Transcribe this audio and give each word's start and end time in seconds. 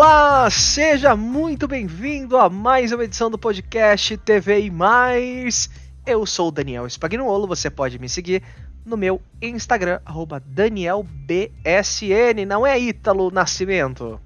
Olá, 0.00 0.48
seja 0.48 1.16
muito 1.16 1.66
bem-vindo 1.66 2.36
a 2.36 2.48
mais 2.48 2.92
uma 2.92 3.02
edição 3.02 3.28
do 3.28 3.36
podcast 3.36 4.16
TV 4.18 4.60
e 4.60 4.70
Mais. 4.70 5.68
Eu 6.06 6.24
sou 6.24 6.46
o 6.46 6.50
Daniel 6.52 6.86
Spagnuolo, 6.86 7.48
você 7.48 7.68
pode 7.68 7.98
me 7.98 8.08
seguir 8.08 8.40
no 8.86 8.96
meu 8.96 9.20
Instagram, 9.42 9.98
DanielBSN, 10.38 12.46
não 12.46 12.64
é 12.64 12.78
Ítalo 12.78 13.32
Nascimento. 13.32 14.20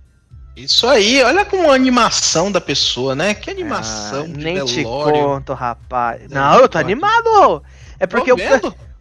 Isso 0.54 0.86
aí, 0.86 1.22
olha 1.22 1.42
como 1.42 1.70
a 1.70 1.74
animação 1.74 2.52
da 2.52 2.60
pessoa, 2.60 3.14
né? 3.14 3.32
Que 3.32 3.50
animação 3.50 4.24
ah, 4.24 4.28
Nem 4.28 4.62
te 4.66 4.84
conto, 4.84 5.54
rapaz. 5.54 6.28
Não, 6.28 6.58
eu 6.58 6.68
tô 6.68 6.76
animado! 6.76 7.62
É 7.98 8.06
porque 8.06 8.30
o, 8.30 8.36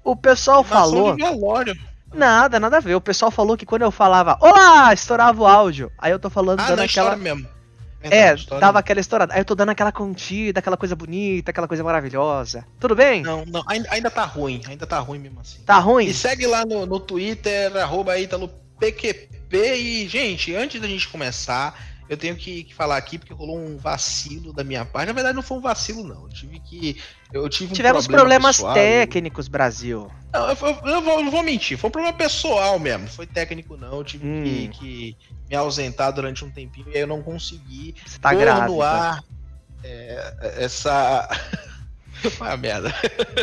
o 0.06 0.16
pessoal 0.16 0.60
animação 0.60 0.64
falou. 0.64 1.16
De 1.18 1.22
velório. 1.22 1.91
Nada, 2.14 2.60
nada 2.60 2.78
a 2.78 2.80
ver. 2.82 2.96
O 2.96 3.02
pessoal 3.02 3.32
falou 3.32 3.58
que 3.58 3.66
quando 3.66 3.84
eu 3.84 3.92
falava 3.92 4.38
Olá, 4.42 4.94
estourava 4.94 5.42
o 5.42 5.48
áudio. 5.48 5.92
Aí 5.98 6.12
eu 6.12 6.20
tô 6.20 6.30
falando 6.30 6.60
ah, 6.60 6.68
dando 6.68 6.82
aquela. 6.82 7.16
Mesmo. 7.16 7.48
É, 8.04 8.36
dava 8.60 8.80
aquela 8.80 9.00
estourada. 9.00 9.34
Aí 9.34 9.42
eu 9.42 9.46
tô 9.46 9.54
dando 9.54 9.70
aquela 9.70 9.92
contida, 9.92 10.60
aquela 10.60 10.76
coisa 10.76 10.96
bonita, 10.96 11.52
aquela 11.52 11.68
coisa 11.68 11.84
maravilhosa. 11.84 12.66
Tudo 12.80 12.96
bem? 12.96 13.22
Não, 13.22 13.46
não, 13.46 13.64
ainda, 13.68 13.88
ainda 13.92 14.10
tá 14.10 14.26
ruim, 14.26 14.62
ainda 14.68 14.88
tá 14.88 14.98
ruim 15.00 15.20
mesmo 15.20 15.40
assim. 15.40 15.62
Tá 15.62 15.78
ruim? 15.78 16.08
E 16.08 16.14
segue 16.14 16.48
lá 16.48 16.66
no, 16.66 16.86
no 16.86 17.00
Twitter, 17.00 17.76
arroba 17.78 18.18
ItaloPQP. 18.18 19.30
E, 19.52 20.08
gente, 20.08 20.56
antes 20.56 20.82
da 20.82 20.88
gente 20.88 21.08
começar, 21.10 21.78
eu 22.12 22.18
tenho 22.18 22.36
que, 22.36 22.66
que, 22.66 22.76
falar 22.76 22.98
aqui 22.98 23.18
porque 23.18 23.34
rolou 23.34 23.58
um 23.58 23.78
vacilo 23.78 24.52
da 24.52 24.66
minha 24.66 24.84
parte. 24.84 25.08
Na 25.08 25.14
verdade, 25.14 25.34
não 25.34 25.42
foi 25.42 25.60
um 25.60 25.62
vacilo, 25.62 26.04
não. 26.04 26.24
Eu 26.24 26.30
tive 26.30 26.60
que. 26.60 27.02
Eu 27.32 27.48
tive 27.48 27.72
um 27.72 27.74
Tivemos 27.74 28.06
problema 28.06 28.24
problemas 28.24 28.58
pessoal. 28.58 28.74
técnicos, 28.74 29.48
Brasil. 29.48 30.12
Não, 30.34 30.50
eu, 30.50 30.58
eu, 30.62 30.94
eu, 30.94 31.02
vou, 31.02 31.20
eu, 31.22 31.32
vou, 31.32 31.42
mentir. 31.42 31.78
Foi 31.78 31.88
um 31.88 31.92
problema 31.92 32.18
pessoal 32.18 32.78
mesmo. 32.78 33.06
Não 33.06 33.08
foi 33.08 33.26
técnico, 33.26 33.78
não. 33.78 34.00
Eu 34.00 34.04
tive 34.04 34.28
hum. 34.28 34.44
que, 34.44 34.68
que, 34.68 35.18
me 35.50 35.56
ausentar 35.56 36.12
durante 36.12 36.44
um 36.44 36.52
tempinho 36.52 36.90
e 36.90 36.96
aí 36.96 37.00
eu 37.00 37.08
não 37.08 37.22
consegui 37.22 37.96
Você 38.06 38.20
tá 38.20 38.34
no 38.68 38.82
ar 38.82 39.24
é, 39.82 40.34
essa. 40.58 41.30
Foi 42.30 42.50
a 42.52 42.58
merda. 42.58 42.94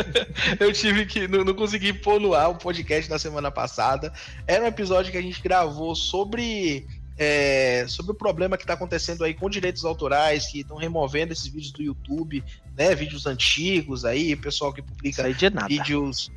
eu 0.59 0.71
tive 0.71 1.07
que. 1.07 1.27
Não, 1.27 1.43
não 1.43 1.55
consegui 1.55 1.91
pôr 1.91 2.19
no 2.19 2.35
ar 2.35 2.49
o 2.49 2.55
podcast 2.55 3.09
da 3.09 3.17
semana 3.17 3.49
passada. 3.49 4.13
Era 4.45 4.63
um 4.63 4.67
episódio 4.67 5.11
que 5.11 5.17
a 5.17 5.23
gente 5.23 5.41
gravou 5.41 5.95
sobre 5.95 6.85
é, 7.21 7.85
sobre 7.85 8.13
o 8.13 8.15
problema 8.15 8.55
que 8.55 8.63
está 8.63 8.75
acontecendo 8.75 9.25
aí 9.25 9.33
com 9.33 9.49
direitos 9.49 9.83
autorais, 9.83 10.47
que 10.47 10.61
estão 10.61 10.77
removendo 10.77 11.33
esses 11.33 11.47
vídeos 11.47 11.73
do 11.73 11.83
YouTube, 11.83 12.41
né? 12.77 12.95
Vídeos 12.95 13.25
antigos 13.25 14.05
aí, 14.05 14.33
pessoal 14.37 14.71
que 14.71 14.81
publica 14.81 15.23
vídeos. 15.67 16.31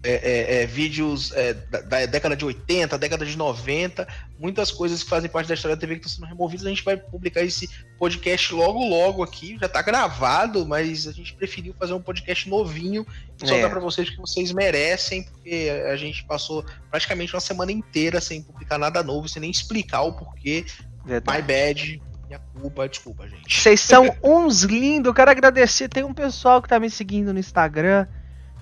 É, 0.00 0.12
é, 0.12 0.62
é, 0.62 0.66
vídeos 0.66 1.32
é, 1.32 1.54
da, 1.54 1.80
da, 1.80 2.06
década 2.06 2.36
de 2.36 2.44
80, 2.44 2.96
década 2.96 3.26
de 3.26 3.36
90, 3.36 4.06
muitas 4.38 4.70
coisas 4.70 5.02
que 5.02 5.10
fazem 5.10 5.28
parte 5.28 5.48
da 5.48 5.54
história 5.54 5.74
da 5.74 5.80
TV 5.80 5.96
que 5.96 6.06
estão 6.06 6.20
sendo 6.20 6.28
removidas. 6.28 6.64
A 6.64 6.68
gente 6.68 6.84
vai 6.84 6.96
publicar 6.96 7.42
esse 7.42 7.68
podcast 7.98 8.54
logo, 8.54 8.78
logo 8.84 9.24
aqui. 9.24 9.56
Já 9.58 9.66
está 9.66 9.82
gravado, 9.82 10.64
mas 10.64 11.08
a 11.08 11.12
gente 11.12 11.34
preferiu 11.34 11.74
fazer 11.76 11.94
um 11.94 12.00
podcast 12.00 12.48
novinho 12.48 13.04
soltar 13.36 13.58
é. 13.58 13.68
para 13.68 13.80
vocês 13.80 14.08
que 14.08 14.16
vocês 14.18 14.52
merecem, 14.52 15.24
porque 15.24 15.68
a 15.90 15.96
gente 15.96 16.24
passou 16.24 16.64
praticamente 16.88 17.34
uma 17.34 17.40
semana 17.40 17.72
inteira 17.72 18.20
sem 18.20 18.40
publicar 18.40 18.78
nada 18.78 19.02
novo, 19.02 19.28
sem 19.28 19.40
nem 19.40 19.50
explicar 19.50 20.02
o 20.02 20.12
porquê. 20.12 20.64
Verdade. 21.04 21.38
My 21.38 21.42
bad, 21.42 22.02
minha 22.28 22.38
culpa, 22.38 22.88
desculpa, 22.88 23.28
gente. 23.28 23.60
Vocês 23.60 23.80
são 23.80 24.16
uns 24.22 24.62
lindos, 24.62 25.08
eu 25.08 25.14
quero 25.14 25.30
agradecer. 25.30 25.88
Tem 25.88 26.04
um 26.04 26.14
pessoal 26.14 26.62
que 26.62 26.68
tá 26.68 26.78
me 26.78 26.88
seguindo 26.88 27.32
no 27.32 27.40
Instagram 27.40 28.06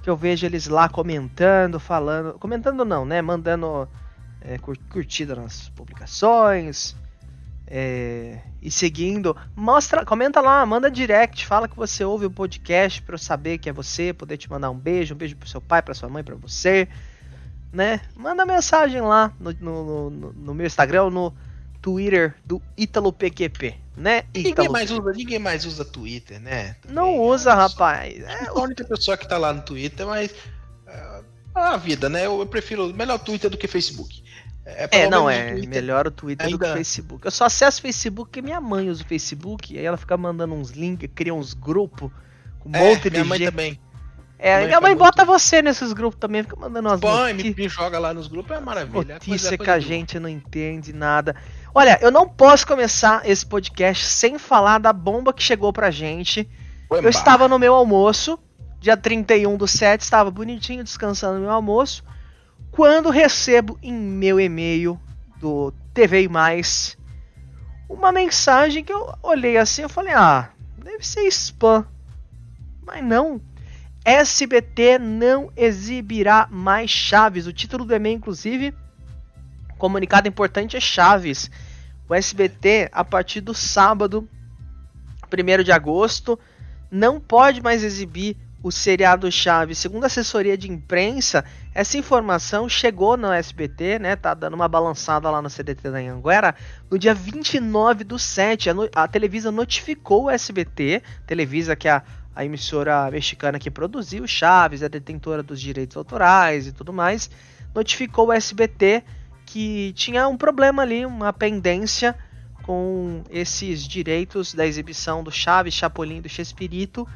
que 0.06 0.10
eu 0.10 0.16
vejo 0.16 0.46
eles 0.46 0.68
lá 0.68 0.88
comentando, 0.88 1.80
falando. 1.80 2.38
Comentando 2.38 2.84
não, 2.84 3.04
né? 3.04 3.20
Mandando 3.20 3.88
é, 4.40 4.56
curtida 4.88 5.34
nas 5.34 5.68
publicações. 5.70 6.94
É, 7.66 8.38
e 8.62 8.70
seguindo. 8.70 9.36
Mostra, 9.56 10.04
comenta 10.04 10.40
lá, 10.40 10.64
manda 10.64 10.88
direct, 10.88 11.44
fala 11.44 11.66
que 11.66 11.74
você 11.74 12.04
ouve 12.04 12.24
o 12.24 12.30
podcast 12.30 13.02
para 13.02 13.16
eu 13.16 13.18
saber 13.18 13.58
que 13.58 13.68
é 13.68 13.72
você, 13.72 14.12
poder 14.12 14.36
te 14.36 14.48
mandar 14.48 14.70
um 14.70 14.78
beijo, 14.78 15.12
um 15.12 15.18
beijo 15.18 15.34
pro 15.34 15.48
seu 15.48 15.60
pai, 15.60 15.82
para 15.82 15.92
sua 15.92 16.08
mãe, 16.08 16.22
para 16.22 16.36
você, 16.36 16.86
né? 17.72 18.00
Manda 18.14 18.46
mensagem 18.46 19.00
lá 19.00 19.32
no, 19.40 19.52
no, 19.54 20.10
no, 20.10 20.32
no 20.32 20.54
meu 20.54 20.68
Instagram, 20.68 21.10
no 21.10 21.34
Twitter 21.86 22.34
do 22.44 22.60
ItaloPQP, 22.76 23.76
né? 23.96 24.24
Ninguém 24.34 24.68
mais, 24.68 24.90
usa, 24.90 25.12
ninguém 25.12 25.38
mais 25.38 25.64
usa 25.64 25.84
Twitter, 25.84 26.40
né? 26.40 26.74
Também, 26.82 26.96
não 26.96 27.16
usa, 27.20 27.54
rapaz. 27.54 28.18
É 28.24 28.48
a 28.48 28.54
única 28.54 28.82
pessoa 28.82 29.16
que 29.16 29.28
tá 29.28 29.38
lá 29.38 29.52
no 29.52 29.62
Twitter, 29.62 30.04
mas. 30.04 30.34
É 30.88 31.20
a 31.54 31.76
vida, 31.76 32.08
né? 32.08 32.26
Eu, 32.26 32.44
prefiro 32.44 32.92
melhor 32.92 33.20
Twitter 33.20 33.48
do 33.48 33.56
que 33.56 33.68
Facebook. 33.68 34.20
É, 34.64 34.88
é 35.02 35.08
não, 35.08 35.30
é 35.30 35.52
Twitter, 35.52 35.70
melhor 35.70 36.08
o 36.08 36.10
Twitter 36.10 36.46
ainda... 36.46 36.58
do 36.58 36.64
que 36.64 36.70
o 36.70 36.74
Facebook. 36.74 37.24
Eu 37.24 37.30
só 37.30 37.44
acesso 37.44 37.78
o 37.78 37.82
Facebook 37.82 38.30
porque 38.30 38.42
minha 38.42 38.60
mãe 38.60 38.90
usa 38.90 39.04
o 39.04 39.06
Facebook, 39.06 39.72
e 39.72 39.78
aí 39.78 39.84
ela 39.84 39.96
fica 39.96 40.16
mandando 40.16 40.54
uns 40.54 40.70
links, 40.70 41.08
cria 41.14 41.32
uns 41.32 41.54
grupos 41.54 42.10
com 42.58 42.68
um 42.68 42.74
é, 42.74 42.80
monte 42.80 43.04
de 43.04 43.10
minha 43.10 43.24
mãe 43.24 43.38
também. 43.38 43.80
É, 44.38 44.66
minha 44.66 44.80
mãe, 44.80 44.94
bota 44.94 45.24
muito... 45.24 45.38
você 45.38 45.62
nesses 45.62 45.92
grupos 45.92 46.18
também, 46.18 46.42
fica 46.42 46.56
mandando 46.56 46.88
umas 46.88 47.00
Põe, 47.00 47.32
me, 47.32 47.54
me, 47.54 47.68
joga 47.68 47.98
lá 47.98 48.12
nos 48.12 48.28
grupos, 48.28 48.54
é 48.54 48.60
maravilha. 48.60 49.14
Notícia 49.14 49.54
é 49.54 49.58
que 49.58 49.70
a 49.70 49.78
gente 49.78 50.18
não 50.18 50.28
entende 50.28 50.92
nada. 50.92 51.34
Olha, 51.78 51.98
eu 52.00 52.10
não 52.10 52.26
posso 52.26 52.66
começar 52.66 53.28
esse 53.28 53.44
podcast 53.44 54.02
sem 54.06 54.38
falar 54.38 54.78
da 54.78 54.94
bomba 54.94 55.30
que 55.30 55.42
chegou 55.42 55.74
pra 55.74 55.90
gente. 55.90 56.48
Eu 56.90 57.10
estava 57.10 57.46
no 57.48 57.58
meu 57.58 57.74
almoço, 57.74 58.38
dia 58.80 58.96
31 58.96 59.58
do 59.58 59.68
7, 59.68 60.00
estava 60.00 60.30
bonitinho 60.30 60.82
descansando 60.82 61.34
no 61.34 61.42
meu 61.42 61.50
almoço, 61.50 62.02
quando 62.70 63.10
recebo 63.10 63.78
em 63.82 63.92
meu 63.92 64.40
e-mail 64.40 64.98
do 65.38 65.70
TV 65.92 66.22
e 66.22 66.28
Mais 66.30 66.96
uma 67.90 68.10
mensagem 68.10 68.82
que 68.82 68.90
eu 68.94 69.12
olhei 69.22 69.58
assim, 69.58 69.82
eu 69.82 69.90
falei: 69.90 70.14
"Ah, 70.14 70.48
deve 70.82 71.06
ser 71.06 71.26
spam". 71.26 71.84
Mas 72.86 73.04
não. 73.04 73.38
SBT 74.02 74.98
não 74.98 75.52
exibirá 75.54 76.48
mais 76.50 76.88
Chaves. 76.90 77.46
O 77.46 77.52
título 77.52 77.84
do 77.84 77.94
e-mail 77.94 78.16
inclusive 78.16 78.74
comunicado 79.76 80.26
importante 80.26 80.74
é 80.74 80.80
Chaves 80.80 81.50
o 82.08 82.14
SBT, 82.14 82.88
a 82.92 83.04
partir 83.04 83.40
do 83.40 83.54
sábado, 83.54 84.28
1 85.32 85.62
de 85.62 85.72
agosto, 85.72 86.38
não 86.90 87.20
pode 87.20 87.62
mais 87.62 87.82
exibir 87.82 88.36
o 88.62 88.72
seriado 88.72 89.30
Chaves. 89.30 89.78
Segundo 89.78 90.04
a 90.04 90.06
assessoria 90.06 90.56
de 90.56 90.70
imprensa, 90.70 91.44
essa 91.74 91.96
informação 91.96 92.68
chegou 92.68 93.16
no 93.16 93.30
SBT, 93.30 93.98
né? 93.98 94.16
Tá 94.16 94.34
dando 94.34 94.54
uma 94.54 94.68
balançada 94.68 95.30
lá 95.30 95.40
no 95.40 95.48
CDT 95.50 95.90
da 95.90 95.98
Anguera. 95.98 96.54
No 96.90 96.98
dia 96.98 97.14
29 97.14 98.02
do 98.02 98.18
7, 98.18 98.70
a, 98.70 98.74
no, 98.74 98.88
a 98.94 99.06
Televisa 99.06 99.52
notificou 99.52 100.24
o 100.24 100.30
SBT, 100.30 101.02
Televisa 101.26 101.76
que 101.76 101.86
é 101.86 101.92
a, 101.92 102.02
a 102.34 102.44
emissora 102.44 103.10
mexicana 103.10 103.58
que 103.58 103.70
produziu 103.70 104.26
Chaves, 104.26 104.82
a 104.82 104.88
detentora 104.88 105.42
dos 105.42 105.60
direitos 105.60 105.96
autorais 105.96 106.66
e 106.66 106.72
tudo 106.72 106.92
mais, 106.92 107.30
notificou 107.74 108.28
o 108.28 108.32
SBT 108.32 109.04
que 109.46 109.92
tinha 109.94 110.28
um 110.28 110.36
problema 110.36 110.82
ali, 110.82 111.06
uma 111.06 111.32
pendência 111.32 112.14
com 112.62 113.22
esses 113.30 113.86
direitos 113.86 114.52
da 114.52 114.66
exibição 114.66 115.22
do 115.22 115.30
Chaves, 115.30 115.72
Chapolin 115.72 116.20
do 116.20 116.28
Chespirito 116.28 117.06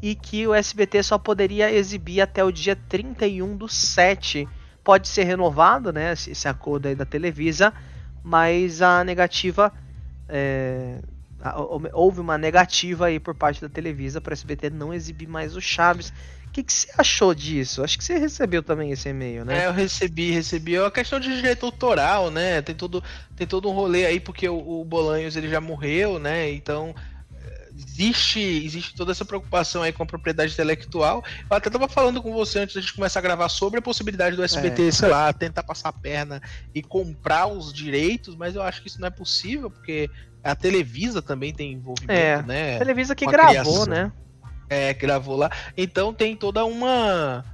e 0.00 0.14
que 0.14 0.46
o 0.46 0.54
SBT 0.54 1.02
só 1.02 1.18
poderia 1.18 1.70
exibir 1.72 2.20
até 2.20 2.44
o 2.44 2.52
dia 2.52 2.76
31 2.76 3.56
do 3.56 3.68
7. 3.68 4.48
Pode 4.82 5.08
ser 5.08 5.24
renovado, 5.24 5.92
né, 5.92 6.12
esse 6.12 6.48
acordo 6.48 6.86
aí 6.86 6.94
da 6.94 7.04
Televisa, 7.04 7.72
mas 8.22 8.80
a 8.80 9.02
negativa 9.02 9.72
é, 10.28 11.00
houve 11.92 12.20
uma 12.20 12.38
negativa 12.38 13.06
aí 13.06 13.18
por 13.18 13.34
parte 13.34 13.60
da 13.60 13.68
Televisa 13.68 14.20
para 14.20 14.30
o 14.30 14.34
SBT 14.34 14.70
não 14.70 14.94
exibir 14.94 15.28
mais 15.28 15.56
o 15.56 15.60
Chaves. 15.60 16.12
O 16.52 16.54
que, 16.54 16.62
que 16.62 16.72
você 16.72 16.88
achou 16.98 17.34
disso? 17.34 17.82
Acho 17.82 17.96
que 17.96 18.04
você 18.04 18.18
recebeu 18.18 18.62
também 18.62 18.90
esse 18.90 19.08
e-mail, 19.08 19.42
né? 19.42 19.64
É, 19.64 19.66
eu 19.68 19.72
recebi, 19.72 20.30
recebi. 20.32 20.74
É 20.74 20.82
uma 20.82 20.90
questão 20.90 21.18
de 21.18 21.34
direito 21.34 21.64
autoral, 21.64 22.30
né? 22.30 22.60
Tem 22.60 22.74
todo, 22.74 23.02
tem 23.34 23.46
todo 23.46 23.70
um 23.70 23.72
rolê 23.72 24.04
aí, 24.04 24.20
porque 24.20 24.46
o, 24.46 24.80
o 24.80 24.84
Bolanhos 24.84 25.34
ele 25.34 25.48
já 25.48 25.62
morreu, 25.62 26.18
né? 26.18 26.52
Então 26.52 26.94
existe, 27.74 28.40
existe 28.40 28.94
toda 28.94 29.12
essa 29.12 29.24
preocupação 29.24 29.82
aí 29.82 29.92
com 29.92 30.02
a 30.02 30.06
propriedade 30.06 30.52
intelectual. 30.52 31.24
Eu 31.50 31.56
até 31.56 31.70
tava 31.70 31.88
falando 31.88 32.22
com 32.22 32.32
você 32.32 32.60
antes 32.60 32.74
da 32.74 32.80
gente 32.80 32.94
começar 32.94 33.20
a 33.20 33.22
gravar 33.22 33.48
sobre 33.48 33.78
a 33.78 33.82
possibilidade 33.82 34.36
do 34.36 34.42
SBT, 34.42 34.88
é. 34.88 34.90
sei 34.90 35.08
lá, 35.08 35.32
tentar 35.32 35.62
passar 35.62 35.88
a 35.88 35.92
perna 35.92 36.40
e 36.74 36.82
comprar 36.82 37.46
os 37.46 37.72
direitos, 37.72 38.36
mas 38.36 38.54
eu 38.54 38.62
acho 38.62 38.82
que 38.82 38.88
isso 38.88 39.00
não 39.00 39.08
é 39.08 39.10
possível, 39.10 39.70
porque 39.70 40.10
a 40.42 40.54
Televisa 40.54 41.22
também 41.22 41.52
tem 41.52 41.72
envolvimento, 41.72 42.12
é, 42.12 42.42
né? 42.42 42.76
A 42.76 42.78
Televisa 42.78 43.14
que 43.14 43.26
gravou, 43.26 43.84
criação. 43.84 43.86
né? 43.86 44.12
É, 44.72 44.94
gravou 44.94 45.36
lá. 45.36 45.50
Então 45.76 46.14
tem 46.14 46.34
toda 46.34 46.64
uma 46.64 47.44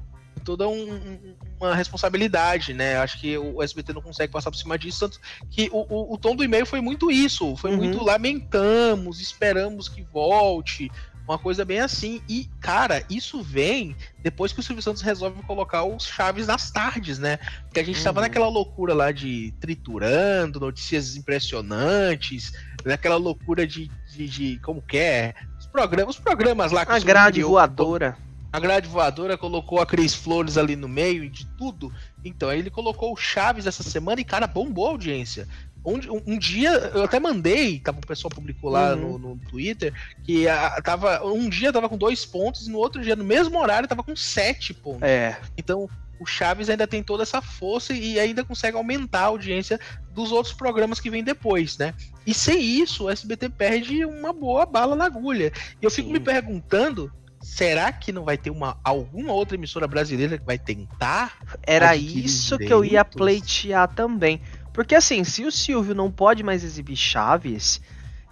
toda 0.45 0.67
um, 0.67 1.19
uma 1.61 1.75
responsabilidade, 1.75 2.73
né? 2.73 2.97
Acho 2.97 3.21
que 3.21 3.37
o 3.37 3.63
SBT 3.63 3.93
não 3.93 4.01
consegue 4.01 4.33
passar 4.33 4.51
por 4.51 4.57
cima 4.57 4.79
disso, 4.79 5.01
tanto 5.01 5.21
que 5.51 5.69
o, 5.73 5.85
o, 5.93 6.15
o 6.15 6.19
tom 6.19 6.35
do 6.35 6.45
e-mail 6.45 6.65
foi 6.65 6.81
muito 6.81 7.11
isso, 7.11 7.57
foi 7.57 7.73
uhum. 7.73 7.77
muito 7.77 8.03
lamentamos, 8.03 9.21
esperamos 9.21 9.89
que 9.89 10.03
volte, 10.03 10.91
Uma 11.25 11.39
coisa 11.39 11.63
bem 11.63 11.81
assim. 11.81 12.23
E, 12.27 12.49
cara, 12.61 13.05
isso 13.11 13.43
vem 13.43 13.95
depois 14.23 14.51
que 14.51 14.61
o 14.61 14.63
Silvio 14.63 14.83
Santos 14.83 15.03
resolve 15.03 15.43
colocar 15.43 15.85
os 15.85 16.07
Chaves 16.07 16.47
nas 16.47 16.71
tardes, 16.71 17.19
né? 17.19 17.37
Porque 17.65 17.81
a 17.81 17.85
gente 17.85 17.99
uhum. 17.99 18.05
tava 18.05 18.23
naquela 18.23 18.49
loucura 18.49 18.95
lá 18.95 19.13
de 19.13 19.53
triturando, 19.61 20.59
notícias 20.59 21.17
impressionantes, 21.17 22.53
naquela 22.83 23.17
loucura 23.17 23.67
de, 23.67 23.91
de, 24.11 24.27
de 24.27 24.59
como 24.61 24.81
que 24.81 24.97
é? 24.97 25.35
Os 25.79 25.87
programas, 25.87 26.17
os 26.17 26.21
programas 26.21 26.73
lá 26.73 26.85
que 26.85 26.93
A 26.93 26.99
grade 26.99 27.43
voadora. 27.43 28.17
A 28.53 28.59
grade 28.59 28.89
voadora 28.89 29.39
colocou 29.39 29.81
a 29.81 29.87
Cris 29.87 30.13
Flores 30.13 30.59
ali 30.59 30.75
no 30.75 30.89
meio 30.89 31.31
de 31.31 31.47
tudo. 31.57 31.93
Então, 32.25 32.49
aí 32.49 32.59
ele 32.59 32.71
colocou 32.71 33.13
o 33.13 33.17
Chaves 33.17 33.67
essa 33.67 33.83
semana 33.85 34.21
e, 34.21 34.25
cara, 34.25 34.47
bombou 34.47 34.87
a 34.87 34.91
audiência. 34.91 35.47
Um, 35.85 36.01
um, 36.27 36.39
dia, 36.39 36.71
eu 36.95 37.05
até 37.05 37.21
mandei, 37.21 37.79
tava, 37.79 37.99
o 37.99 38.07
pessoal 38.07 38.31
publicou 38.31 38.71
lá 38.71 38.95
uhum. 38.95 39.19
no, 39.19 39.19
no, 39.19 39.37
Twitter, 39.49 39.95
que 40.25 40.49
a, 40.49 40.83
tava, 40.83 41.25
um 41.25 41.49
dia 41.49 41.73
tava 41.73 41.89
com 41.89 41.97
dois 41.97 42.27
pontos 42.27 42.67
e 42.67 42.71
no 42.71 42.79
outro 42.79 43.01
dia, 43.01 43.15
no 43.15 43.25
mesmo 43.25 43.59
horário, 43.59 43.89
tava 43.89 44.03
com 44.03 44.17
sete 44.17 44.75
pontos. 44.75 45.03
É. 45.03 45.39
Então, 45.57 45.89
o 46.21 46.27
Chaves 46.27 46.69
ainda 46.69 46.87
tem 46.87 47.03
toda 47.03 47.23
essa 47.23 47.41
força 47.41 47.93
e 47.93 48.19
ainda 48.19 48.45
consegue 48.45 48.77
aumentar 48.77 49.21
a 49.21 49.27
audiência 49.27 49.79
dos 50.13 50.33
outros 50.33 50.55
programas 50.55 51.01
que 51.01 51.11
vêm 51.11 51.23
depois, 51.23 51.79
né? 51.79 51.95
E 52.27 52.35
sem 52.35 52.61
isso, 52.61 53.05
o 53.05 53.11
SBT 53.11 53.49
perde 53.51 54.05
uma 54.05 54.33
boa 54.33 54.67
bala 54.67 54.97
na 54.97 55.07
agulha. 55.07 55.53
E 55.81 55.85
eu 55.85 55.91
Sim. 55.91 55.97
fico 55.97 56.13
me 56.13 56.21
perguntando 56.21 57.13
será 57.41 57.93
que 57.93 58.13
não 58.13 58.25
vai 58.25 58.37
ter 58.37 58.51
uma 58.51 58.79
alguma 58.83 59.33
outra 59.33 59.57
emissora 59.57 59.87
brasileira 59.87 60.39
que 60.39 60.45
vai 60.45 60.59
tentar? 60.59 61.39
Era 61.67 61.95
isso 61.97 62.59
que 62.59 62.73
eu 62.73 62.85
ia 62.85 63.05
pleitear 63.05 63.89
também. 63.89 64.41
Porque 64.73 64.95
assim, 64.95 65.25
se 65.25 65.45
o 65.45 65.53
Silvio 65.53 65.95
não 65.95 66.11
pode 66.11 66.43
mais 66.43 66.63
exibir 66.63 66.97
Chaves, 66.97 67.81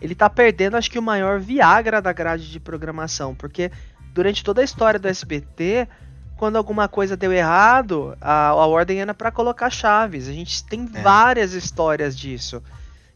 ele 0.01 0.15
tá 0.15 0.29
perdendo 0.29 0.77
acho 0.77 0.91
que 0.91 0.99
o 0.99 1.03
maior 1.03 1.41
Viagra 1.41 2.01
da 2.03 2.13
grade 2.13 2.51
de 2.51 2.61
programação, 2.61 3.35
porque 3.35 3.71
durante 4.13 4.45
toda 4.45 4.61
a 4.61 4.65
história 4.65 4.99
do 4.99 5.09
SBT, 5.09 5.89
quando 6.37 6.57
alguma 6.57 6.87
coisa 6.87 7.17
deu 7.17 7.33
errado, 7.33 8.17
a, 8.21 8.49
a 8.49 8.67
ordem 8.67 9.01
era 9.01 9.15
para 9.15 9.33
colocar 9.33 9.71
Chaves. 9.71 10.29
A 10.29 10.33
gente 10.33 10.63
tem 10.65 10.89
é. 10.95 11.03
várias 11.03 11.53
histórias 11.53 12.17
disso. 12.17 12.63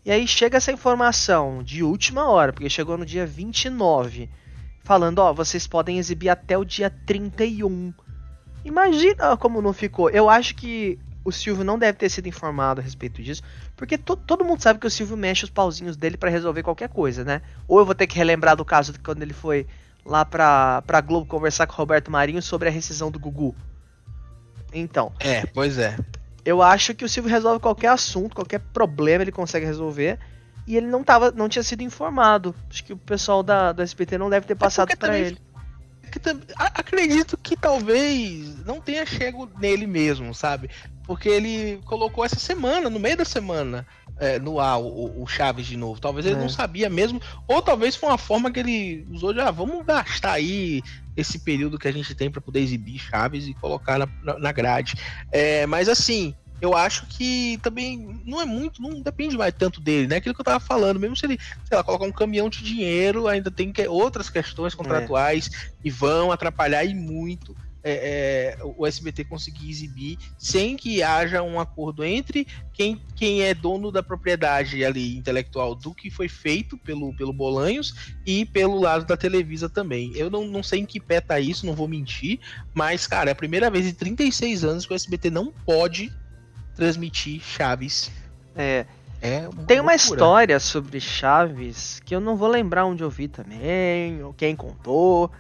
E 0.05 0.11
aí 0.11 0.27
chega 0.27 0.57
essa 0.57 0.73
informação 0.73 1.63
de 1.63 1.83
última 1.83 2.27
hora, 2.27 2.53
porque 2.53 2.71
chegou 2.71 2.97
no 2.97 3.05
dia 3.05 3.27
29, 3.27 4.31
falando, 4.83 5.19
ó, 5.19 5.33
vocês 5.33 5.67
podem 5.67 5.99
exibir 5.99 6.31
até 6.31 6.57
o 6.57 6.65
dia 6.65 6.89
31. 7.07 7.93
Imagina 8.65 9.37
como 9.37 9.61
não 9.61 9.75
ficou. 9.75 10.09
Eu 10.09 10.31
acho 10.31 10.55
que 10.55 10.99
o 11.23 11.31
Silvio 11.31 11.65
não 11.65 11.79
deve 11.79 11.99
ter 11.99 12.09
sido 12.09 12.27
informado 12.29 12.81
a 12.81 12.85
respeito 12.85 13.23
disso, 13.23 13.43
porque 13.77 13.99
to 13.99 14.17
todo 14.17 14.45
mundo 14.45 14.63
sabe 14.63 14.79
que 14.79 14.87
o 14.87 14.91
Silvio 14.91 15.19
mexe 15.19 15.45
os 15.45 15.51
pauzinhos 15.51 15.97
dele 15.97 16.17
para 16.17 16.31
resolver 16.31 16.63
qualquer 16.63 16.89
coisa, 16.89 17.23
né? 17.23 17.43
Ou 17.69 17.79
eu 17.79 17.85
vou 17.85 17.95
ter 17.95 18.07
que 18.07 18.17
relembrar 18.17 18.57
do 18.57 18.65
caso 18.65 18.95
de 18.95 18.99
quando 18.99 19.23
ele 19.23 19.35
foi 19.35 19.67
lá 20.05 20.25
pra, 20.25 20.83
pra 20.83 21.01
Globo 21.01 21.27
conversar 21.27 21.67
com 21.67 21.73
o 21.75 21.77
Roberto 21.77 22.11
Marinho 22.11 22.43
sobre 22.43 22.69
a 22.69 22.73
rescisão 22.73 23.11
do 23.11 23.19
Gugu. 23.19 23.55
Então. 24.73 25.13
É, 25.19 25.47
pois 25.47 25.79
é. 25.79 25.97
Eu 26.45 26.63
acho 26.63 26.95
que 26.95 27.05
o 27.05 27.09
Silvio 27.09 27.31
resolve 27.31 27.61
qualquer 27.61 27.89
assunto, 27.89 28.35
qualquer 28.35 28.61
problema 28.73 29.23
ele 29.23 29.33
consegue 29.33 29.67
resolver. 29.67 30.19
E 30.67 30.77
ele 30.77 30.87
não, 30.87 31.03
tava, 31.03 31.31
não 31.31 31.49
tinha 31.49 31.63
sido 31.63 31.83
informado. 31.83 32.55
Acho 32.71 32.85
que 32.85 32.93
o 32.93 32.97
pessoal 32.97 33.43
da, 33.43 33.73
do 33.73 33.83
SBT 33.83 34.17
não 34.19 34.31
deve 34.31 34.47
ter 34.47 34.53
é 34.53 34.57
passado 34.57 34.91
é 34.91 34.97
para 34.97 35.19
ele 35.19 35.39
que 36.11 36.21
acredito 36.57 37.37
que 37.37 37.57
talvez 37.57 38.65
não 38.67 38.81
tenha 38.81 39.07
chego 39.07 39.49
nele 39.59 39.87
mesmo, 39.87 40.35
sabe? 40.35 40.69
Porque 41.05 41.29
ele 41.29 41.81
colocou 41.85 42.25
essa 42.25 42.39
semana, 42.39 42.91
no 42.91 42.99
meio 42.99 43.17
da 43.17 43.25
semana, 43.25 43.87
é, 44.21 44.39
no 44.39 44.61
ar 44.61 44.79
o, 44.79 45.23
o, 45.23 45.27
Chaves 45.27 45.67
de 45.67 45.77
novo. 45.77 46.01
Talvez 46.01 46.27
ele 46.27 46.37
é. 46.37 46.39
não 46.39 46.49
sabia 46.49 46.89
mesmo, 46.89 47.21
ou 47.49 47.63
talvez 47.63 47.97
foi 47.97 48.11
uma 48.11 48.19
forma 48.19 48.51
que 48.51 48.61
ele 48.61 49.07
usou 49.11 49.33
de, 49.33 49.41
ah, 49.41 49.51
vamos 49.51 49.85
gastar 49.85 50.33
aí 50.33 50.83
esse 51.17 51.39
período 51.39 51.79
que 51.79 51.89
a 51.89 51.93
gente 51.93 52.15
tem 52.15 52.31
para 52.31 52.41
poder 52.41 52.61
exibir 52.61 53.01
Chaves 53.01 53.47
e 53.47 53.55
colocar 53.55 53.99
na, 53.99 54.39
na 54.39 54.53
grade. 54.53 54.95
É, 55.33 55.67
mas 55.67 55.89
assim, 55.89 56.35
eu 56.61 56.77
acho 56.77 57.07
que 57.07 57.59
também 57.63 58.21
não 58.25 58.41
é 58.41 58.45
muito, 58.45 58.83
não 58.83 59.01
depende 59.01 59.37
mais 59.37 59.55
tanto 59.57 59.81
dele, 59.81 60.07
né? 60.07 60.17
Aquilo 60.17 60.35
que 60.35 60.41
eu 60.41 60.45
tava 60.45 60.61
falando, 60.61 61.01
mesmo 61.01 61.17
se 61.17 61.25
ele, 61.25 61.39
sei 61.65 61.77
lá, 61.77 61.83
colocar 61.83 62.05
um 62.05 62.13
caminhão 62.13 62.51
de 62.51 62.63
dinheiro, 62.63 63.27
ainda 63.27 63.51
tem 63.51 63.73
que, 63.73 63.89
outras 63.89 64.29
questões 64.29 64.75
contratuais 64.75 65.51
é. 65.53 65.73
e 65.83 65.91
vão 65.91 66.31
atrapalhar 66.31 66.85
e 66.85 66.95
muito 66.95 67.57
é, 67.83 68.57
é, 68.61 68.65
o 68.65 68.87
SBT 68.87 69.25
conseguir 69.25 69.71
exibir 69.71 70.19
sem 70.39 70.77
que 70.77 71.03
haja 71.03 71.43
um 71.43 71.59
acordo 71.59 72.05
entre 72.05 72.47
quem, 72.73 73.01
quem 73.17 73.43
é 73.43 73.55
dono 73.55 73.91
da 73.91 74.03
propriedade 74.03 74.85
ali 74.85 75.17
intelectual 75.17 75.75
do 75.75 75.95
que 75.95 76.11
foi 76.11 76.29
feito 76.29 76.77
pelo, 76.79 77.15
pelo 77.17 77.33
Bolanhos 77.33 77.95
e 78.27 78.45
pelo 78.45 78.81
lado 78.81 79.07
da 79.07 79.17
Televisa 79.17 79.69
também. 79.69 80.13
Eu 80.15 80.31
não, 80.31 80.47
não 80.47 80.63
sei 80.63 80.81
em 80.81 80.87
que 80.87 81.01
pé 81.01 81.21
tá 81.21 81.41
isso, 81.41 81.67
não 81.67 81.75
vou 81.75 81.89
mentir, 81.89 82.39
mas, 82.75 83.07
cara, 83.07 83.31
é 83.31 83.33
a 83.33 83.37
primeira 83.37 83.71
vez 83.71 83.87
em 83.87 83.93
36 83.93 84.65
anos 84.65 84.87
que 84.87 84.93
o 84.93 84.97
SBT 84.97 85.31
não 85.31 85.53
pode 85.65 86.13
transmitir 86.75 87.41
Chaves. 87.41 88.11
É. 88.55 88.87
É 89.23 89.47
uma 89.49 89.65
Tem 89.65 89.81
uma 89.81 89.95
história 89.95 90.59
sobre 90.59 90.99
Chaves 90.99 92.01
que 92.07 92.15
eu 92.15 92.21
não 92.21 92.37
vou 92.37 92.49
lembrar 92.49 92.87
onde 92.87 93.03
eu 93.03 93.11
vi 93.11 93.29
também, 93.29 94.23
ou 94.23 94.33
quem 94.33 94.57
contou, 94.57 95.31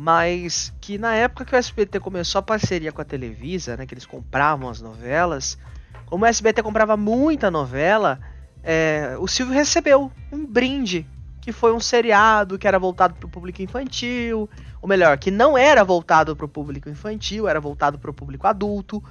mas 0.00 0.72
que 0.80 0.96
na 0.96 1.14
época 1.14 1.44
que 1.44 1.54
o 1.54 1.58
SBT 1.58 2.00
começou 2.00 2.38
a 2.38 2.42
parceria 2.42 2.90
com 2.90 3.02
a 3.02 3.04
Televisa, 3.04 3.76
né, 3.76 3.84
que 3.84 3.92
eles 3.92 4.06
compravam 4.06 4.66
as 4.66 4.80
novelas, 4.80 5.58
como 6.06 6.24
o 6.24 6.26
SBT 6.26 6.62
comprava 6.62 6.96
muita 6.96 7.50
novela, 7.50 8.18
é, 8.62 9.14
o 9.20 9.28
Silvio 9.28 9.52
recebeu 9.52 10.10
um 10.32 10.46
brinde, 10.46 11.06
que 11.42 11.52
foi 11.52 11.74
um 11.74 11.80
seriado 11.80 12.58
que 12.58 12.66
era 12.66 12.78
voltado 12.78 13.12
para 13.12 13.26
o 13.26 13.30
público 13.30 13.60
infantil, 13.60 14.48
ou 14.80 14.88
melhor, 14.88 15.18
que 15.18 15.30
não 15.30 15.56
era 15.56 15.84
voltado 15.84 16.34
para 16.34 16.46
o 16.46 16.48
público 16.48 16.88
infantil, 16.88 17.46
era 17.46 17.60
voltado 17.60 17.98
para 17.98 18.10
o 18.10 18.14
público 18.14 18.46
adulto, 18.46 19.04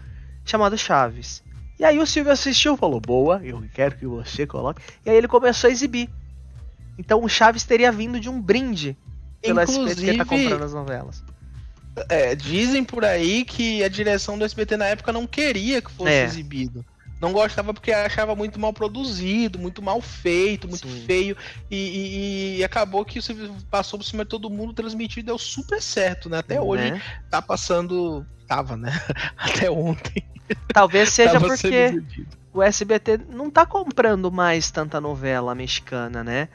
chamado 0.43 0.75
Chaves. 0.75 1.43
E 1.77 1.85
aí 1.85 1.99
o 1.99 2.07
Silvio 2.07 2.33
assistiu 2.33 2.75
falou: 2.75 2.99
Boa, 2.99 3.39
eu 3.43 3.63
quero 3.75 3.95
que 3.95 4.07
você 4.07 4.47
coloque. 4.47 4.81
E 5.05 5.11
aí 5.11 5.15
ele 5.15 5.27
começou 5.27 5.67
a 5.67 5.71
exibir. 5.71 6.09
Então 6.97 7.23
o 7.23 7.29
Chaves 7.29 7.63
teria 7.63 7.91
vindo 7.91 8.19
de 8.19 8.27
um 8.27 8.41
brinde 8.41 8.97
pelo 9.41 9.61
Inclusive, 9.61 9.91
SBT 9.91 10.17
tá 10.17 10.25
comprando 10.25 10.63
as 10.63 10.73
novelas. 10.73 11.23
É, 12.07 12.35
dizem 12.35 12.83
por 12.83 13.03
aí 13.03 13.43
que 13.43 13.83
a 13.83 13.89
direção 13.89 14.37
do 14.37 14.45
SBT 14.45 14.77
na 14.77 14.85
época 14.85 15.11
não 15.11 15.27
queria 15.27 15.81
que 15.81 15.91
fosse 15.91 16.11
é. 16.11 16.23
exibido. 16.23 16.85
Não 17.19 17.33
gostava 17.33 17.73
porque 17.73 17.91
achava 17.91 18.33
muito 18.33 18.57
mal 18.57 18.71
produzido, 18.71 19.59
muito 19.59 19.81
mal 19.81 19.99
feito, 20.01 20.69
muito 20.69 20.87
Sim. 20.87 21.03
feio. 21.05 21.35
E, 21.69 21.75
e, 21.75 22.57
e, 22.59 22.63
acabou 22.63 23.03
que 23.03 23.19
o 23.19 23.21
Silvio 23.21 23.53
passou 23.69 23.99
por 23.99 24.05
cima 24.05 24.23
de 24.23 24.29
todo 24.29 24.49
mundo, 24.49 24.73
transmitido, 24.73 25.25
deu 25.25 25.37
super 25.37 25.81
certo, 25.81 26.29
né? 26.29 26.37
Até 26.37 26.55
né? 26.55 26.61
hoje 26.61 27.01
tá 27.29 27.41
passando. 27.41 28.25
Tava, 28.47 28.77
né? 28.77 28.91
Até 29.37 29.69
ontem. 29.69 30.23
Talvez 30.73 31.09
seja 31.09 31.39
porque 31.39 32.01
o 32.53 32.63
SBT 32.63 33.19
não 33.29 33.49
tá 33.51 33.65
comprando 33.65 34.31
mais 34.31 34.71
tanta 34.71 35.01
novela 35.01 35.53
mexicana, 35.53 36.23
né? 36.23 36.47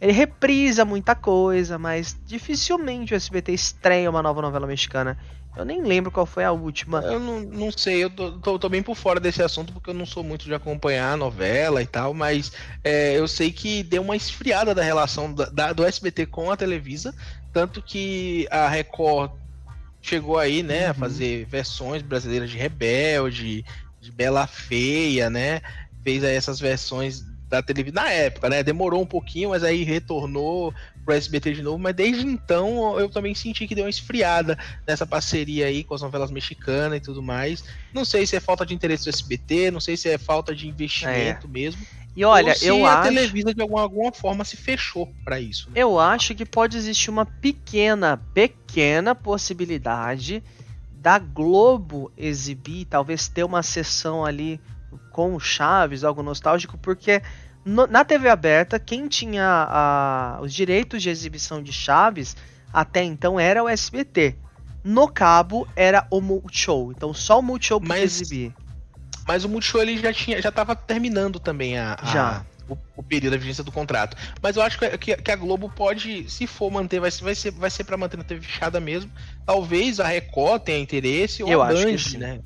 Ele 0.00 0.12
reprisa 0.12 0.84
muita 0.84 1.14
coisa, 1.14 1.78
mas 1.78 2.16
dificilmente 2.24 3.14
o 3.14 3.16
SBT 3.16 3.52
estreia 3.52 4.08
uma 4.08 4.22
nova 4.22 4.40
novela 4.40 4.66
mexicana. 4.66 5.18
Eu 5.56 5.64
nem 5.64 5.82
lembro 5.82 6.12
qual 6.12 6.24
foi 6.24 6.44
a 6.44 6.52
última. 6.52 7.00
Eu 7.00 7.18
não, 7.18 7.40
não 7.40 7.72
sei, 7.72 8.04
eu 8.04 8.10
tô, 8.10 8.32
tô, 8.38 8.58
tô, 8.60 8.68
bem 8.68 8.80
por 8.80 8.94
fora 8.94 9.18
desse 9.18 9.42
assunto 9.42 9.72
porque 9.72 9.90
eu 9.90 9.94
não 9.94 10.06
sou 10.06 10.22
muito 10.22 10.44
de 10.44 10.54
acompanhar 10.54 11.12
a 11.12 11.16
novela 11.16 11.82
e 11.82 11.86
tal, 11.86 12.14
mas 12.14 12.52
é, 12.84 13.18
eu 13.18 13.26
sei 13.26 13.50
que 13.50 13.82
deu 13.82 14.02
uma 14.02 14.14
esfriada 14.14 14.72
da 14.72 14.82
relação 14.82 15.34
da, 15.34 15.46
da, 15.46 15.72
do 15.72 15.84
SBT 15.84 16.26
com 16.26 16.48
a 16.52 16.56
Televisa, 16.56 17.12
tanto 17.52 17.82
que 17.82 18.46
a 18.52 18.68
Record 18.68 19.32
chegou 20.00 20.38
aí, 20.38 20.62
né, 20.62 20.84
uhum. 20.84 20.90
a 20.92 20.94
fazer 20.94 21.44
versões 21.46 22.02
brasileiras 22.02 22.48
de 22.50 22.56
Rebelde, 22.56 23.64
de 24.00 24.12
Bela 24.12 24.46
Feia, 24.46 25.28
né? 25.28 25.60
Fez 26.04 26.22
aí 26.22 26.36
essas 26.36 26.60
versões 26.60 27.24
da 27.48 27.62
televisão 27.62 28.02
na 28.02 28.10
época, 28.10 28.48
né? 28.48 28.62
Demorou 28.62 29.00
um 29.00 29.06
pouquinho, 29.06 29.50
mas 29.50 29.64
aí 29.64 29.82
retornou 29.82 30.74
pro 31.04 31.14
SBT 31.14 31.54
de 31.54 31.62
novo, 31.62 31.78
mas 31.78 31.94
desde 31.94 32.26
então 32.26 32.98
eu 33.00 33.08
também 33.08 33.34
senti 33.34 33.66
que 33.66 33.74
deu 33.74 33.84
uma 33.84 33.90
esfriada 33.90 34.58
nessa 34.86 35.06
parceria 35.06 35.66
aí 35.66 35.82
com 35.82 35.94
as 35.94 36.02
novelas 36.02 36.30
mexicanas 36.30 36.98
e 36.98 37.00
tudo 37.00 37.22
mais. 37.22 37.64
Não 37.92 38.04
sei 38.04 38.26
se 38.26 38.36
é 38.36 38.40
falta 38.40 38.66
de 38.66 38.74
interesse 38.74 39.04
do 39.04 39.10
SBT, 39.10 39.70
não 39.70 39.80
sei 39.80 39.96
se 39.96 40.08
é 40.08 40.18
falta 40.18 40.54
de 40.54 40.68
investimento 40.68 41.46
é. 41.46 41.50
mesmo. 41.50 41.80
E 42.14 42.24
olha, 42.24 42.54
eu 42.60 42.84
a 42.84 42.94
acho. 42.94 43.00
A 43.00 43.02
Televisa 43.04 43.54
de 43.54 43.62
alguma, 43.62 43.80
alguma 43.80 44.12
forma 44.12 44.44
se 44.44 44.56
fechou 44.56 45.06
para 45.24 45.40
isso. 45.40 45.68
Né? 45.68 45.74
Eu 45.76 45.98
acho 45.98 46.34
que 46.34 46.44
pode 46.44 46.76
existir 46.76 47.10
uma 47.10 47.24
pequena, 47.24 48.20
pequena 48.34 49.14
possibilidade 49.14 50.42
da 51.00 51.18
Globo 51.18 52.10
exibir, 52.16 52.86
talvez 52.86 53.28
ter 53.28 53.44
uma 53.44 53.62
sessão 53.62 54.24
ali 54.24 54.60
com 55.18 55.34
o 55.34 55.40
Chaves, 55.40 56.04
algo 56.04 56.22
nostálgico, 56.22 56.78
porque 56.78 57.20
no, 57.64 57.88
na 57.88 58.04
TV 58.04 58.28
aberta, 58.28 58.78
quem 58.78 59.08
tinha 59.08 59.66
a, 59.68 60.38
os 60.40 60.54
direitos 60.54 61.02
de 61.02 61.10
exibição 61.10 61.60
de 61.60 61.72
Chaves 61.72 62.36
até 62.72 63.02
então 63.02 63.40
era 63.40 63.64
o 63.64 63.68
SBT. 63.68 64.36
No 64.84 65.08
cabo 65.08 65.66
era 65.74 66.06
o 66.08 66.20
Multishow, 66.20 66.92
então 66.92 67.12
só 67.12 67.40
o 67.40 67.42
Multishow 67.42 67.80
podia 67.80 67.98
exibir. 68.00 68.54
Mas 69.26 69.42
o 69.42 69.48
Multishow 69.48 69.82
ele 69.82 69.98
já 69.98 70.12
tinha, 70.12 70.40
já 70.40 70.52
tava 70.52 70.76
terminando 70.76 71.40
também 71.40 71.76
a, 71.76 71.96
a 72.00 72.06
já. 72.06 72.46
o, 72.68 72.78
o, 72.98 73.02
período, 73.02 73.34
a 73.34 73.38
vigência 73.38 73.64
do 73.64 73.72
contrato. 73.72 74.16
Mas 74.40 74.54
eu 74.54 74.62
acho 74.62 74.78
que, 74.78 75.16
que, 75.16 75.30
a 75.32 75.36
Globo 75.36 75.68
pode, 75.68 76.30
se 76.30 76.46
for 76.46 76.70
manter, 76.70 77.00
vai, 77.00 77.10
vai 77.10 77.34
ser, 77.34 77.50
vai 77.50 77.70
ser 77.70 77.82
para 77.82 77.96
manter 77.96 78.18
na 78.18 78.22
TV 78.22 78.40
fechada 78.40 78.78
mesmo. 78.78 79.10
Talvez 79.44 79.98
a 79.98 80.06
Record 80.06 80.62
tenha 80.62 80.78
interesse 80.78 81.42
ou 81.42 81.50
eu 81.50 81.60
a 81.60 81.66
Band, 81.66 82.18
né? 82.18 82.38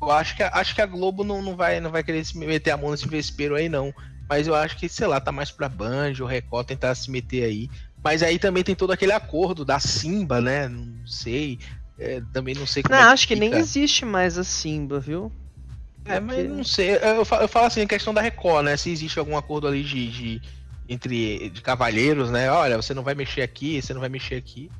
Eu 0.00 0.10
acho 0.10 0.36
que, 0.36 0.42
acho 0.42 0.74
que 0.74 0.80
a 0.80 0.86
Globo 0.86 1.24
não, 1.24 1.42
não, 1.42 1.54
vai, 1.54 1.80
não 1.80 1.90
vai 1.90 2.02
querer 2.02 2.24
se 2.24 2.36
meter 2.38 2.70
a 2.70 2.76
mão 2.76 2.90
nesse 2.90 3.06
vespeiro 3.06 3.54
aí, 3.54 3.68
não. 3.68 3.92
Mas 4.28 4.46
eu 4.46 4.54
acho 4.54 4.76
que, 4.76 4.88
sei 4.88 5.06
lá, 5.06 5.20
tá 5.20 5.32
mais 5.32 5.50
pra 5.50 5.68
Band 5.68 6.14
ou 6.20 6.26
Record 6.26 6.66
tentar 6.66 6.94
se 6.94 7.10
meter 7.10 7.44
aí. 7.44 7.68
Mas 8.02 8.22
aí 8.22 8.38
também 8.38 8.62
tem 8.62 8.74
todo 8.74 8.92
aquele 8.92 9.12
acordo 9.12 9.64
da 9.64 9.78
Simba, 9.78 10.40
né? 10.40 10.68
Não 10.68 11.06
sei. 11.06 11.58
É, 11.98 12.22
também 12.32 12.54
não 12.54 12.66
sei 12.66 12.82
como 12.82 12.94
Não, 12.94 13.02
é 13.02 13.06
que 13.06 13.12
acho 13.12 13.28
que 13.28 13.36
nem 13.36 13.54
existe 13.54 14.06
mais 14.06 14.38
a 14.38 14.44
Simba, 14.44 14.98
viu? 14.98 15.30
É, 16.04 16.18
Porque... 16.18 16.42
mas 16.42 16.50
não 16.50 16.64
sei. 16.64 16.96
Eu 16.96 17.24
falo, 17.24 17.42
eu 17.42 17.48
falo, 17.48 17.66
assim, 17.66 17.82
a 17.82 17.86
questão 17.86 18.14
da 18.14 18.22
Record, 18.22 18.64
né? 18.64 18.76
Se 18.76 18.90
existe 18.90 19.18
algum 19.18 19.36
acordo 19.36 19.68
ali 19.68 19.82
de, 19.82 20.10
de 20.10 20.42
entre 20.88 21.50
de 21.50 21.60
cavalheiros, 21.60 22.30
né? 22.30 22.50
Olha, 22.50 22.76
você 22.76 22.94
não 22.94 23.02
vai 23.02 23.14
mexer 23.14 23.42
aqui, 23.42 23.80
você 23.80 23.92
não 23.92 24.00
vai 24.00 24.08
mexer 24.08 24.36
aqui. 24.36 24.70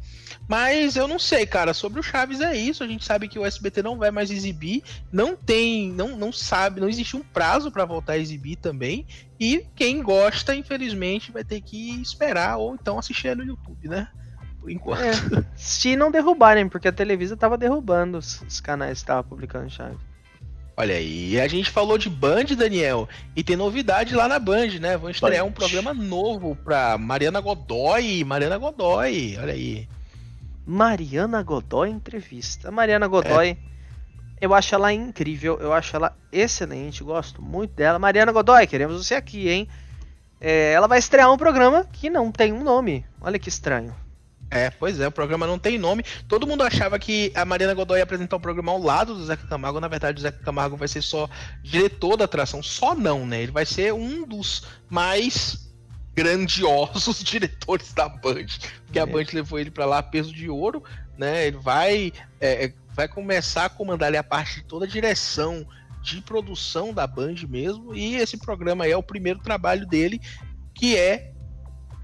Mas 0.51 0.97
eu 0.97 1.07
não 1.07 1.17
sei, 1.17 1.47
cara. 1.47 1.73
Sobre 1.73 2.01
o 2.01 2.03
Chaves 2.03 2.41
é 2.41 2.57
isso. 2.57 2.83
A 2.83 2.87
gente 2.89 3.05
sabe 3.05 3.29
que 3.29 3.39
o 3.39 3.47
SBT 3.47 3.85
não 3.85 3.97
vai 3.97 4.11
mais 4.11 4.33
exibir. 4.33 4.83
Não 5.13 5.37
tem, 5.37 5.93
não, 5.93 6.17
não 6.17 6.33
sabe, 6.33 6.81
não 6.81 6.89
existe 6.89 7.17
um 7.17 7.23
prazo 7.23 7.71
para 7.71 7.85
voltar 7.85 8.15
a 8.15 8.19
exibir 8.19 8.57
também. 8.57 9.07
E 9.39 9.65
quem 9.77 10.03
gosta, 10.03 10.53
infelizmente, 10.53 11.31
vai 11.31 11.45
ter 11.45 11.61
que 11.61 12.03
esperar 12.03 12.57
ou 12.57 12.75
então 12.75 12.99
assistir 12.99 13.37
no 13.37 13.45
YouTube, 13.45 13.87
né? 13.87 14.09
Por 14.61 14.73
enquanto. 14.73 15.01
É, 15.39 15.45
se 15.55 15.95
não 15.95 16.11
derrubarem, 16.11 16.69
porque 16.69 16.89
a 16.89 16.93
Televisa 16.93 17.37
tava 17.37 17.57
derrubando 17.57 18.19
os, 18.19 18.43
os 18.43 18.61
canais 18.61 18.99
que 18.99 19.05
estavam 19.05 19.23
publicando 19.23 19.71
Chaves. 19.71 20.01
Olha 20.77 20.97
aí, 20.97 21.41
a 21.41 21.47
gente 21.47 21.71
falou 21.71 21.97
de 21.97 22.11
Band, 22.11 22.47
Daniel, 22.57 23.09
e 23.37 23.45
tem 23.45 23.55
novidade 23.55 24.17
lá 24.17 24.27
na 24.27 24.41
Band, 24.41 24.81
né? 24.81 24.97
Vão 24.97 25.11
estrear 25.11 25.45
Band. 25.45 25.49
um 25.49 25.53
programa 25.53 25.95
novo 25.95 26.57
pra 26.57 26.99
Mariana 26.99 27.41
Godoy. 27.41 28.25
Mariana 28.25 28.59
Godoy, 28.59 29.39
olha 29.39 29.53
aí. 29.53 29.89
Mariana 30.71 31.43
Godoy 31.43 31.91
entrevista. 31.91 32.71
Mariana 32.71 33.09
Godoy, 33.09 33.51
é. 33.51 33.57
eu 34.41 34.55
acho 34.55 34.73
ela 34.73 34.93
incrível, 34.93 35.59
eu 35.61 35.73
acho 35.73 35.97
ela 35.97 36.17
excelente, 36.31 37.03
gosto 37.03 37.43
muito 37.43 37.75
dela. 37.75 37.99
Mariana 37.99 38.31
Godoy, 38.31 38.69
queremos 38.69 39.05
você 39.05 39.17
aqui, 39.17 39.49
hein? 39.49 39.69
É, 40.41 40.73
ela 40.73 40.87
vai 40.87 41.01
estrear 41.01 41.31
um 41.33 41.37
programa 41.37 41.85
que 41.93 42.09
não 42.09 42.31
tem 42.31 42.53
um 42.53 42.63
nome. 42.63 43.05
Olha 43.21 43.37
que 43.37 43.49
estranho. 43.49 43.93
É, 44.49 44.71
pois 44.71 45.01
é, 45.01 45.09
o 45.09 45.13
programa 45.13 45.45
não 45.45 45.59
tem 45.59 45.77
nome. 45.77 46.05
Todo 46.29 46.47
mundo 46.47 46.63
achava 46.63 47.01
que 47.01 47.33
a 47.35 47.45
Mariana 47.45 47.75
Godoy 47.75 47.99
ia 47.99 48.05
apresentar 48.05 48.37
o 48.37 48.41
programa 48.41 48.71
ao 48.71 48.79
lado 48.79 49.15
do 49.15 49.25
Zeca 49.25 49.49
Camargo. 49.49 49.81
Na 49.81 49.89
verdade, 49.89 50.19
o 50.19 50.23
Zeca 50.23 50.39
Camargo 50.39 50.77
vai 50.77 50.87
ser 50.87 51.03
só 51.03 51.29
diretor 51.65 52.17
da 52.17 52.27
atração. 52.27 52.63
Só 52.63 52.95
não, 52.95 53.27
né? 53.27 53.43
Ele 53.43 53.53
vai 53.53 53.67
ser 53.67 53.93
um 53.93 54.25
dos 54.25 54.69
mais 54.89 55.70
grandiosos 56.15 57.23
diretores 57.25 57.93
da 57.93 58.09
Band. 58.09 58.47
Porque 58.85 58.99
é. 58.99 59.03
a 59.03 59.07
Band 59.07 59.27
levou 59.33 59.59
ele 59.59 59.71
para 59.71 59.87
lá 59.87 60.03
peso 60.03 60.33
de 60.33 60.49
ouro, 60.49 60.83
né? 61.17 61.47
Ele 61.47 61.59
vai, 61.59 62.13
é, 62.41 62.67
é, 62.67 62.73
vai 62.95 63.09
começar 63.09 63.67
a 63.67 63.71
comandar 63.71 64.09
ali 64.09 64.17
a 64.17 64.25
parte 64.25 64.57
de 64.57 64.65
toda 64.65 64.85
a 64.85 64.89
direção 64.89 65.67
de 66.03 66.21
produção 66.21 66.93
da 66.93 67.07
Band 67.07 67.37
mesmo. 67.49 67.95
E 67.95 68.17
esse 68.17 68.37
programa 68.37 68.85
aí 68.85 68.93
é 68.93 68.97
o 68.97 69.03
primeiro 69.03 69.41
trabalho 69.41 69.87
dele, 69.87 70.21
que 70.75 70.97
é 70.97 71.33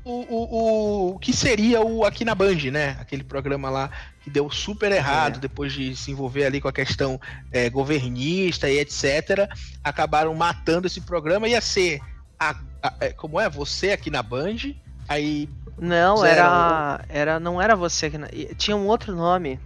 o, 0.05 0.25
o, 0.31 1.15
o 1.15 1.19
que 1.19 1.33
seria 1.33 1.81
o 1.81 2.05
Aqui 2.05 2.25
na 2.25 2.35
Band, 2.35 2.71
né? 2.71 2.97
Aquele 3.01 3.25
programa 3.25 3.69
lá 3.69 3.91
que 4.23 4.31
deu 4.31 4.49
super 4.51 4.93
errado 4.93 5.39
é. 5.39 5.41
depois 5.41 5.73
de 5.73 5.97
se 5.97 6.13
envolver 6.13 6.45
ali 6.45 6.61
com 6.61 6.69
a 6.69 6.73
questão 6.73 7.21
é, 7.51 7.69
governista 7.69 8.71
e 8.71 8.79
etc. 8.79 9.51
Acabaram 9.83 10.33
matando 10.35 10.87
esse 10.87 11.01
programa. 11.01 11.49
Ia 11.49 11.61
ser 11.61 12.01
a, 12.39 12.55
a, 12.83 12.95
é, 13.01 13.13
como 13.13 13.41
é? 13.41 13.49
Você 13.49 13.91
aqui 13.91 14.11
na 14.11 14.23
Band. 14.23 14.75
Aí. 15.09 15.49
Não, 15.79 16.25
era. 16.25 17.05
era 17.09 17.41
Não 17.41 17.61
era 17.61 17.77
você 17.77 18.07
aqui 18.07 18.19
na. 18.19 18.29
Tinha 18.57 18.77
um 18.77 18.87
outro 18.87 19.15
nome. 19.15 19.61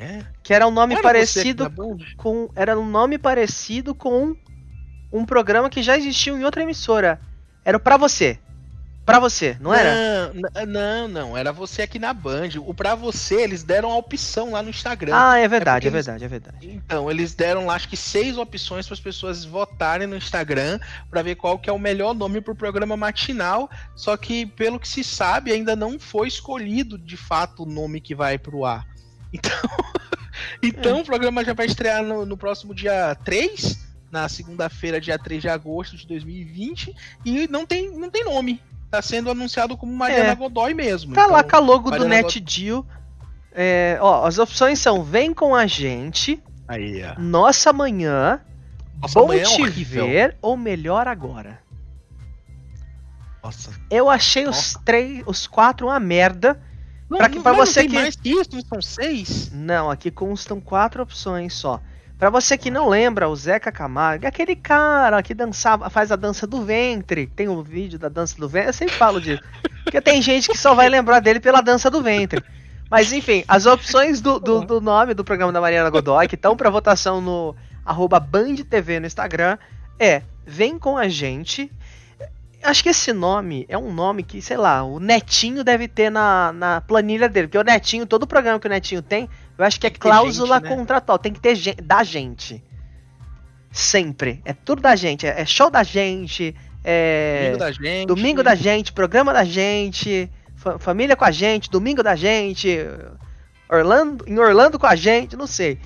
É? 0.00 0.24
Que 0.42 0.52
era 0.52 0.66
um 0.66 0.70
nome 0.70 0.94
era 0.94 1.02
parecido 1.02 1.72
com. 2.16 2.50
Era 2.54 2.78
um 2.78 2.88
nome 2.88 3.18
parecido 3.18 3.94
com 3.94 4.36
um 5.12 5.24
programa 5.24 5.70
que 5.70 5.82
já 5.82 5.96
existiu 5.96 6.36
em 6.36 6.44
outra 6.44 6.62
emissora. 6.62 7.20
Era 7.64 7.76
o 7.76 7.80
Pra 7.80 7.96
Você. 7.96 8.38
Pra 9.06 9.20
você, 9.20 9.56
não 9.60 9.72
era? 9.72 10.32
Não, 10.34 10.66
não, 10.66 11.08
não. 11.08 11.36
Era 11.36 11.52
você 11.52 11.82
aqui 11.82 11.96
na 11.96 12.12
Band. 12.12 12.48
O 12.58 12.74
pra 12.74 12.96
você, 12.96 13.36
eles 13.36 13.62
deram 13.62 13.92
a 13.92 13.96
opção 13.96 14.50
lá 14.50 14.64
no 14.64 14.68
Instagram. 14.68 15.12
Ah, 15.14 15.38
é 15.38 15.46
verdade, 15.46 15.86
é, 15.86 15.88
é 15.88 15.92
verdade, 15.92 16.24
é 16.24 16.28
verdade. 16.28 16.68
Então, 16.68 17.08
eles 17.08 17.32
deram 17.32 17.66
lá, 17.66 17.74
acho 17.74 17.88
que 17.88 17.96
seis 17.96 18.36
opções 18.36 18.84
para 18.84 18.94
as 18.94 19.00
pessoas 19.00 19.44
votarem 19.44 20.08
no 20.08 20.16
Instagram 20.16 20.80
para 21.08 21.22
ver 21.22 21.36
qual 21.36 21.56
que 21.56 21.70
é 21.70 21.72
o 21.72 21.78
melhor 21.78 22.14
nome 22.14 22.40
pro 22.40 22.52
programa 22.56 22.96
matinal. 22.96 23.70
Só 23.94 24.16
que, 24.16 24.44
pelo 24.44 24.80
que 24.80 24.88
se 24.88 25.04
sabe, 25.04 25.52
ainda 25.52 25.76
não 25.76 26.00
foi 26.00 26.26
escolhido 26.26 26.98
de 26.98 27.16
fato 27.16 27.62
o 27.62 27.66
nome 27.66 28.00
que 28.00 28.12
vai 28.12 28.36
pro 28.36 28.64
ar. 28.64 28.88
Então, 29.32 29.60
então 30.60 30.98
é. 30.98 31.02
o 31.02 31.04
programa 31.04 31.44
já 31.44 31.54
vai 31.54 31.66
estrear 31.66 32.02
no, 32.02 32.26
no 32.26 32.36
próximo 32.36 32.74
dia 32.74 33.14
3 33.24 33.86
na 34.10 34.28
segunda-feira, 34.28 35.00
dia 35.00 35.16
3 35.16 35.42
de 35.42 35.48
agosto 35.48 35.96
de 35.96 36.08
2020, 36.08 36.92
e 37.24 37.46
não 37.46 37.64
tem, 37.64 37.96
não 37.96 38.10
tem 38.10 38.24
nome 38.24 38.60
tá 38.96 39.02
sendo 39.02 39.30
anunciado 39.30 39.76
como 39.76 39.92
Mariana 39.94 40.30
é. 40.30 40.34
Godoy 40.34 40.72
mesmo. 40.72 41.14
Tá 41.14 41.22
então, 41.22 41.32
lá 41.32 41.44
com 41.44 41.56
a 41.56 41.58
logo 41.58 41.90
Mariana 41.90 42.04
do 42.04 42.08
NetDeal. 42.08 42.86
É, 43.52 43.98
ó, 44.00 44.26
as 44.26 44.38
opções 44.38 44.78
são 44.78 45.02
Vem 45.02 45.32
com 45.32 45.54
a 45.54 45.66
gente, 45.66 46.42
Aí, 46.68 47.02
Nossa 47.18 47.72
Manhã, 47.72 48.40
Nossa, 49.00 49.18
Bom 49.18 49.28
Te 49.28 49.62
é 49.62 49.68
Ver 49.68 50.36
ou 50.42 50.56
Melhor 50.56 51.06
Agora. 51.06 51.60
Nossa. 53.42 53.70
Eu 53.90 54.10
achei 54.10 54.44
Nossa. 54.44 54.78
os 54.78 54.84
três, 54.84 55.22
os 55.26 55.46
quatro 55.46 55.86
uma 55.86 56.00
merda. 56.00 56.60
Não, 57.08 57.18
pra, 57.18 57.28
que, 57.28 57.38
pra 57.38 57.52
você 57.52 57.82
não 57.82 57.88
que. 57.88 57.94
mais 57.94 58.16
que 58.16 58.30
isso, 58.30 58.60
são 58.68 58.82
seis? 58.82 59.50
Não, 59.52 59.90
aqui 59.90 60.10
constam 60.10 60.60
quatro 60.60 61.02
opções 61.02 61.54
só. 61.54 61.80
Para 62.18 62.30
você 62.30 62.56
que 62.56 62.70
não 62.70 62.88
lembra, 62.88 63.28
o 63.28 63.36
Zeca 63.36 63.70
Camargo 63.70 64.24
é 64.24 64.28
aquele 64.28 64.56
cara 64.56 65.22
que 65.22 65.34
dançava, 65.34 65.90
faz 65.90 66.10
a 66.10 66.16
dança 66.16 66.46
do 66.46 66.62
ventre. 66.62 67.26
Tem 67.26 67.48
um 67.48 67.62
vídeo 67.62 67.98
da 67.98 68.08
dança 68.08 68.36
do 68.38 68.48
ventre, 68.48 68.70
eu 68.70 68.72
sempre 68.72 68.94
falo 68.94 69.20
disso. 69.20 69.42
Porque 69.84 70.00
tem 70.00 70.22
gente 70.22 70.48
que 70.48 70.56
só 70.56 70.74
vai 70.74 70.88
lembrar 70.88 71.20
dele 71.20 71.40
pela 71.40 71.60
dança 71.60 71.90
do 71.90 72.02
ventre. 72.02 72.42
Mas 72.90 73.12
enfim, 73.12 73.44
as 73.46 73.66
opções 73.66 74.20
do, 74.20 74.38
do, 74.38 74.60
do 74.62 74.80
nome 74.80 75.12
do 75.12 75.24
programa 75.24 75.52
da 75.52 75.60
Mariana 75.60 75.90
Godoy, 75.90 76.26
que 76.26 76.36
estão 76.36 76.56
para 76.56 76.70
votação 76.70 77.20
no 77.20 77.54
arroba 77.84 78.18
BandTV 78.18 79.00
no 79.00 79.06
Instagram, 79.06 79.58
é 79.98 80.22
Vem 80.46 80.78
com 80.78 80.96
a 80.96 81.08
gente. 81.08 81.70
Acho 82.62 82.82
que 82.82 82.88
esse 82.88 83.12
nome 83.12 83.66
é 83.68 83.76
um 83.76 83.92
nome 83.92 84.22
que, 84.22 84.40
sei 84.40 84.56
lá, 84.56 84.84
o 84.84 85.00
Netinho 85.00 85.64
deve 85.64 85.88
ter 85.88 86.08
na, 86.08 86.52
na 86.52 86.80
planilha 86.80 87.28
dele. 87.28 87.48
Porque 87.48 87.58
o 87.58 87.64
Netinho, 87.64 88.06
todo 88.06 88.26
programa 88.28 88.60
que 88.60 88.66
o 88.66 88.70
Netinho 88.70 89.02
tem, 89.02 89.28
eu 89.58 89.64
acho 89.64 89.80
que 89.80 89.86
é 89.86 89.90
cláusula 89.90 90.56
gente, 90.56 90.70
né? 90.70 90.76
contratual, 90.76 91.18
tem 91.18 91.32
que 91.32 91.40
ter 91.40 91.54
gente, 91.54 91.80
da 91.80 92.02
gente. 92.02 92.62
Sempre. 93.70 94.40
É 94.44 94.52
tudo 94.52 94.80
da 94.80 94.96
gente. 94.96 95.26
É 95.26 95.44
show 95.44 95.70
da 95.70 95.82
gente. 95.82 96.54
É 96.82 97.50
domingo 97.50 97.58
da 97.58 97.72
gente. 97.72 98.06
Domingo 98.06 98.42
da 98.42 98.54
gente, 98.54 98.92
programa 98.92 99.32
da 99.32 99.44
gente. 99.44 100.30
Família 100.78 101.14
com 101.14 101.24
a 101.24 101.30
gente, 101.30 101.70
domingo 101.70 102.02
da 102.02 102.16
gente. 102.16 102.78
Orlando, 103.68 104.24
em 104.26 104.38
Orlando 104.38 104.78
com 104.78 104.86
a 104.86 104.96
gente, 104.96 105.36
não 105.36 105.46
sei. 105.46 105.78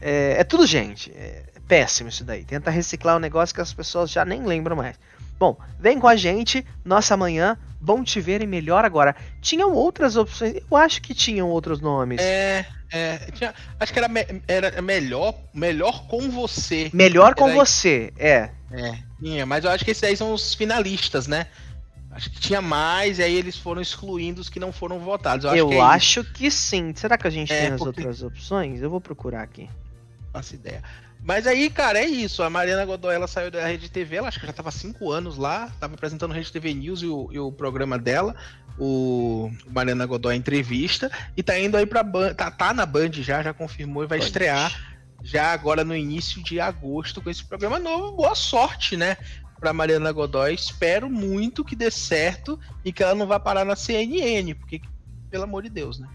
É, 0.00 0.36
é 0.38 0.44
tudo 0.44 0.66
gente. 0.66 1.10
É 1.12 1.44
péssimo 1.66 2.08
isso 2.08 2.24
daí. 2.24 2.44
Tenta 2.44 2.70
reciclar 2.70 3.16
um 3.16 3.20
negócio 3.20 3.54
que 3.54 3.60
as 3.60 3.72
pessoas 3.72 4.10
já 4.10 4.24
nem 4.24 4.44
lembram 4.44 4.76
mais. 4.76 4.96
Bom, 5.38 5.58
vem 5.78 5.98
com 5.98 6.06
a 6.06 6.16
gente, 6.16 6.64
nossa 6.84 7.16
manhã, 7.16 7.58
bom 7.80 8.04
te 8.04 8.20
ver 8.20 8.42
e 8.42 8.46
melhor 8.46 8.84
agora. 8.84 9.16
Tinham 9.40 9.72
outras 9.72 10.16
opções, 10.16 10.54
eu 10.70 10.76
acho 10.76 11.02
que 11.02 11.12
tinham 11.12 11.48
outros 11.48 11.80
nomes. 11.80 12.20
É, 12.20 12.66
é, 12.94 13.18
tinha, 13.32 13.52
acho 13.80 13.92
que 13.92 13.98
era, 13.98 14.06
me, 14.06 14.24
era 14.46 14.80
melhor, 14.80 15.34
melhor 15.52 16.06
com 16.06 16.30
você. 16.30 16.90
Melhor 16.94 17.34
com 17.34 17.52
você, 17.52 18.12
é. 18.16 18.50
É, 18.70 18.98
tinha, 19.20 19.44
mas 19.44 19.64
eu 19.64 19.70
acho 19.72 19.84
que 19.84 19.90
esses 19.90 20.04
aí 20.04 20.16
são 20.16 20.32
os 20.32 20.54
finalistas, 20.54 21.26
né? 21.26 21.48
Acho 22.12 22.30
que 22.30 22.38
tinha 22.38 22.62
mais, 22.62 23.18
e 23.18 23.24
aí 23.24 23.34
eles 23.34 23.58
foram 23.58 23.82
excluindo 23.82 24.40
os 24.40 24.48
que 24.48 24.60
não 24.60 24.72
foram 24.72 25.00
votados. 25.00 25.44
Eu 25.44 25.50
acho, 25.50 25.58
eu 25.58 25.68
que, 25.68 25.74
é 25.74 25.80
acho 25.80 26.24
que, 26.24 26.50
sim. 26.52 26.94
Será 26.94 27.18
que 27.18 27.26
a 27.26 27.30
gente 27.30 27.52
é, 27.52 27.62
tem 27.62 27.72
as 27.72 27.78
porque... 27.78 28.00
outras 28.00 28.22
opções? 28.22 28.80
Eu 28.80 28.88
vou 28.88 29.00
procurar 29.00 29.42
aqui. 29.42 29.68
Faço 30.32 30.54
ideia. 30.54 30.80
Mas 31.20 31.48
aí, 31.48 31.70
cara, 31.70 31.98
é 31.98 32.06
isso. 32.06 32.44
A 32.44 32.50
Mariana 32.50 32.84
Godoy 32.84 33.14
ela 33.14 33.26
saiu 33.26 33.50
da 33.50 33.66
Rede 33.66 33.90
TV, 33.90 34.16
ela 34.16 34.28
acho 34.28 34.38
que 34.38 34.46
já 34.46 34.50
estava 34.50 34.70
cinco 34.70 35.10
anos 35.10 35.36
lá, 35.36 35.66
estava 35.66 35.94
apresentando 35.94 36.32
Rede 36.32 36.52
TV 36.52 36.72
News 36.74 37.02
e 37.02 37.06
o, 37.06 37.28
e 37.32 37.38
o 37.40 37.50
programa 37.50 37.98
dela, 37.98 38.36
o, 38.78 39.50
Mariana 39.70 40.06
Godoy 40.06 40.36
Entrevista, 40.36 41.10
e 41.36 41.42
tá 41.42 41.58
indo 41.58 41.76
aí 41.76 41.86
pra 41.86 42.02
Band, 42.02 42.34
tá, 42.34 42.50
tá 42.50 42.74
na 42.74 42.84
Band 42.84 43.12
já, 43.12 43.42
já 43.42 43.52
confirmou 43.52 44.04
e 44.04 44.06
vai 44.06 44.18
estrear 44.18 44.72
já 45.24 45.52
agora 45.52 45.82
no 45.82 45.96
início 45.96 46.42
de 46.42 46.60
agosto 46.60 47.22
com 47.22 47.30
esse 47.30 47.42
programa 47.44 47.78
novo. 47.78 48.12
Boa 48.12 48.34
sorte, 48.34 48.96
né? 48.96 49.16
Pra 49.58 49.72
Mariana 49.72 50.12
Godoy. 50.12 50.52
Espero 50.52 51.08
muito 51.08 51.64
que 51.64 51.74
dê 51.74 51.90
certo 51.90 52.60
e 52.84 52.92
que 52.92 53.02
ela 53.02 53.14
não 53.14 53.26
vá 53.26 53.40
parar 53.40 53.64
na 53.64 53.74
CNN, 53.74 54.54
porque, 54.54 54.82
pelo 55.30 55.44
amor 55.44 55.62
de 55.62 55.70
Deus, 55.70 55.98
né? 55.98 56.06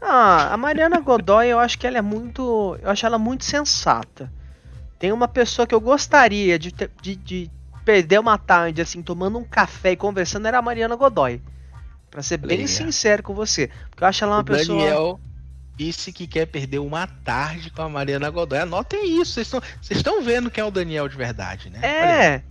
Ah, 0.00 0.54
a 0.54 0.56
Mariana 0.56 1.00
Godoy, 1.00 1.48
eu 1.48 1.58
acho 1.58 1.78
que 1.78 1.86
ela 1.86 1.98
é 1.98 2.02
muito. 2.02 2.78
Eu 2.82 2.90
acho 2.90 3.04
ela 3.04 3.18
muito 3.18 3.44
sensata. 3.44 4.32
Tem 4.98 5.12
uma 5.12 5.28
pessoa 5.28 5.66
que 5.66 5.74
eu 5.74 5.80
gostaria 5.80 6.58
de, 6.58 6.72
ter, 6.72 6.90
de, 7.02 7.16
de 7.16 7.50
perder 7.84 8.18
uma 8.18 8.38
tarde 8.38 8.80
assim, 8.80 9.02
tomando 9.02 9.38
um 9.38 9.44
café 9.44 9.92
e 9.92 9.96
conversando, 9.96 10.48
era 10.48 10.58
a 10.58 10.62
Mariana 10.62 10.96
Godoy. 10.96 11.42
Pra 12.10 12.22
ser 12.22 12.38
bem 12.38 12.66
sincero 12.66 13.22
com 13.22 13.34
você. 13.34 13.70
Porque 13.90 14.02
eu 14.02 14.08
acho 14.08 14.24
ela 14.24 14.36
uma 14.36 14.40
o 14.40 14.44
pessoa. 14.44 14.78
Daniel 14.78 15.20
disse 15.76 16.10
que 16.10 16.26
quer 16.26 16.46
perder 16.46 16.78
uma 16.78 17.06
tarde 17.06 17.70
com 17.70 17.82
a 17.82 17.88
Mariana 17.88 18.30
Godoy. 18.30 18.58
Anotem 18.58 19.20
isso, 19.20 19.44
vocês 19.44 19.62
estão 19.90 20.22
vendo 20.22 20.50
quem 20.50 20.62
é 20.62 20.64
o 20.64 20.70
Daniel 20.70 21.06
de 21.06 21.16
verdade, 21.16 21.68
né? 21.68 21.80
É. 21.86 22.42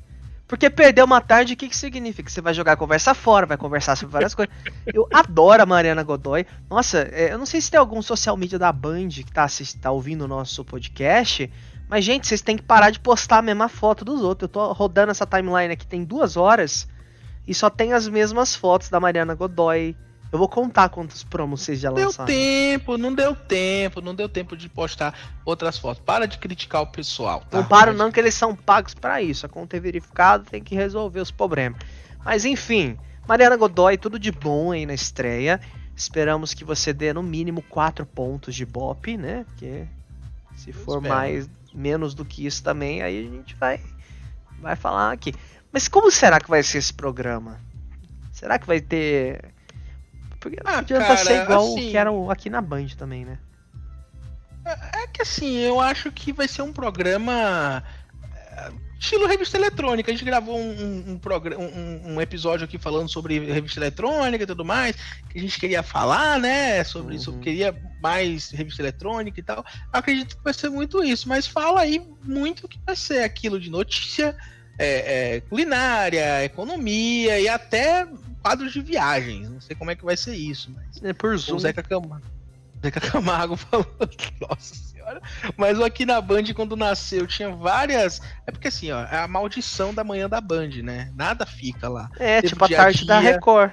Porque 0.47 0.69
perder 0.69 1.03
uma 1.03 1.19
tarde, 1.19 1.53
o 1.53 1.57
que, 1.57 1.67
que 1.67 1.75
significa? 1.75 2.29
Você 2.29 2.39
vai 2.39 2.53
jogar 2.53 2.77
conversa 2.77 3.15
fora, 3.15 3.47
vai 3.47 3.57
conversar 3.57 3.95
sobre 3.95 4.13
várias 4.13 4.35
coisas. 4.35 4.53
Eu 4.85 5.07
adoro 5.11 5.63
a 5.63 5.65
Mariana 5.65 6.03
Godoy. 6.03 6.45
Nossa, 6.69 7.09
é, 7.11 7.33
eu 7.33 7.37
não 7.39 7.47
sei 7.47 7.59
se 7.59 7.71
tem 7.71 7.79
algum 7.79 7.99
social 7.99 8.37
media 8.37 8.59
da 8.59 8.71
Band 8.71 9.09
que 9.09 9.31
tá, 9.31 9.47
tá 9.81 9.89
ouvindo 9.89 10.25
o 10.25 10.27
nosso 10.27 10.63
podcast. 10.63 11.51
Mas, 11.89 12.05
gente, 12.05 12.27
vocês 12.27 12.41
têm 12.41 12.57
que 12.57 12.63
parar 12.63 12.91
de 12.91 12.99
postar 12.99 13.39
a 13.39 13.41
mesma 13.41 13.67
foto 13.67 14.05
dos 14.05 14.21
outros. 14.21 14.47
Eu 14.47 14.53
tô 14.53 14.71
rodando 14.71 15.09
essa 15.09 15.25
timeline 15.25 15.73
aqui 15.73 15.87
tem 15.87 16.03
duas 16.03 16.37
horas 16.37 16.87
e 17.47 17.53
só 17.53 17.69
tem 17.69 17.93
as 17.93 18.07
mesmas 18.07 18.55
fotos 18.55 18.89
da 18.89 18.99
Mariana 18.99 19.35
Godoy, 19.35 19.95
eu 20.31 20.39
vou 20.39 20.49
contar 20.49 20.89
quantos 20.89 21.23
promos 21.23 21.61
vocês 21.61 21.79
já 21.79 21.89
lançaram. 21.89 22.25
Deu 22.25 22.35
tempo, 22.35 22.97
não 22.97 23.13
deu 23.13 23.35
tempo, 23.35 24.01
não 24.01 24.13
deu 24.13 24.27
tempo 24.27 24.57
de 24.57 24.67
postar 24.67 25.17
outras 25.45 25.77
fotos. 25.77 26.03
Para 26.03 26.27
de 26.27 26.37
criticar 26.37 26.81
o 26.81 26.87
pessoal, 26.87 27.41
tá? 27.49 27.57
Não 27.57 27.65
paro 27.65 27.93
não 27.93 28.11
que 28.11 28.19
eles 28.19 28.33
são 28.33 28.55
pagos 28.55 28.93
para 28.93 29.21
isso. 29.21 29.45
A 29.45 29.49
conta 29.49 29.77
é 29.77 29.79
verificada, 29.79 30.43
tem 30.43 30.63
que 30.63 30.75
resolver 30.75 31.21
os 31.21 31.31
problemas. 31.31 31.79
Mas 32.23 32.43
enfim, 32.43 32.97
Mariana 33.27 33.55
Godoy, 33.55 33.97
tudo 33.97 34.19
de 34.19 34.31
bom 34.31 34.71
aí 34.71 34.85
na 34.85 34.93
estreia. 34.93 35.59
Esperamos 35.95 36.53
que 36.53 36.65
você 36.65 36.91
dê 36.91 37.13
no 37.13 37.23
mínimo 37.23 37.61
4 37.61 38.05
pontos 38.05 38.53
de 38.53 38.65
bop, 38.65 39.15
né? 39.15 39.45
Porque 39.45 39.85
se 40.55 40.73
for 40.73 40.99
mais 40.99 41.49
menos 41.73 42.13
do 42.13 42.25
que 42.25 42.45
isso 42.45 42.61
também, 42.61 43.01
aí 43.01 43.25
a 43.25 43.29
gente 43.29 43.55
vai 43.55 43.79
vai 44.59 44.75
falar 44.75 45.11
aqui. 45.11 45.33
Mas 45.75 45.89
como 45.89 46.09
será 46.09 46.39
que 46.39 46.49
vai 46.49 46.63
ser 46.63 46.77
esse 46.77 46.93
programa? 46.93 47.59
Será 48.31 48.57
que 48.57 48.65
vai 48.65 48.79
ter 48.79 49.53
porque 50.39 50.57
ah, 50.63 50.77
adianta 50.77 51.05
cara, 51.05 51.17
ser 51.17 51.43
igual 51.43 51.65
assim, 51.65 51.89
que 51.89 51.97
era 51.97 52.09
aqui 52.31 52.49
na 52.49 52.61
Band 52.61 52.87
também, 52.97 53.25
né? 53.25 53.37
É, 54.63 55.03
é 55.03 55.07
que 55.07 55.21
assim, 55.21 55.57
eu 55.57 55.81
acho 55.81 56.09
que 56.13 56.31
vai 56.31 56.47
ser 56.47 56.61
um 56.61 56.71
programa 56.71 57.83
é, 58.31 58.71
estilo 58.97 59.27
revista 59.27 59.57
eletrônica. 59.57 60.09
A 60.09 60.13
gente 60.13 60.23
gravou 60.23 60.57
um, 60.57 61.11
um, 61.11 61.19
programa, 61.19 61.61
um, 61.61 62.13
um, 62.13 62.21
episódio 62.21 62.63
aqui 62.63 62.77
falando 62.77 63.09
sobre 63.09 63.37
revista 63.39 63.77
eletrônica 63.77 64.45
e 64.45 64.47
tudo 64.47 64.63
mais, 64.63 64.95
que 65.29 65.37
a 65.37 65.41
gente 65.41 65.59
queria 65.59 65.83
falar, 65.83 66.39
né? 66.39 66.85
Sobre 66.85 67.15
isso, 67.15 67.31
uhum. 67.31 67.41
queria 67.41 67.75
mais 68.01 68.49
revista 68.51 68.81
eletrônica 68.81 69.37
e 69.37 69.43
tal. 69.43 69.57
Eu 69.57 69.99
acredito 69.99 70.37
que 70.37 70.43
vai 70.43 70.53
ser 70.53 70.69
muito 70.69 71.03
isso, 71.03 71.27
mas 71.27 71.45
fala 71.45 71.81
aí 71.81 72.01
muito 72.23 72.65
que 72.65 72.79
vai 72.85 72.95
ser 72.95 73.23
aquilo 73.23 73.59
de 73.59 73.69
notícia, 73.69 74.37
é, 74.77 75.35
é, 75.35 75.41
culinária, 75.41 76.43
economia 76.43 77.39
e 77.39 77.47
até 77.47 78.07
quadros 78.41 78.73
de 78.73 78.81
viagens. 78.81 79.49
Não 79.49 79.61
sei 79.61 79.75
como 79.75 79.91
é 79.91 79.95
que 79.95 80.05
vai 80.05 80.15
ser 80.15 80.35
isso, 80.35 80.71
mas. 80.73 81.03
É 81.03 81.13
por 81.13 81.35
Zoom. 81.37 81.55
O 81.55 81.59
Zeca 81.59 81.81
Camargo, 81.81 82.25
Zeca 82.83 82.99
Camargo 83.01 83.55
falou. 83.55 83.87
Nossa 84.41 84.75
senhora. 84.75 85.21
Mas 85.57 85.79
aqui 85.81 86.05
na 86.05 86.21
Band, 86.21 86.53
quando 86.53 86.75
nasceu, 86.75 87.25
tinha 87.25 87.49
várias. 87.49 88.21
É 88.45 88.51
porque 88.51 88.67
assim, 88.67 88.91
ó, 88.91 89.03
é 89.03 89.17
a 89.17 89.27
maldição 89.27 89.93
da 89.93 90.03
manhã 90.03 90.29
da 90.29 90.39
Band, 90.39 90.69
né? 90.83 91.11
Nada 91.15 91.45
fica 91.45 91.89
lá. 91.89 92.09
É, 92.19 92.41
teve 92.41 92.53
tipo 92.53 92.65
a 92.65 92.69
tarde 92.69 92.99
dia, 92.99 93.07
da 93.07 93.19
Record. 93.19 93.71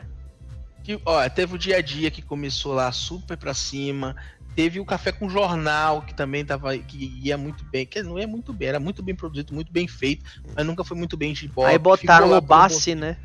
Que, 0.82 1.00
ó, 1.04 1.28
teve 1.28 1.54
o 1.54 1.58
dia 1.58 1.76
a 1.76 1.82
dia 1.82 2.10
que 2.10 2.22
começou 2.22 2.72
lá 2.74 2.90
super 2.90 3.36
pra 3.36 3.54
cima. 3.54 4.16
Teve 4.54 4.80
o 4.80 4.84
café 4.84 5.10
com 5.12 5.28
jornal, 5.28 6.02
que 6.02 6.14
também 6.14 6.44
tava. 6.44 6.76
que 6.76 7.18
ia 7.22 7.38
muito 7.38 7.64
bem. 7.64 7.86
Que 7.86 8.02
não 8.02 8.18
ia 8.18 8.26
muito 8.26 8.52
bem, 8.52 8.68
era 8.68 8.80
muito 8.80 9.02
bem 9.02 9.14
produzido, 9.14 9.54
muito 9.54 9.72
bem 9.72 9.88
feito, 9.88 10.24
mas 10.54 10.66
nunca 10.66 10.84
foi 10.84 10.96
muito 10.96 11.16
bem 11.16 11.32
de 11.32 11.48
bola. 11.48 11.70
Aí 11.70 11.78
botaram 11.78 12.30
o 12.30 12.40
Bassi, 12.40 12.94
né? 12.94 13.16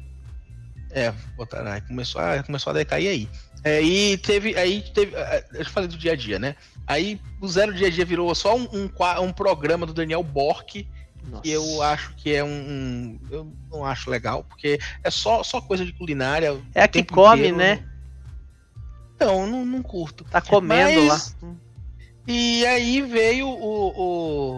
É, 0.89 1.13
botaram, 1.35 1.71
aí 1.71 1.81
começou 1.81 2.21
a, 2.21 2.41
começou 2.43 2.71
a 2.71 2.73
decair 2.73 3.09
aí. 3.09 3.29
É, 3.63 3.81
e 3.81 4.17
teve. 4.17 4.57
Aí 4.57 4.81
teve. 4.93 5.15
É, 5.15 5.45
eu 5.53 5.65
falei 5.65 5.89
do 5.89 5.97
dia 5.97 6.13
a 6.13 6.15
dia, 6.15 6.39
né? 6.39 6.55
Aí 6.85 7.19
o 7.41 7.47
Zero 7.47 7.73
Dia 7.73 7.87
a 7.87 7.91
Dia 7.91 8.05
virou 8.05 8.33
só 8.33 8.55
um, 8.55 8.67
um, 8.71 8.89
um 9.21 9.33
programa 9.33 9.85
do 9.85 9.93
Daniel 9.93 10.23
Bork. 10.23 10.87
Nossa. 11.29 11.43
Que 11.43 11.49
eu 11.49 11.81
acho 11.81 12.15
que 12.15 12.33
é 12.33 12.41
um, 12.41 12.47
um, 12.47 13.19
Eu 13.29 13.53
não 13.69 13.85
acho 13.85 14.09
legal, 14.09 14.45
porque 14.45 14.79
é 15.03 15.11
só, 15.11 15.43
só 15.43 15.59
coisa 15.59 15.85
de 15.85 15.91
culinária. 15.91 16.57
É 16.73 16.83
a 16.83 16.87
que 16.87 17.03
come, 17.03 17.49
inteiro, 17.49 17.57
né? 17.57 17.85
Então, 19.17 19.47
não, 19.47 19.65
não 19.65 19.81
curto. 19.81 20.23
Tá 20.25 20.39
comendo 20.39 21.01
Mas, 21.01 21.35
lá. 21.41 21.49
E 22.27 22.65
aí 22.65 23.01
veio 23.01 23.47
o, 23.47 23.93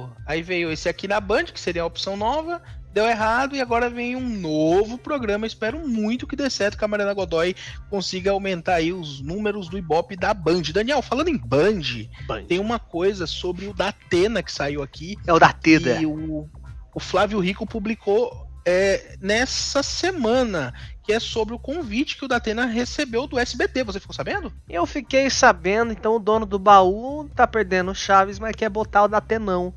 o. 0.04 0.10
Aí 0.26 0.42
veio 0.42 0.72
esse 0.72 0.90
aqui 0.90 1.08
na 1.08 1.22
Band, 1.22 1.46
que 1.46 1.60
seria 1.60 1.84
a 1.84 1.86
opção 1.86 2.18
nova 2.18 2.62
deu 2.94 3.06
errado 3.06 3.56
e 3.56 3.62
agora 3.62 3.90
vem 3.90 4.16
um 4.16 4.28
novo 4.28 4.98
programa. 4.98 5.46
Espero 5.46 5.88
muito 5.88 6.28
que 6.28 6.36
dê 6.36 6.50
certo 6.50 6.78
que 6.78 6.84
a 6.84 6.88
Mariana 6.88 7.14
Godoy 7.14 7.56
consiga 7.90 8.32
aumentar 8.32 8.76
aí 8.76 8.92
os 8.92 9.22
números 9.22 9.70
do 9.70 9.78
Ibope 9.78 10.16
da 10.16 10.34
Band. 10.34 10.64
Daniel, 10.74 11.02
falando 11.02 11.30
em 11.30 11.38
Band, 11.38 12.08
Band. 12.28 12.44
tem 12.46 12.60
uma 12.60 12.80
coisa 12.80 13.28
sobre 13.28 13.68
o 13.68 13.74
Datena 13.74 14.42
que 14.42 14.52
saiu 14.52 14.82
aqui. 14.82 15.16
É 15.28 15.34
o 15.34 15.40
Datena. 15.40 16.02
E 16.02 16.06
o, 16.06 16.50
o 16.94 17.00
Flávio 17.00 17.40
Rico 17.40 17.66
publicou 17.66 18.49
é, 18.70 19.16
nessa 19.20 19.82
semana, 19.82 20.72
que 21.04 21.12
é 21.12 21.20
sobre 21.20 21.56
o 21.56 21.60
convite 21.60 22.16
que 22.16 22.26
o 22.26 22.28
Datena 22.28 22.66
recebeu 22.66 23.26
do 23.26 23.40
SBT. 23.40 23.84
Você 23.84 24.00
ficou 24.00 24.14
sabendo? 24.14 24.54
Eu 24.70 24.86
fiquei 24.86 25.28
sabendo, 25.30 25.92
então 25.92 26.16
o 26.16 26.20
dono 26.20 26.46
do 26.46 26.60
baú 26.60 27.28
tá 27.36 27.48
perdendo 27.48 27.96
Chaves, 27.96 28.38
mas 28.38 28.56
quer 28.56 28.70
botar 28.70 29.06
o 29.06 29.08
Datenão. 29.08 29.74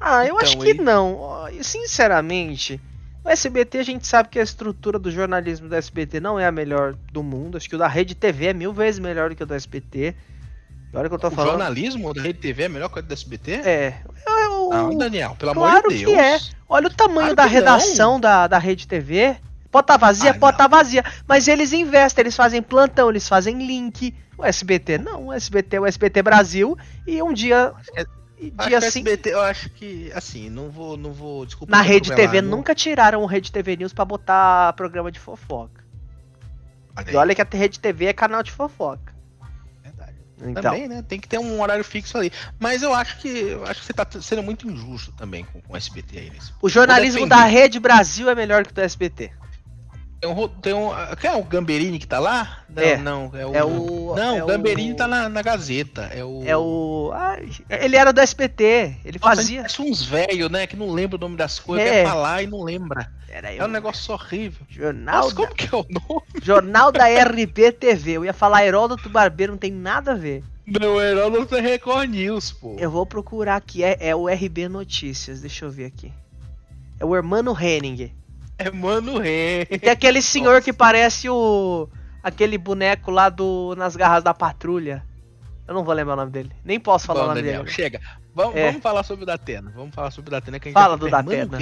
Ah, 0.00 0.24
eu 0.24 0.36
então, 0.36 0.38
acho 0.38 0.58
que 0.58 0.74
não. 0.74 1.46
Sinceramente, 1.60 2.80
o 3.24 3.28
SBT 3.28 3.78
a 3.78 3.82
gente 3.82 4.06
sabe 4.06 4.28
que 4.28 4.38
a 4.38 4.44
estrutura 4.44 4.98
do 4.98 5.10
jornalismo 5.10 5.68
do 5.68 5.74
SBT 5.74 6.20
não 6.20 6.38
é 6.38 6.46
a 6.46 6.52
melhor 6.52 6.94
do 7.12 7.24
mundo. 7.24 7.56
Acho 7.56 7.68
que 7.68 7.74
o 7.74 7.78
da 7.78 7.88
Rede 7.88 8.14
TV 8.14 8.46
é 8.46 8.54
mil 8.54 8.72
vezes 8.72 9.00
melhor 9.00 9.30
do 9.30 9.36
que 9.36 9.42
o 9.42 9.46
do 9.46 9.54
SBT. 9.54 10.14
Olha 10.92 11.08
que 11.08 11.14
eu 11.14 11.18
tô 11.18 11.28
o 11.28 11.30
falando. 11.30 11.50
Jornalismo 11.50 12.12
da 12.12 12.22
Rede 12.22 12.38
TV 12.40 12.64
é 12.64 12.68
melhor 12.68 12.88
que 12.88 12.98
o 12.98 13.02
do 13.02 13.12
SBT? 13.12 13.52
É. 13.52 14.02
Eu, 14.26 14.70
não, 14.70 14.98
Daniel, 14.98 15.36
pelo 15.38 15.54
claro 15.54 15.78
amor 15.78 15.90
de 15.90 16.04
Deus. 16.04 16.12
Claro 16.12 16.38
que 16.38 16.44
é. 16.44 16.56
Olha 16.68 16.86
o 16.88 16.90
tamanho 16.90 17.34
claro 17.34 17.36
da 17.36 17.44
redação 17.44 18.20
da, 18.20 18.46
da 18.46 18.58
Rede 18.58 18.86
TV. 18.86 19.36
Pode 19.70 19.84
estar 19.84 19.98
tá 19.98 20.06
vazia? 20.06 20.32
Ai, 20.32 20.38
pode 20.38 20.54
estar 20.54 20.68
tá 20.68 20.76
vazia. 20.76 21.04
Mas 21.28 21.46
eles 21.46 21.72
investem, 21.72 22.22
eles 22.22 22.34
fazem 22.34 22.60
plantão, 22.60 23.08
eles 23.08 23.28
fazem 23.28 23.64
link. 23.64 24.14
O 24.36 24.44
SBT 24.44 24.98
não, 24.98 25.26
o 25.26 25.32
SBT 25.32 25.76
é 25.76 25.80
o 25.80 25.86
SBT 25.86 26.22
Brasil 26.22 26.76
e 27.06 27.22
um 27.22 27.32
dia 27.32 27.72
é 27.94 28.04
dia 28.66 28.78
assim. 28.78 29.00
SBT, 29.00 29.34
eu 29.34 29.40
acho 29.40 29.68
que, 29.70 30.10
assim, 30.14 30.48
não 30.48 30.70
vou, 30.70 30.96
não 30.96 31.12
vou, 31.12 31.44
desculpa. 31.44 31.70
Na 31.70 31.82
Rede 31.82 32.14
TV 32.14 32.40
nunca 32.40 32.74
tiraram 32.74 33.22
o 33.22 33.26
Rede 33.26 33.52
TV 33.52 33.76
News 33.76 33.92
para 33.92 34.04
botar 34.04 34.72
programa 34.72 35.12
de 35.12 35.20
fofoca. 35.20 35.84
Olha 36.96 37.10
e 37.10 37.16
olha 37.16 37.34
que 37.34 37.42
a 37.42 37.46
Rede 37.50 37.78
TV 37.78 38.06
é 38.06 38.12
canal 38.12 38.42
de 38.42 38.50
fofoca. 38.50 39.14
Então. 40.42 40.62
Também, 40.62 40.88
né? 40.88 41.02
Tem 41.06 41.18
que 41.18 41.28
ter 41.28 41.38
um 41.38 41.60
horário 41.60 41.84
fixo 41.84 42.16
ali. 42.16 42.32
Mas 42.58 42.82
eu 42.82 42.94
acho 42.94 43.18
que, 43.18 43.28
eu 43.28 43.64
acho 43.66 43.80
que 43.80 43.86
você 43.86 43.92
tá 43.92 44.06
sendo 44.20 44.42
muito 44.42 44.68
injusto 44.68 45.12
também 45.12 45.44
com, 45.44 45.60
com 45.60 45.74
o 45.74 45.76
SBT 45.76 46.18
aí. 46.18 46.30
Nesse. 46.30 46.52
O 46.60 46.68
jornalismo 46.68 47.26
da 47.26 47.44
Rede 47.44 47.78
Brasil 47.78 48.28
é 48.28 48.34
melhor 48.34 48.64
que 48.64 48.72
o 48.72 48.74
do 48.74 48.80
SBT. 48.80 49.32
Tem 50.20 50.30
um, 50.30 50.48
tem 50.48 50.74
um. 50.74 50.90
Quem 51.18 51.30
é 51.30 51.34
o 51.34 51.42
Gamberini 51.42 51.98
que 51.98 52.06
tá 52.06 52.18
lá? 52.18 52.62
Não, 52.68 52.82
é. 52.82 52.96
não. 52.98 53.30
É 53.32 53.46
o. 53.46 53.54
É 53.54 53.64
o 53.64 54.14
não, 54.14 54.36
é 54.36 54.44
o 54.44 54.46
Gamberini 54.46 54.94
tá 54.94 55.08
na, 55.08 55.30
na 55.30 55.40
Gazeta. 55.40 56.10
É 56.14 56.22
o. 56.22 56.42
É 56.44 56.54
o. 56.54 57.10
Ah, 57.14 57.38
ele 57.70 57.96
era 57.96 58.12
do 58.12 58.20
SPT. 58.20 58.98
Ele 59.02 59.18
Nossa, 59.18 59.36
fazia. 59.36 59.60
Parece 59.62 59.80
uns 59.80 60.02
velhos, 60.02 60.50
né? 60.50 60.66
Que 60.66 60.76
não 60.76 60.90
lembra 60.90 61.16
o 61.16 61.20
nome 61.20 61.36
das 61.36 61.58
coisas. 61.58 61.86
É. 61.86 62.02
Quer 62.02 62.06
falar 62.06 62.42
e 62.42 62.46
não 62.46 62.62
lembra. 62.62 63.10
Era 63.30 63.54
é 63.54 63.64
um 63.64 63.68
negócio 63.68 64.12
horrível. 64.12 64.66
Jornal. 64.68 65.22
Nossa, 65.22 65.34
da... 65.34 65.36
como 65.36 65.54
que 65.54 65.74
é 65.74 65.78
o 65.78 65.86
nome? 65.88 66.22
Jornal 66.42 66.92
da 66.92 67.06
RBTV. 67.06 68.12
Eu 68.12 68.24
ia 68.26 68.34
falar 68.34 68.66
Heródoto 68.66 69.08
Barbeiro, 69.08 69.52
não 69.52 69.58
tem 69.58 69.72
nada 69.72 70.12
a 70.12 70.16
ver. 70.16 70.44
Não, 70.66 71.00
Heródoto 71.00 71.56
é 71.56 71.60
Record 71.60 72.10
News, 72.10 72.52
pô. 72.52 72.76
Eu 72.78 72.90
vou 72.90 73.06
procurar 73.06 73.56
aqui. 73.56 73.82
É, 73.82 73.96
é 73.98 74.14
o 74.14 74.28
RB 74.28 74.68
Notícias. 74.68 75.40
Deixa 75.40 75.64
eu 75.64 75.70
ver 75.70 75.86
aqui. 75.86 76.12
É 76.98 77.04
o 77.06 77.16
Hermano 77.16 77.56
Henning. 77.58 78.19
É 78.60 78.70
Mano 78.70 79.18
Rei. 79.18 79.66
E 79.70 79.78
tem 79.78 79.90
aquele 79.90 80.20
senhor 80.20 80.52
Nossa. 80.52 80.62
que 80.62 80.72
parece 80.72 81.30
o. 81.30 81.88
aquele 82.22 82.58
boneco 82.58 83.10
lá 83.10 83.30
do. 83.30 83.74
nas 83.74 83.96
garras 83.96 84.22
da 84.22 84.34
patrulha. 84.34 85.02
Eu 85.66 85.72
não 85.72 85.82
vou 85.82 85.94
lembrar 85.94 86.12
o 86.12 86.16
nome 86.16 86.30
dele. 86.30 86.52
Nem 86.62 86.78
posso 86.78 87.06
falar 87.06 87.20
Bom, 87.20 87.24
o 87.26 87.28
nome 87.28 87.42
Daniel, 87.42 87.62
dele. 87.62 87.74
Chega. 87.74 88.00
Vamos, 88.34 88.56
é. 88.56 88.66
vamos 88.66 88.82
falar 88.82 89.02
sobre 89.02 89.22
o 89.22 89.26
Datena. 89.26 89.72
Vamos 89.74 89.94
falar 89.94 90.10
sobre 90.10 90.28
o 90.28 90.32
Datena 90.32 90.60
que 90.60 90.68
a 90.68 90.70
gente 90.70 90.80
Fala 90.80 90.96
do 90.96 91.08
Datena. 91.08 91.58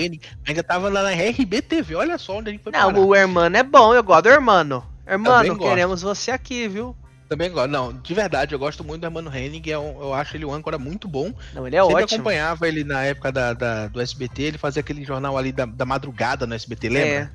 Ainda 0.47 0.63
tava 0.63 0.89
lá 0.89 1.03
na 1.03 1.11
RBTV. 1.11 1.95
Olha 1.95 2.19
só 2.19 2.39
onde 2.39 2.49
a 2.49 2.53
gente 2.53 2.63
foi 2.63 2.73
Não, 2.73 2.93
parar. 2.93 2.99
o 2.99 3.15
Hermano 3.15 3.57
é 3.57 3.63
bom. 3.63 3.95
Eu 3.95 4.03
gosto 4.03 4.25
do 4.25 4.31
Hermano. 4.31 4.85
Hermano, 5.07 5.57
queremos 5.57 6.03
você 6.03 6.31
aqui, 6.31 6.67
viu? 6.67 6.97
Também 7.29 7.51
gosto. 7.51 7.71
Não, 7.71 7.93
de 7.93 8.15
verdade, 8.15 8.55
eu 8.55 8.59
gosto 8.59 8.83
muito 8.83 9.03
do 9.03 9.07
Hermano 9.07 9.35
Henning. 9.35 9.63
É 9.67 9.75
eu 9.75 10.15
acho 10.15 10.37
ele 10.37 10.47
um 10.47 10.53
âncora 10.53 10.79
muito 10.79 11.07
bom. 11.07 11.33
Não, 11.53 11.67
ele 11.67 11.77
é 11.77 11.83
Sempre 11.83 12.03
ótimo. 12.03 12.21
acompanhava 12.21 12.67
ele 12.69 12.85
na 12.85 13.05
época 13.05 13.31
da, 13.31 13.53
da, 13.53 13.89
do 13.89 14.01
SBT. 14.01 14.43
Ele 14.43 14.59
fazia 14.59 14.81
aquele 14.81 15.05
jornal 15.05 15.37
ali 15.37 15.53
da, 15.53 15.67
da 15.67 15.85
madrugada 15.85 16.47
no 16.47 16.55
SBT, 16.55 16.89
lembra? 16.89 17.09
É. 17.09 17.31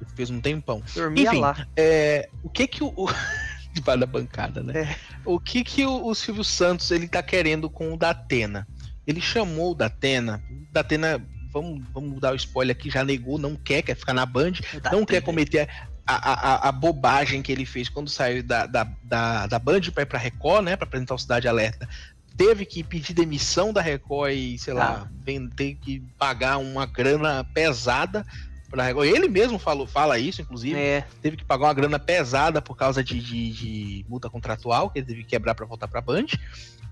Ele 0.00 0.10
fez 0.16 0.30
um 0.30 0.40
tempão. 0.40 0.82
Dormia 0.94 1.28
Enfim, 1.28 1.40
lá. 1.40 1.66
É, 1.76 2.28
o 2.42 2.48
que 2.48 2.66
que 2.66 2.82
o... 2.82 2.92
Debaixo 3.72 4.00
da 4.00 4.06
bancada, 4.06 4.64
né? 4.64 4.80
É. 4.82 4.96
O 5.24 5.38
que 5.38 5.62
que 5.62 5.86
o, 5.86 6.06
o, 6.08 6.12
Silvio 6.12 6.42
Santos 6.42 6.90
ele 6.90 7.06
tá 7.06 7.22
querendo 7.22 7.70
com 7.70 7.92
o 7.92 7.96
Datena? 7.96 8.66
Ele 9.06 9.20
chamou 9.20 9.70
o 9.70 9.74
Datena. 9.76 10.42
O 10.50 10.72
Datena 10.72 11.24
vamos, 11.52 11.82
vamos 11.92 12.20
dar 12.20 12.32
o 12.32 12.36
spoiler 12.36 12.74
aqui, 12.74 12.90
já 12.90 13.04
negou, 13.04 13.38
não 13.38 13.54
quer, 13.54 13.82
quer 13.82 13.94
ficar 13.94 14.14
na 14.14 14.24
Band, 14.24 14.52
não 14.90 15.04
quer 15.04 15.20
cometer 15.20 15.68
a, 16.16 16.32
a, 16.32 16.68
a, 16.68 16.72
bobagem 16.72 17.42
que 17.42 17.52
ele 17.52 17.64
fez 17.64 17.88
quando 17.88 18.08
saiu 18.08 18.42
da, 18.42 18.66
da, 18.66 18.84
da, 19.02 19.46
da 19.46 19.58
Band 19.58 19.80
para 19.92 20.02
ir 20.02 20.06
pra 20.06 20.18
Record, 20.18 20.64
né? 20.64 20.76
Pra 20.76 20.86
apresentar 20.86 21.14
o 21.14 21.18
Cidade 21.18 21.48
Alerta. 21.48 21.88
Teve 22.36 22.64
que 22.64 22.82
pedir 22.82 23.12
demissão 23.12 23.72
da 23.72 23.80
Record 23.80 24.32
e, 24.32 24.58
sei 24.58 24.72
lá, 24.72 25.06
ah. 25.06 25.40
ter 25.54 25.74
que 25.74 26.02
pagar 26.18 26.58
uma 26.58 26.86
grana 26.86 27.44
pesada 27.52 28.24
pra 28.70 28.84
Record. 28.84 29.08
Ele 29.08 29.28
mesmo 29.28 29.58
falou, 29.58 29.86
fala 29.86 30.18
isso, 30.18 30.40
inclusive. 30.40 30.78
É. 30.78 31.04
Teve 31.20 31.36
que 31.36 31.44
pagar 31.44 31.66
uma 31.66 31.74
grana 31.74 31.98
pesada 31.98 32.62
por 32.62 32.76
causa 32.76 33.04
de, 33.04 33.20
de, 33.20 33.50
de 33.52 34.06
multa 34.08 34.30
contratual, 34.30 34.90
que 34.90 35.00
ele 35.00 35.06
teve 35.06 35.22
que 35.22 35.30
quebrar 35.30 35.54
para 35.54 35.66
voltar 35.66 35.88
pra 35.88 36.00
Band. 36.00 36.26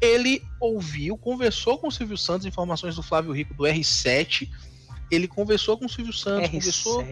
Ele 0.01 0.43
ouviu, 0.61 1.17
conversou 1.17 1.79
com 1.79 1.89
o 1.89 1.93
Silvio 1.93 2.17
Santos, 2.17 2.47
informações 2.47 2.97
do 2.97 3.03
Flávio 3.03 3.33
Rico 3.33 3.55
do 3.55 3.65
R7. 3.65 4.49
Ele 5.11 5.27
conversou 5.27 5.79
com 5.79 5.87
o 5.87 5.89
Silvio 5.89 6.13
Santos, 6.13 6.51
R7. 6.51 6.53
conversou 6.53 7.07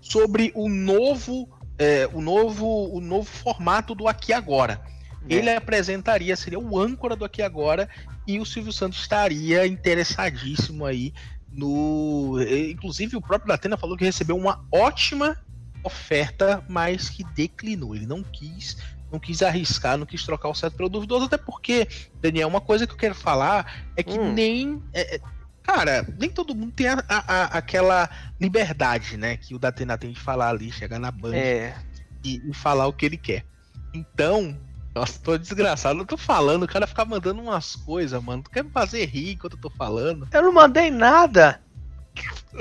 sobre 0.00 0.52
o 0.54 0.68
novo, 0.68 1.48
é, 1.78 2.08
o 2.12 2.20
novo, 2.20 2.66
o 2.94 3.00
novo 3.00 3.24
formato 3.24 3.94
do 3.94 4.08
Aqui 4.08 4.32
Agora. 4.32 4.80
É. 5.28 5.34
Ele 5.34 5.50
apresentaria, 5.50 6.36
seria 6.36 6.58
o 6.58 6.78
âncora 6.78 7.16
do 7.16 7.24
Aqui 7.24 7.42
Agora, 7.42 7.88
e 8.26 8.38
o 8.38 8.46
Silvio 8.46 8.72
Santos 8.72 9.00
estaria 9.00 9.66
interessadíssimo 9.66 10.84
aí 10.84 11.12
no. 11.52 12.38
Inclusive, 12.70 13.16
o 13.16 13.20
próprio 13.20 13.48
Datena 13.48 13.76
falou 13.76 13.96
que 13.96 14.04
recebeu 14.04 14.36
uma 14.36 14.64
ótima 14.72 15.36
oferta, 15.82 16.64
mas 16.68 17.08
que 17.08 17.24
declinou. 17.24 17.94
Ele 17.94 18.06
não 18.06 18.22
quis 18.22 18.76
não 19.10 19.18
quis 19.18 19.42
arriscar, 19.42 19.96
não 19.96 20.06
quis 20.06 20.22
trocar 20.24 20.48
o 20.48 20.54
certo 20.54 20.76
pelo 20.76 20.88
duvidoso, 20.88 21.24
até 21.24 21.38
porque, 21.38 21.88
Daniel, 22.20 22.48
uma 22.48 22.60
coisa 22.60 22.86
que 22.86 22.92
eu 22.92 22.98
quero 22.98 23.14
falar 23.14 23.88
é 23.96 24.02
que 24.02 24.18
hum. 24.18 24.32
nem. 24.32 24.82
É, 24.92 25.16
é 25.16 25.20
cara, 25.68 26.06
nem 26.18 26.30
todo 26.30 26.54
mundo 26.54 26.72
tem 26.72 26.88
a, 26.88 27.04
a, 27.08 27.44
aquela 27.58 28.08
liberdade, 28.40 29.18
né? 29.18 29.36
Que 29.36 29.54
o 29.54 29.58
Datena 29.58 29.98
tem 29.98 30.12
de 30.12 30.18
falar 30.18 30.48
ali, 30.48 30.72
chegar 30.72 30.98
na 30.98 31.10
banda 31.10 31.36
é. 31.36 31.76
e, 32.24 32.40
e, 32.48 32.54
falar 32.54 32.86
o 32.86 32.92
que 32.92 33.04
ele 33.04 33.18
quer. 33.18 33.44
Então, 33.92 34.58
nossa, 34.94 35.20
tô 35.20 35.36
desgraçado, 35.36 36.00
eu 36.00 36.06
tô 36.06 36.16
falando, 36.16 36.62
o 36.62 36.68
cara 36.68 36.86
fica 36.86 37.04
mandando 37.04 37.42
umas 37.42 37.76
coisas, 37.76 38.22
mano. 38.22 38.42
Tu 38.42 38.50
quer 38.50 38.64
me 38.64 38.70
fazer 38.70 39.04
rir 39.04 39.32
enquanto 39.32 39.56
eu 39.56 39.60
tô 39.60 39.68
falando? 39.68 40.26
Eu 40.32 40.42
não 40.42 40.52
mandei 40.52 40.90
nada. 40.90 41.60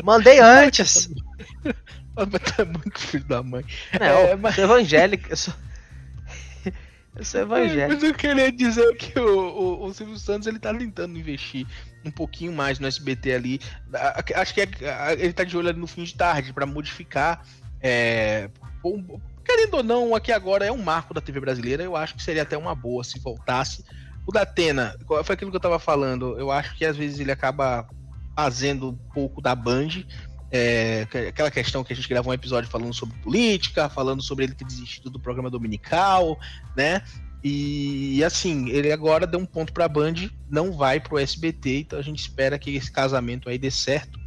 Mandei 0.03 0.39
antes. 0.43 1.09
mas 2.13 2.55
tá 2.55 2.65
muito 2.65 2.99
filho 2.99 3.23
da 3.23 3.41
mãe. 3.41 3.63
Não, 3.97 4.05
é, 4.05 4.35
mas... 4.35 4.57
evangélico. 4.57 5.29
Eu 5.29 5.37
sou... 5.37 5.53
eu 7.15 7.23
sou 7.23 7.39
evangélico. 7.39 7.93
Mas 7.93 8.03
eu 8.03 8.13
queria 8.13 8.51
dizer 8.51 8.97
que 8.97 9.17
o, 9.17 9.25
o, 9.25 9.85
o, 9.85 9.93
Silvio 9.93 10.19
Santos 10.19 10.45
ele 10.45 10.59
tá 10.59 10.73
tentando 10.73 11.17
investir 11.17 11.65
um 12.07 12.11
pouquinho 12.11 12.51
mais 12.51 12.79
no 12.79 12.87
SBT 12.87 13.33
ali. 13.33 13.59
Acho 14.35 14.53
que 14.53 14.61
é, 14.61 14.67
ele 15.17 15.33
tá 15.33 15.43
de 15.43 15.57
olho 15.57 15.69
ali 15.69 15.79
no 15.79 15.87
fim 15.87 16.03
de 16.03 16.15
tarde 16.15 16.53
para 16.53 16.65
modificar. 16.65 17.43
É, 17.81 18.49
querendo 19.45 19.75
ou 19.75 19.83
não, 19.83 20.15
aqui 20.15 20.31
agora 20.31 20.65
é 20.65 20.71
um 20.71 20.81
marco 20.81 21.13
da 21.13 21.21
TV 21.21 21.39
brasileira. 21.39 21.83
Eu 21.83 21.95
acho 21.95 22.15
que 22.15 22.23
seria 22.23 22.43
até 22.43 22.57
uma 22.57 22.75
boa 22.75 23.03
se 23.03 23.19
voltasse. 23.19 23.83
O 24.25 24.31
da 24.31 24.41
Atena, 24.41 24.95
foi 25.23 25.35
aquilo 25.35 25.51
que 25.51 25.57
eu 25.57 25.61
tava 25.61 25.79
falando. 25.79 26.37
Eu 26.37 26.51
acho 26.51 26.75
que 26.75 26.85
às 26.85 26.97
vezes 26.97 27.19
ele 27.19 27.31
acaba 27.31 27.87
fazendo 28.35 28.89
um 28.89 29.11
pouco 29.13 29.41
da 29.41 29.55
Band. 29.55 30.03
É, 30.51 31.07
aquela 31.29 31.51
questão 31.51 31.83
que 31.83 31.91
a 31.91 31.95
gente 31.95 32.07
gravou 32.07 32.31
um 32.31 32.33
episódio 32.33 32.69
falando 32.69 32.93
sobre 32.93 33.17
política, 33.19 33.89
falando 33.89 34.21
sobre 34.21 34.45
ele 34.45 34.53
ter 34.53 34.65
desistido 34.65 35.09
do 35.09 35.19
programa 35.19 35.49
dominical, 35.49 36.39
né? 36.75 37.01
E 37.43 38.23
assim, 38.23 38.69
ele 38.69 38.91
agora 38.91 39.27
deu 39.27 39.39
um 39.39 39.45
ponto 39.45 39.71
para 39.71 39.85
a 39.85 39.89
Band, 39.89 40.15
não 40.49 40.71
vai 40.71 40.99
para 40.99 41.15
o 41.15 41.19
SBT, 41.19 41.79
então 41.79 41.99
a 41.99 42.01
gente 42.01 42.19
espera 42.19 42.57
que 42.57 42.75
esse 42.75 42.91
casamento 42.91 43.49
aí 43.49 43.57
dê 43.57 43.71
certo. 43.71 44.19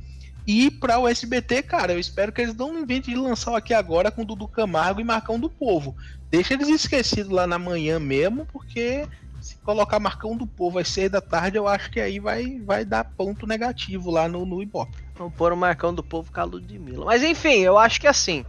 E 0.46 0.70
para 0.70 0.99
o 0.99 1.07
SBT, 1.07 1.62
cara, 1.62 1.92
eu 1.92 1.99
espero 1.99 2.33
que 2.33 2.40
eles 2.40 2.55
não 2.55 2.79
inventem 2.79 3.14
de 3.14 3.20
lançar 3.20 3.57
aqui 3.57 3.75
agora 3.75 4.11
com 4.11 4.25
Dudu 4.25 4.49
Camargo 4.49 5.01
e 5.01 5.05
Marcão 5.05 5.38
do 5.38 5.51
Povo. 5.51 5.94
Deixa 6.31 6.55
eles 6.55 6.68
esquecidos 6.68 7.31
lá 7.31 7.46
na 7.46 7.59
manhã 7.59 7.99
mesmo, 7.99 8.46
porque 8.46 9.07
se 9.40 9.57
colocar 9.59 9.99
Marcão 9.99 10.37
do 10.37 10.46
Povo 10.46 10.79
às 10.79 10.88
seis 10.88 11.11
da 11.11 11.20
tarde, 11.20 11.57
eu 11.57 11.66
acho 11.66 11.90
que 11.90 12.01
aí 12.01 12.18
vai, 12.18 12.59
vai 12.61 12.85
dar 12.85 13.05
ponto 13.05 13.46
negativo 13.46 14.11
lá 14.11 14.29
no, 14.29 14.44
no 14.44 14.62
Ibope. 14.62 14.96
Vamos 15.14 15.35
pôr 15.35 15.53
o 15.53 15.57
Marcão 15.57 15.94
do 15.94 16.03
Povo 16.03 16.33
com 16.33 16.40
a 16.40 16.44
Ludmilla. 16.44 17.05
Mas 17.05 17.23
enfim, 17.23 17.59
eu 17.61 17.77
acho 17.77 18.01
que 18.01 18.07
assim, 18.07 18.44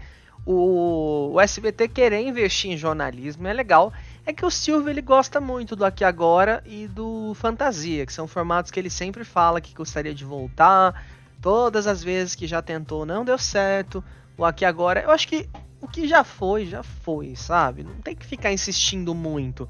o, 0.45 1.31
o 1.33 1.41
SBT 1.41 1.87
querer 1.87 2.21
investir 2.21 2.71
em 2.71 2.77
jornalismo 2.77 3.47
é 3.47 3.53
legal. 3.53 3.93
É 4.25 4.31
que 4.31 4.45
o 4.45 4.51
Silvio 4.51 4.89
ele 4.89 5.01
gosta 5.01 5.41
muito 5.41 5.75
do 5.75 5.83
Aqui 5.83 6.03
Agora 6.03 6.63
e 6.65 6.87
do 6.87 7.33
Fantasia, 7.33 8.05
que 8.05 8.13
são 8.13 8.27
formatos 8.27 8.69
que 8.69 8.79
ele 8.79 8.89
sempre 8.89 9.23
fala 9.23 9.59
que 9.59 9.73
gostaria 9.73 10.13
de 10.13 10.23
voltar. 10.23 11.03
Todas 11.41 11.87
as 11.87 12.03
vezes 12.03 12.35
que 12.35 12.45
já 12.45 12.61
tentou 12.61 13.05
não 13.05 13.25
deu 13.25 13.37
certo. 13.37 14.03
O 14.37 14.45
Aqui 14.45 14.63
Agora, 14.63 15.01
eu 15.01 15.11
acho 15.11 15.27
que 15.27 15.49
o 15.81 15.87
que 15.87 16.07
já 16.07 16.23
foi, 16.23 16.67
já 16.67 16.83
foi, 16.83 17.35
sabe? 17.35 17.83
Não 17.83 17.95
tem 17.95 18.15
que 18.15 18.25
ficar 18.25 18.53
insistindo 18.53 19.15
muito. 19.15 19.67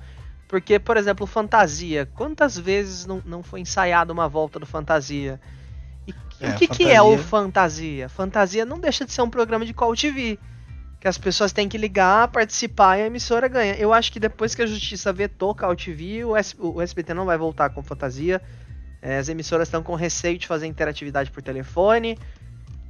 Porque, 0.50 0.78
por 0.78 0.98
exemplo, 0.98 1.26
Fantasia, 1.26 2.06
quantas 2.14 2.58
vezes 2.58 3.06
não, 3.06 3.22
não 3.26 3.42
foi 3.42 3.62
ensaiada 3.62 4.12
uma 4.12 4.28
volta 4.28 4.60
do 4.60 4.66
Fantasia? 4.66 5.40
E 6.06 6.14
é, 6.42 6.50
o 6.50 6.56
que, 6.56 6.68
fantasia... 6.68 6.68
que 6.68 6.92
é 6.92 7.02
o 7.02 7.18
Fantasia? 7.18 8.10
Fantasia 8.10 8.66
não 8.66 8.78
deixa 8.78 9.06
de 9.06 9.14
ser 9.14 9.22
um 9.22 9.30
programa 9.30 9.66
de 9.66 9.74
Call 9.74 9.96
TV 9.96 10.38
que 11.02 11.08
as 11.08 11.18
pessoas 11.18 11.52
têm 11.52 11.68
que 11.68 11.80
ligar, 11.80 12.28
participar 12.28 13.00
e 13.00 13.02
a 13.02 13.08
emissora 13.08 13.48
ganha. 13.48 13.74
Eu 13.74 13.92
acho 13.92 14.12
que 14.12 14.20
depois 14.20 14.54
que 14.54 14.62
a 14.62 14.68
justiça 14.68 15.12
vetou 15.12 15.56
Call 15.56 15.76
TV, 15.76 16.24
o, 16.24 16.38
S 16.38 16.56
o 16.60 16.80
SBT 16.80 17.16
não 17.16 17.26
vai 17.26 17.40
voltar 17.40 17.72
com 17.72 17.82
fantasia. 17.82 18.40
É, 19.02 19.18
as 19.18 19.28
emissoras 19.28 19.68
estão 19.68 19.82
com 19.82 19.96
receio 19.96 20.38
de 20.38 20.46
fazer 20.46 20.68
interatividade 20.68 21.32
por 21.32 21.42
telefone. 21.42 22.20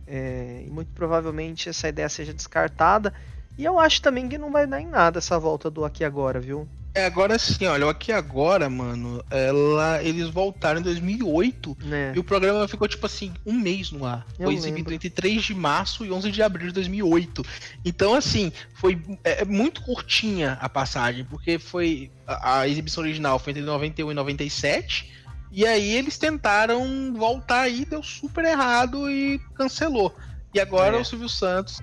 É, 0.06 0.66
e 0.68 0.70
muito 0.70 0.92
provavelmente 0.94 1.70
essa 1.70 1.88
ideia 1.88 2.10
seja 2.10 2.34
descartada. 2.34 3.14
E 3.58 3.64
eu 3.64 3.80
acho 3.80 4.02
também 4.02 4.28
que 4.28 4.38
não 4.38 4.52
vai 4.52 4.68
dar 4.68 4.82
em 4.82 4.88
nada 4.88 5.20
essa 5.20 5.40
volta 5.40 5.72
do 5.72 5.86
Aqui 5.86 6.04
Agora, 6.04 6.38
viu? 6.38 6.68
É, 6.94 7.06
agora 7.06 7.40
sim, 7.40 7.66
olha, 7.66 7.90
aqui 7.90 8.12
agora, 8.12 8.70
mano, 8.70 9.24
ela, 9.30 10.04
eles 10.04 10.30
voltaram 10.30 10.82
em 10.82 10.84
2008 10.84 11.78
é. 11.90 12.12
e 12.14 12.20
o 12.20 12.24
programa 12.24 12.68
ficou, 12.68 12.86
tipo 12.86 13.06
assim, 13.06 13.34
um 13.46 13.54
mês 13.54 13.92
no 13.92 14.06
ar. 14.06 14.26
Eu 14.38 14.48
foi 14.48 14.56
exibido 14.56 14.94
entre 14.94 15.10
3 15.10 15.42
de 15.42 15.56
março 15.56 16.06
e 16.06 16.12
11 16.12 16.30
de 16.32 16.44
abril 16.44 16.68
de 16.68 16.74
2008. 16.74 17.46
Então, 17.86 18.14
assim, 18.14 18.52
foi 18.74 19.02
é, 19.24 19.42
é, 19.42 19.46
muito 19.46 19.82
curtinha 19.84 20.58
a 20.60 20.68
passagem, 20.68 21.24
porque 21.24 21.58
foi. 21.58 22.12
A, 22.28 22.60
a, 22.60 22.68
exibição 22.68 23.04
original 23.04 23.40
foi 23.40 23.52
entre 23.52 23.64
91 23.64 24.12
e 24.12 24.14
97, 24.14 25.14
e 25.50 25.66
aí 25.66 25.96
eles 25.96 26.18
tentaram 26.18 27.14
voltar 27.14 27.62
aí, 27.62 27.86
deu 27.86 28.04
super 28.04 28.44
errado 28.44 29.10
e 29.10 29.40
cancelou. 29.56 30.14
E 30.54 30.60
agora 30.60 30.98
é. 30.98 31.00
o 31.00 31.06
Silvio 31.06 31.30
Santos 31.30 31.80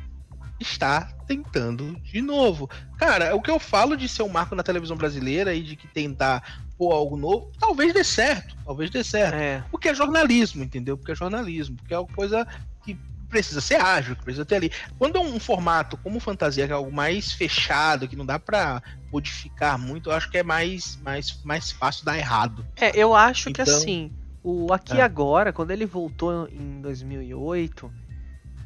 está 0.61 1.13
tentando 1.27 1.95
de 2.01 2.21
novo. 2.21 2.69
Cara, 2.99 3.35
o 3.35 3.41
que 3.41 3.51
eu 3.51 3.59
falo 3.59 3.97
de 3.97 4.09
ser 4.09 4.23
um 4.23 4.29
marco 4.29 4.55
na 4.55 4.63
televisão 4.63 4.97
brasileira 4.97 5.55
e 5.55 5.63
de 5.63 5.77
que 5.77 5.87
tentar 5.87 6.63
pôr 6.77 6.93
algo 6.93 7.17
novo, 7.17 7.51
talvez 7.59 7.93
dê 7.93 8.05
certo, 8.05 8.57
talvez 8.65 8.91
dê 8.91 9.03
certo. 9.03 9.35
É. 9.35 9.65
Porque 9.71 9.89
é 9.89 9.95
jornalismo, 9.95 10.63
entendeu? 10.63 10.97
Porque 10.97 11.13
é 11.13 11.15
jornalismo, 11.15 11.77
porque 11.77 11.93
é 11.93 11.99
uma 11.99 12.09
coisa 12.09 12.47
que 12.85 12.97
precisa 13.29 13.61
ser 13.61 13.81
ágil, 13.81 14.15
que 14.15 14.23
precisa 14.23 14.45
ter 14.45 14.57
ali. 14.57 14.73
Quando 14.97 15.17
é 15.17 15.21
um 15.21 15.41
formato 15.41 15.97
como 15.97 16.21
fantasia, 16.21 16.67
que 16.67 16.73
é 16.73 16.77
algo 16.77 16.93
mais 16.93 17.33
fechado, 17.33 18.07
que 18.07 18.17
não 18.17 18.25
dá 18.25 18.39
para 18.39 18.81
modificar 19.13 19.77
muito, 19.79 20.11
eu 20.11 20.15
acho 20.15 20.31
que 20.31 20.39
é 20.39 20.43
mais, 20.43 20.97
mais, 21.03 21.43
mais 21.43 21.73
fácil 21.73 22.05
dar 22.05 22.17
errado. 22.17 22.65
É, 22.77 22.97
eu 22.97 23.15
acho 23.15 23.51
então, 23.51 23.65
que 23.65 23.71
assim, 23.71 24.13
o 24.43 24.73
Aqui 24.73 24.99
é. 24.99 25.03
Agora, 25.03 25.53
quando 25.53 25.73
ele 25.73 25.85
voltou 25.85 26.49
em 26.49 26.81
2008 26.81 27.91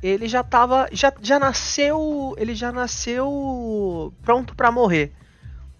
ele 0.02 0.28
já 0.28 0.42
tava. 0.42 0.88
Já, 0.92 1.12
já 1.20 1.38
nasceu. 1.38 2.34
Ele 2.38 2.54
já 2.54 2.72
nasceu 2.72 4.12
pronto 4.22 4.54
para 4.54 4.70
morrer. 4.72 5.12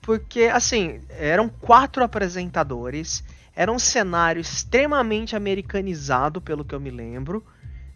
Porque, 0.00 0.44
assim, 0.44 1.00
eram 1.10 1.48
quatro 1.48 2.02
apresentadores. 2.02 3.24
Era 3.54 3.70
um 3.70 3.78
cenário 3.78 4.40
extremamente 4.40 5.36
americanizado, 5.36 6.40
pelo 6.40 6.64
que 6.64 6.74
eu 6.74 6.80
me 6.80 6.90
lembro. 6.90 7.44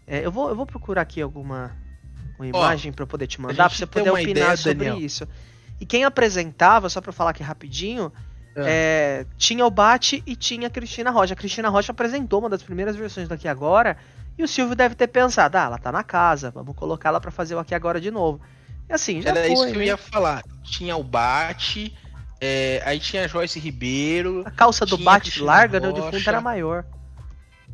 É, 0.05 0.25
eu, 0.25 0.31
vou, 0.31 0.49
eu 0.49 0.55
vou 0.55 0.65
procurar 0.65 1.01
aqui 1.01 1.21
alguma 1.21 1.75
uma 2.37 2.47
imagem 2.47 2.91
para 2.91 3.05
poder 3.07 3.25
te 3.25 3.41
mandar, 3.41 3.67
pra 3.67 3.75
você 3.75 3.85
poder 3.85 4.11
opinar 4.11 4.29
ideia, 4.29 4.57
sobre 4.57 4.85
Daniel. 4.85 4.99
isso. 4.99 5.27
E 5.79 5.85
quem 5.85 6.03
apresentava, 6.03 6.87
só 6.87 7.01
para 7.01 7.11
falar 7.11 7.31
aqui 7.31 7.41
rapidinho, 7.41 8.11
é. 8.55 8.63
É, 8.65 9.25
tinha 9.37 9.65
o 9.65 9.69
Bate 9.69 10.23
e 10.25 10.35
tinha 10.35 10.67
a 10.67 10.69
Cristina 10.69 11.11
Rocha. 11.11 11.33
A 11.33 11.37
Cristina 11.37 11.69
Rocha 11.69 11.91
apresentou 11.91 12.39
uma 12.39 12.49
das 12.49 12.63
primeiras 12.63 12.95
versões 12.95 13.27
daqui 13.27 13.47
agora, 13.47 13.97
e 14.37 14.43
o 14.43 14.47
Silvio 14.47 14.75
deve 14.75 14.95
ter 14.95 15.07
pensado, 15.07 15.57
ah, 15.57 15.63
ela 15.63 15.77
tá 15.77 15.91
na 15.91 16.03
casa, 16.03 16.51
vamos 16.51 16.75
colocar 16.75 17.09
ela 17.09 17.19
para 17.19 17.31
fazer 17.31 17.55
o 17.55 17.59
aqui 17.59 17.73
agora 17.73 17.99
de 17.99 18.11
novo. 18.11 18.39
E 18.89 18.93
assim, 18.93 19.21
já 19.21 19.31
Era 19.31 19.41
foi, 19.41 19.53
isso 19.53 19.65
que 19.65 19.71
né? 19.71 19.77
eu 19.77 19.81
ia 19.83 19.97
falar. 19.97 20.43
Tinha 20.63 20.95
o 20.95 21.03
Bate, 21.03 21.95
é, 22.39 22.81
aí 22.85 22.99
tinha 22.99 23.25
a 23.25 23.27
Joyce 23.27 23.59
Ribeiro. 23.59 24.43
A 24.45 24.51
calça 24.51 24.85
do 24.85 24.97
Bate 24.97 25.41
larga, 25.41 25.79
né? 25.79 25.89
O 25.89 25.93
defunto 25.93 26.29
era 26.29 26.39
maior. 26.39 26.85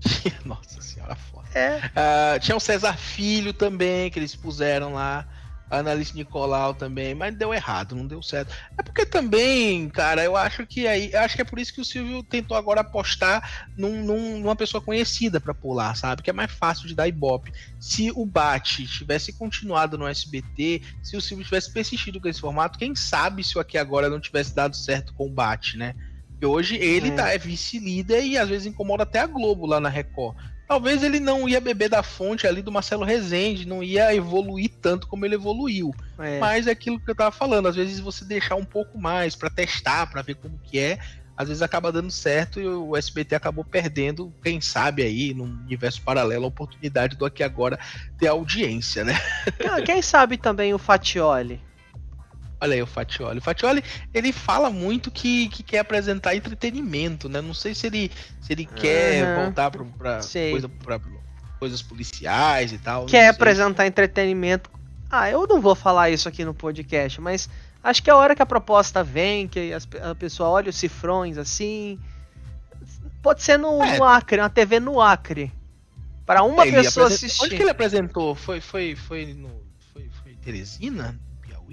Nossa 0.45 0.81
senhora, 0.81 1.15
foda. 1.15 1.47
É. 1.53 1.77
Uh, 1.77 2.39
tinha 2.39 2.57
o 2.57 2.59
César 2.59 2.97
Filho 2.97 3.53
também, 3.53 4.09
que 4.09 4.17
eles 4.17 4.35
puseram 4.35 4.93
lá. 4.93 5.25
A 5.73 5.79
Annalise 5.79 6.15
Nicolau 6.15 6.75
também, 6.75 7.15
mas 7.15 7.35
deu 7.35 7.51
errado, 7.51 7.95
não 7.95 8.05
deu 8.05 8.21
certo. 8.21 8.53
É 8.77 8.83
porque 8.83 9.05
também, 9.07 9.89
cara, 9.89 10.23
eu 10.23 10.37
acho 10.37 10.67
que 10.67 10.85
aí, 10.85 11.11
eu 11.11 11.19
acho 11.19 11.35
que 11.35 11.41
é 11.41 11.45
por 11.45 11.57
isso 11.57 11.73
que 11.73 11.81
o 11.81 11.85
Silvio 11.85 12.21
tentou 12.21 12.55
agora 12.55 12.81
apostar 12.81 13.67
num, 13.75 14.03
num, 14.03 14.39
numa 14.39 14.55
pessoa 14.55 14.81
conhecida 14.81 15.39
para 15.39 15.53
pular, 15.53 15.95
sabe? 15.95 16.21
Que 16.21 16.29
é 16.29 16.33
mais 16.33 16.51
fácil 16.51 16.87
de 16.87 16.93
dar 16.93 17.07
ibope. 17.07 17.51
Se 17.79 18.11
o 18.11 18.23
Bate 18.23 18.85
tivesse 18.85 19.33
continuado 19.33 19.97
no 19.97 20.07
SBT, 20.07 20.83
se 21.01 21.17
o 21.17 21.21
Silvio 21.21 21.43
tivesse 21.43 21.73
persistido 21.73 22.21
com 22.21 22.27
esse 22.27 22.39
formato, 22.39 22.77
quem 22.77 22.93
sabe 22.93 23.43
se 23.43 23.57
o 23.57 23.61
Aqui 23.61 23.77
Agora 23.77 24.09
não 24.09 24.19
tivesse 24.19 24.53
dado 24.53 24.75
certo 24.75 25.11
com 25.15 25.25
o 25.25 25.31
Bate, 25.31 25.75
né? 25.75 25.95
Porque 26.29 26.45
hoje 26.45 26.75
ele 26.75 27.09
é. 27.09 27.15
tá 27.15 27.29
é 27.29 27.37
vice-líder 27.39 28.23
e 28.23 28.37
às 28.37 28.47
vezes 28.47 28.67
incomoda 28.67 29.03
até 29.03 29.21
a 29.21 29.27
Globo 29.27 29.65
lá 29.65 29.79
na 29.79 29.89
Record 29.89 30.37
talvez 30.67 31.03
ele 31.03 31.19
não 31.19 31.47
ia 31.47 31.59
beber 31.59 31.89
da 31.89 32.03
fonte 32.03 32.47
ali 32.47 32.61
do 32.61 32.71
Marcelo 32.71 33.03
Rezende, 33.03 33.67
não 33.67 33.83
ia 33.83 34.13
evoluir 34.15 34.71
tanto 34.81 35.07
como 35.07 35.25
ele 35.25 35.35
evoluiu. 35.35 35.93
É. 36.19 36.39
Mas 36.39 36.67
é 36.67 36.71
aquilo 36.71 36.99
que 36.99 37.09
eu 37.09 37.15
tava 37.15 37.31
falando, 37.31 37.67
às 37.67 37.75
vezes 37.75 37.99
você 37.99 38.25
deixar 38.25 38.55
um 38.55 38.65
pouco 38.65 38.97
mais 38.97 39.35
para 39.35 39.49
testar, 39.49 40.07
para 40.07 40.21
ver 40.21 40.35
como 40.35 40.59
que 40.63 40.79
é, 40.79 40.99
às 41.35 41.47
vezes 41.47 41.63
acaba 41.63 41.91
dando 41.91 42.11
certo 42.11 42.59
e 42.59 42.67
o 42.67 42.95
SBT 42.95 43.35
acabou 43.35 43.65
perdendo, 43.65 44.33
quem 44.43 44.61
sabe 44.61 45.03
aí, 45.03 45.33
num 45.33 45.45
universo 45.45 46.01
paralelo, 46.01 46.45
a 46.45 46.47
oportunidade 46.47 47.17
do 47.17 47.25
aqui 47.25 47.43
agora 47.43 47.79
ter 48.17 48.27
audiência, 48.27 49.03
né? 49.03 49.19
Ah, 49.69 49.81
quem 49.81 50.01
sabe 50.01 50.37
também 50.37 50.73
o 50.73 50.77
Fatioli. 50.77 51.59
Olha 52.63 52.75
aí 52.75 52.81
o 52.81 52.87
Fatioli. 52.87 53.39
O 53.39 53.41
Fatioli, 53.41 53.83
ele 54.13 54.31
fala 54.31 54.69
muito 54.69 55.11
que, 55.11 55.49
que 55.49 55.61
quer 55.61 55.79
apresentar 55.79 56.33
entretenimento, 56.33 57.27
né? 57.27 57.41
Não 57.41 57.53
sei 57.53 57.75
se 57.75 57.87
ele, 57.87 58.09
se 58.39 58.53
ele 58.53 58.65
quer 58.65 59.25
uhum. 59.25 59.43
voltar 59.43 59.69
para 59.69 60.21
coisa, 60.49 60.69
pra 60.69 61.01
coisas 61.59 61.81
policiais 61.81 62.71
e 62.71 62.77
tal. 62.77 63.05
Quer 63.05 63.27
apresentar 63.27 63.85
entretenimento. 63.85 64.71
Ah, 65.11 65.29
eu 65.29 65.45
não 65.45 65.59
vou 65.59 65.75
falar 65.75 66.09
isso 66.09 66.29
aqui 66.29 66.45
no 66.45 66.53
podcast, 66.53 67.19
mas 67.19 67.49
acho 67.83 68.01
que 68.01 68.09
é 68.09 68.13
a 68.13 68.15
hora 68.15 68.33
que 68.33 68.41
a 68.41 68.45
proposta 68.45 69.03
vem, 69.03 69.45
que 69.45 69.73
as, 69.73 69.85
a 70.01 70.15
pessoa 70.15 70.47
olha 70.47 70.69
os 70.69 70.77
cifrões 70.77 71.37
assim. 71.37 71.99
Pode 73.21 73.43
ser 73.43 73.59
no, 73.59 73.83
é. 73.83 73.97
no 73.97 74.05
Acre, 74.05 74.39
uma 74.39 74.49
TV 74.49 74.79
no 74.79 75.01
Acre. 75.01 75.51
Para 76.25 76.43
uma 76.43 76.65
ele 76.65 76.77
pessoa 76.77 77.07
assistir. 77.07 77.43
Onde 77.43 77.57
que 77.57 77.61
ele 77.61 77.71
apresentou? 77.71 78.33
Foi, 78.35 78.61
foi, 78.61 78.95
foi 78.95 79.33
no. 79.33 79.51
Foi, 79.91 80.09
foi 80.23 80.33
Teresina? 80.35 81.19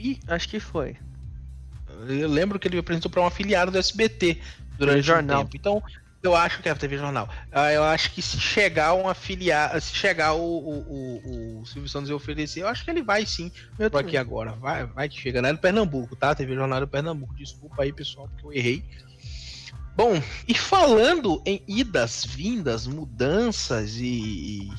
Piauí? 0.00 0.18
Acho 0.26 0.48
que 0.48 0.58
foi. 0.58 0.96
Eu 2.08 2.28
lembro 2.28 2.58
que 2.58 2.66
ele 2.66 2.78
apresentou 2.78 3.10
para 3.10 3.20
um 3.20 3.26
afiliado 3.26 3.70
do 3.70 3.78
SBT 3.78 4.40
durante 4.78 5.00
o 5.00 5.02
jornal. 5.02 5.44
Tempo. 5.44 5.56
Então, 5.56 5.82
eu 6.22 6.34
acho 6.34 6.62
que 6.62 6.68
é 6.68 6.72
a 6.72 6.74
TV 6.74 6.96
Jornal. 6.96 7.28
Ah, 7.52 7.72
eu 7.72 7.82
acho 7.84 8.12
que 8.12 8.22
se 8.22 8.38
chegar 8.40 8.94
um 8.94 9.08
afiliado, 9.08 9.78
se 9.80 9.94
chegar 9.94 10.32
o, 10.32 10.42
o, 10.42 10.80
o, 10.80 11.60
o 11.60 11.66
Silvio 11.66 11.88
Santos 11.88 12.10
e 12.10 12.12
oferecer, 12.12 12.60
eu 12.60 12.68
acho 12.68 12.84
que 12.84 12.90
ele 12.90 13.02
vai 13.02 13.24
sim 13.26 13.50
eu 13.78 13.86
aqui 13.98 14.16
agora. 14.16 14.52
Vai, 14.52 14.86
vai 14.86 15.08
que 15.08 15.20
chega. 15.20 15.42
Não 15.42 15.50
é 15.50 15.52
do 15.52 15.58
Pernambuco, 15.58 16.16
tá? 16.16 16.34
TV 16.34 16.54
Jornal 16.54 16.80
do 16.80 16.88
Pernambuco. 16.88 17.34
Desculpa 17.34 17.82
aí, 17.82 17.92
pessoal, 17.92 18.28
porque 18.28 18.46
eu 18.46 18.52
errei. 18.52 18.84
Bom, 19.96 20.22
e 20.48 20.54
falando 20.54 21.42
em 21.44 21.62
idas, 21.66 22.24
vindas, 22.24 22.86
mudanças 22.86 23.96
e, 23.96 24.04
e 24.06 24.70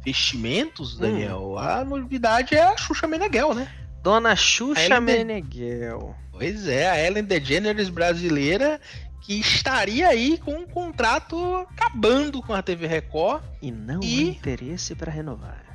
investimentos, 0.00 0.96
hum. 0.96 1.00
Daniel, 1.00 1.42
hum. 1.52 1.58
a 1.58 1.84
novidade 1.84 2.54
é 2.54 2.62
a 2.62 2.76
Xuxa 2.76 3.06
Meneghel, 3.06 3.54
né? 3.54 3.70
Dona 4.06 4.36
Xuxa 4.36 5.00
Meneghel. 5.00 6.14
Pois 6.30 6.68
é, 6.68 6.88
a 6.88 7.04
Ellen 7.04 7.24
DeGeneres 7.24 7.88
brasileira 7.88 8.80
que 9.20 9.40
estaria 9.40 10.06
aí 10.06 10.38
com 10.38 10.52
um 10.52 10.64
contrato 10.64 11.36
acabando 11.56 12.40
com 12.40 12.54
a 12.54 12.62
TV 12.62 12.86
Record. 12.86 13.42
E 13.60 13.72
não 13.72 13.98
e... 14.00 14.28
interesse 14.28 14.94
para 14.94 15.10
renovar. 15.10 15.65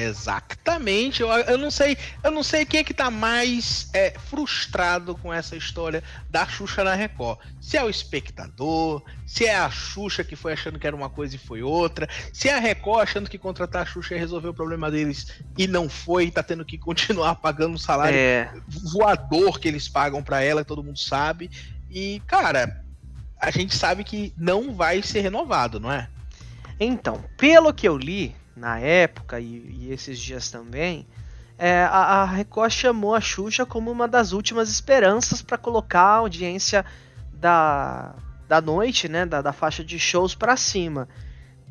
Exatamente. 0.00 1.20
Eu, 1.20 1.28
eu 1.28 1.58
não 1.58 1.70
sei, 1.70 1.96
eu 2.24 2.30
não 2.30 2.42
sei 2.42 2.64
quem 2.64 2.80
é 2.80 2.84
que 2.84 2.94
tá 2.94 3.10
mais 3.10 3.90
é, 3.92 4.14
frustrado 4.18 5.14
com 5.14 5.32
essa 5.32 5.56
história 5.56 6.02
da 6.30 6.46
Xuxa 6.46 6.82
na 6.82 6.94
Record. 6.94 7.38
Se 7.60 7.76
é 7.76 7.84
o 7.84 7.90
espectador, 7.90 9.02
se 9.26 9.44
é 9.44 9.56
a 9.56 9.70
Xuxa 9.70 10.24
que 10.24 10.34
foi 10.34 10.54
achando 10.54 10.78
que 10.78 10.86
era 10.86 10.96
uma 10.96 11.10
coisa 11.10 11.36
e 11.36 11.38
foi 11.38 11.62
outra, 11.62 12.08
se 12.32 12.48
é 12.48 12.54
a 12.54 12.60
Record 12.60 13.02
achando 13.02 13.28
que 13.28 13.36
contratar 13.36 13.82
a 13.82 13.86
Xuxa 13.86 14.14
ia 14.14 14.20
resolver 14.20 14.48
o 14.48 14.54
problema 14.54 14.90
deles 14.90 15.42
e 15.58 15.66
não 15.66 15.88
foi, 15.88 16.24
e 16.24 16.30
tá 16.30 16.42
tendo 16.42 16.64
que 16.64 16.78
continuar 16.78 17.34
pagando 17.36 17.74
o 17.74 17.78
salário 17.78 18.16
é. 18.16 18.50
voador 18.92 19.60
que 19.60 19.68
eles 19.68 19.88
pagam 19.88 20.22
para 20.22 20.42
ela, 20.42 20.64
todo 20.64 20.82
mundo 20.82 20.98
sabe. 20.98 21.50
E, 21.90 22.22
cara, 22.26 22.82
a 23.38 23.50
gente 23.50 23.76
sabe 23.76 24.02
que 24.02 24.32
não 24.36 24.74
vai 24.74 25.02
ser 25.02 25.20
renovado, 25.20 25.78
não 25.78 25.92
é? 25.92 26.08
Então, 26.78 27.22
pelo 27.36 27.74
que 27.74 27.86
eu 27.86 27.98
li, 27.98 28.34
na 28.60 28.78
época 28.78 29.40
e, 29.40 29.78
e 29.80 29.92
esses 29.92 30.18
dias 30.18 30.50
também, 30.50 31.06
é, 31.58 31.82
a, 31.84 32.22
a, 32.22 32.24
Record 32.24 32.70
chamou 32.70 33.14
a 33.14 33.20
Xuxa 33.20 33.64
como 33.66 33.90
uma 33.90 34.06
das 34.06 34.32
últimas 34.32 34.70
esperanças 34.70 35.42
para 35.42 35.58
colocar 35.58 36.00
a 36.00 36.16
audiência 36.16 36.84
da, 37.32 38.14
da 38.46 38.60
noite, 38.60 39.08
né, 39.08 39.24
da, 39.24 39.40
da 39.40 39.52
faixa 39.52 39.82
de 39.82 39.98
shows 39.98 40.34
para 40.34 40.56
cima. 40.56 41.08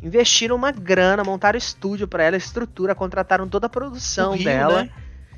Investiram 0.02 0.56
uma 0.56 0.71
grana, 0.71 1.23
montaram 1.23 1.58
estúdio 1.58 2.08
para 2.08 2.23
ela, 2.23 2.38
estrutura, 2.38 2.95
contrataram 2.95 3.47
toda 3.47 3.67
a 3.67 3.69
produção 3.69 4.34
Rio, 4.34 4.45
dela. 4.45 4.84
Né? 4.84 4.89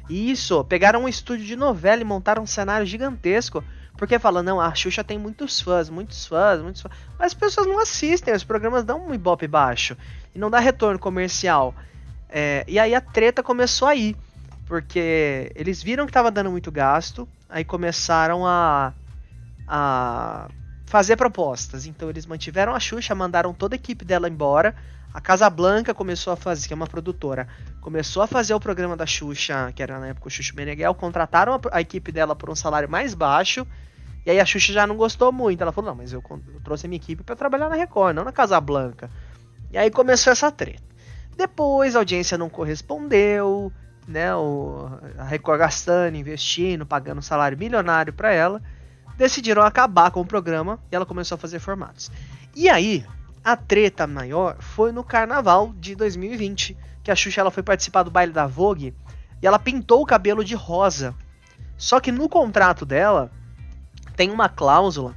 Isso, 0.09 0.63
pegaram 0.65 1.03
um 1.03 1.07
estúdio 1.07 1.45
de 1.45 1.55
novela 1.55 2.01
e 2.01 2.05
montaram 2.05 2.43
um 2.43 2.47
cenário 2.47 2.85
gigantesco. 2.85 3.63
Porque 3.97 4.17
falam, 4.19 4.41
não, 4.41 4.59
a 4.59 4.73
Xuxa 4.73 5.03
tem 5.03 5.17
muitos 5.17 5.61
fãs, 5.61 5.89
muitos 5.89 6.25
fãs, 6.25 6.61
muitos 6.61 6.81
fãs. 6.81 6.91
Mas 7.17 7.27
as 7.27 7.33
pessoas 7.33 7.67
não 7.67 7.79
assistem, 7.79 8.33
os 8.33 8.43
programas 8.43 8.83
dão 8.83 9.07
um 9.07 9.13
ibope 9.13 9.47
baixo 9.47 9.97
e 10.33 10.39
não 10.39 10.49
dá 10.49 10.59
retorno 10.59 10.99
comercial. 10.99 11.73
É, 12.29 12.63
e 12.67 12.79
aí 12.79 12.95
a 12.95 13.01
treta 13.01 13.43
começou 13.43 13.87
aí, 13.87 14.15
porque 14.65 15.51
eles 15.55 15.83
viram 15.83 16.05
que 16.05 16.11
estava 16.11 16.31
dando 16.31 16.49
muito 16.49 16.71
gasto, 16.71 17.27
aí 17.49 17.63
começaram 17.63 18.47
a, 18.47 18.93
a 19.67 20.47
fazer 20.85 21.17
propostas. 21.17 21.85
Então 21.85 22.09
eles 22.09 22.25
mantiveram 22.25 22.73
a 22.73 22.79
Xuxa, 22.79 23.13
mandaram 23.13 23.53
toda 23.53 23.75
a 23.75 23.77
equipe 23.77 24.05
dela 24.05 24.29
embora. 24.29 24.73
A 25.13 25.19
Casa 25.19 25.49
Blanca 25.49 25.93
começou 25.93 26.31
a 26.31 26.37
fazer, 26.37 26.67
que 26.67 26.73
é 26.73 26.75
uma 26.75 26.87
produtora, 26.87 27.45
começou 27.81 28.23
a 28.23 28.27
fazer 28.27 28.53
o 28.53 28.59
programa 28.61 28.95
da 28.95 29.05
Xuxa, 29.05 29.71
que 29.75 29.83
era 29.83 29.99
na 29.99 30.07
época 30.07 30.27
o 30.27 30.31
Xuxa 30.31 30.53
Meneghel, 30.55 30.95
contrataram 30.95 31.53
a, 31.53 31.59
a 31.73 31.81
equipe 31.81 32.13
dela 32.13 32.33
por 32.33 32.49
um 32.49 32.55
salário 32.55 32.89
mais 32.89 33.13
baixo. 33.13 33.67
E 34.25 34.31
aí 34.31 34.39
a 34.39 34.45
Xuxa 34.45 34.71
já 34.71 34.87
não 34.87 34.95
gostou 34.95 35.33
muito. 35.33 35.61
Ela 35.61 35.73
falou: 35.73 35.89
"Não, 35.89 35.97
mas 35.97 36.13
eu, 36.13 36.23
eu 36.29 36.61
trouxe 36.63 36.85
a 36.85 36.89
minha 36.89 36.97
equipe 36.97 37.23
para 37.23 37.35
trabalhar 37.35 37.67
na 37.67 37.75
Record, 37.75 38.15
não 38.15 38.23
na 38.23 38.31
Casa 38.31 38.59
Blanca". 38.61 39.09
E 39.71 39.77
aí 39.77 39.89
começou 39.89 40.33
essa 40.33 40.51
treta. 40.51 40.83
Depois 41.37 41.95
a 41.95 41.99
audiência 41.99 42.37
não 42.37 42.49
correspondeu, 42.49 43.71
né? 44.07 44.35
O, 44.35 44.89
a 45.17 45.23
Record 45.23 45.59
gastando, 45.59 46.17
investindo, 46.17 46.85
pagando 46.85 47.19
um 47.19 47.23
salário 47.23 47.57
milionário 47.57 48.13
para 48.13 48.31
ela. 48.31 48.61
Decidiram 49.17 49.61
acabar 49.61 50.11
com 50.11 50.21
o 50.21 50.25
programa 50.25 50.79
e 50.91 50.95
ela 50.95 51.05
começou 51.05 51.35
a 51.35 51.39
fazer 51.39 51.59
formatos. 51.59 52.11
E 52.55 52.67
aí, 52.69 53.05
a 53.43 53.55
treta 53.55 54.05
maior 54.05 54.57
foi 54.59 54.91
no 54.91 55.03
carnaval 55.03 55.73
de 55.79 55.95
2020, 55.95 56.77
que 57.03 57.11
a 57.11 57.15
Xuxa 57.15 57.41
ela 57.41 57.51
foi 57.51 57.63
participar 57.63 58.03
do 58.03 58.11
baile 58.11 58.33
da 58.33 58.45
Vogue 58.45 58.93
e 59.41 59.47
ela 59.47 59.57
pintou 59.57 60.01
o 60.01 60.05
cabelo 60.05 60.43
de 60.43 60.53
rosa. 60.53 61.15
Só 61.77 61.99
que 61.99 62.11
no 62.11 62.29
contrato 62.29 62.85
dela 62.85 63.31
tem 64.15 64.29
uma 64.29 64.47
cláusula 64.47 65.15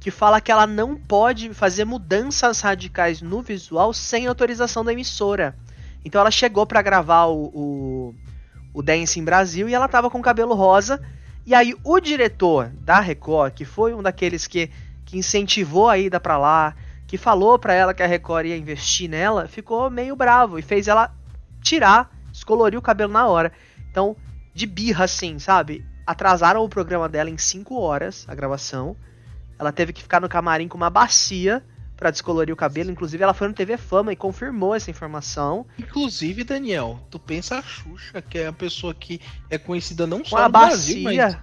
que 0.00 0.10
fala 0.10 0.40
que 0.40 0.50
ela 0.50 0.66
não 0.66 0.96
pode 0.96 1.52
fazer 1.52 1.84
mudanças 1.84 2.62
radicais 2.62 3.20
no 3.20 3.42
visual 3.42 3.92
sem 3.92 4.26
autorização 4.26 4.82
da 4.82 4.92
emissora. 4.92 5.54
Então 6.02 6.20
ela 6.20 6.30
chegou 6.30 6.64
para 6.66 6.80
gravar 6.80 7.26
o, 7.26 7.44
o, 7.54 8.14
o 8.72 8.82
Dance 8.82 9.20
em 9.20 9.24
Brasil 9.24 9.68
e 9.68 9.74
ela 9.74 9.86
tava 9.86 10.10
com 10.10 10.22
cabelo 10.22 10.54
rosa. 10.54 11.00
E 11.44 11.54
aí 11.54 11.74
o 11.84 12.00
diretor 12.00 12.70
da 12.80 12.98
Record, 12.98 13.52
que 13.52 13.66
foi 13.66 13.92
um 13.92 14.02
daqueles 14.02 14.46
que, 14.46 14.70
que 15.04 15.18
incentivou 15.18 15.88
a 15.88 15.98
ida 15.98 16.18
para 16.18 16.38
lá, 16.38 16.74
que 17.06 17.18
falou 17.18 17.58
para 17.58 17.74
ela 17.74 17.92
que 17.92 18.02
a 18.02 18.06
Record 18.06 18.46
ia 18.46 18.56
investir 18.56 19.10
nela, 19.10 19.48
ficou 19.48 19.90
meio 19.90 20.16
bravo 20.16 20.58
e 20.58 20.62
fez 20.62 20.88
ela 20.88 21.14
tirar, 21.60 22.10
descolorir 22.32 22.78
o 22.78 22.82
cabelo 22.82 23.12
na 23.12 23.26
hora. 23.26 23.52
Então, 23.90 24.16
de 24.54 24.66
birra 24.66 25.04
assim, 25.04 25.38
sabe? 25.38 25.84
Atrasaram 26.06 26.64
o 26.64 26.68
programa 26.68 27.06
dela 27.08 27.28
em 27.28 27.36
5 27.36 27.78
horas, 27.78 28.24
a 28.26 28.34
gravação. 28.34 28.96
Ela 29.60 29.70
teve 29.70 29.92
que 29.92 30.00
ficar 30.00 30.20
no 30.20 30.28
camarim 30.28 30.66
com 30.66 30.78
uma 30.78 30.88
bacia 30.88 31.62
para 31.94 32.10
descolorir 32.10 32.50
o 32.50 32.56
cabelo. 32.56 32.90
Inclusive, 32.90 33.22
ela 33.22 33.34
foi 33.34 33.46
no 33.46 33.52
TV 33.52 33.76
Fama 33.76 34.10
e 34.10 34.16
confirmou 34.16 34.74
essa 34.74 34.90
informação. 34.90 35.66
Inclusive, 35.78 36.44
Daniel, 36.44 36.98
tu 37.10 37.18
pensa 37.18 37.58
a 37.58 37.62
Xuxa, 37.62 38.22
que 38.22 38.38
é 38.38 38.46
a 38.46 38.52
pessoa 38.54 38.94
que 38.94 39.20
é 39.50 39.58
conhecida 39.58 40.06
não 40.06 40.24
só 40.24 40.44
no 40.44 40.48
Brasil, 40.48 41.02
mas 41.02 41.36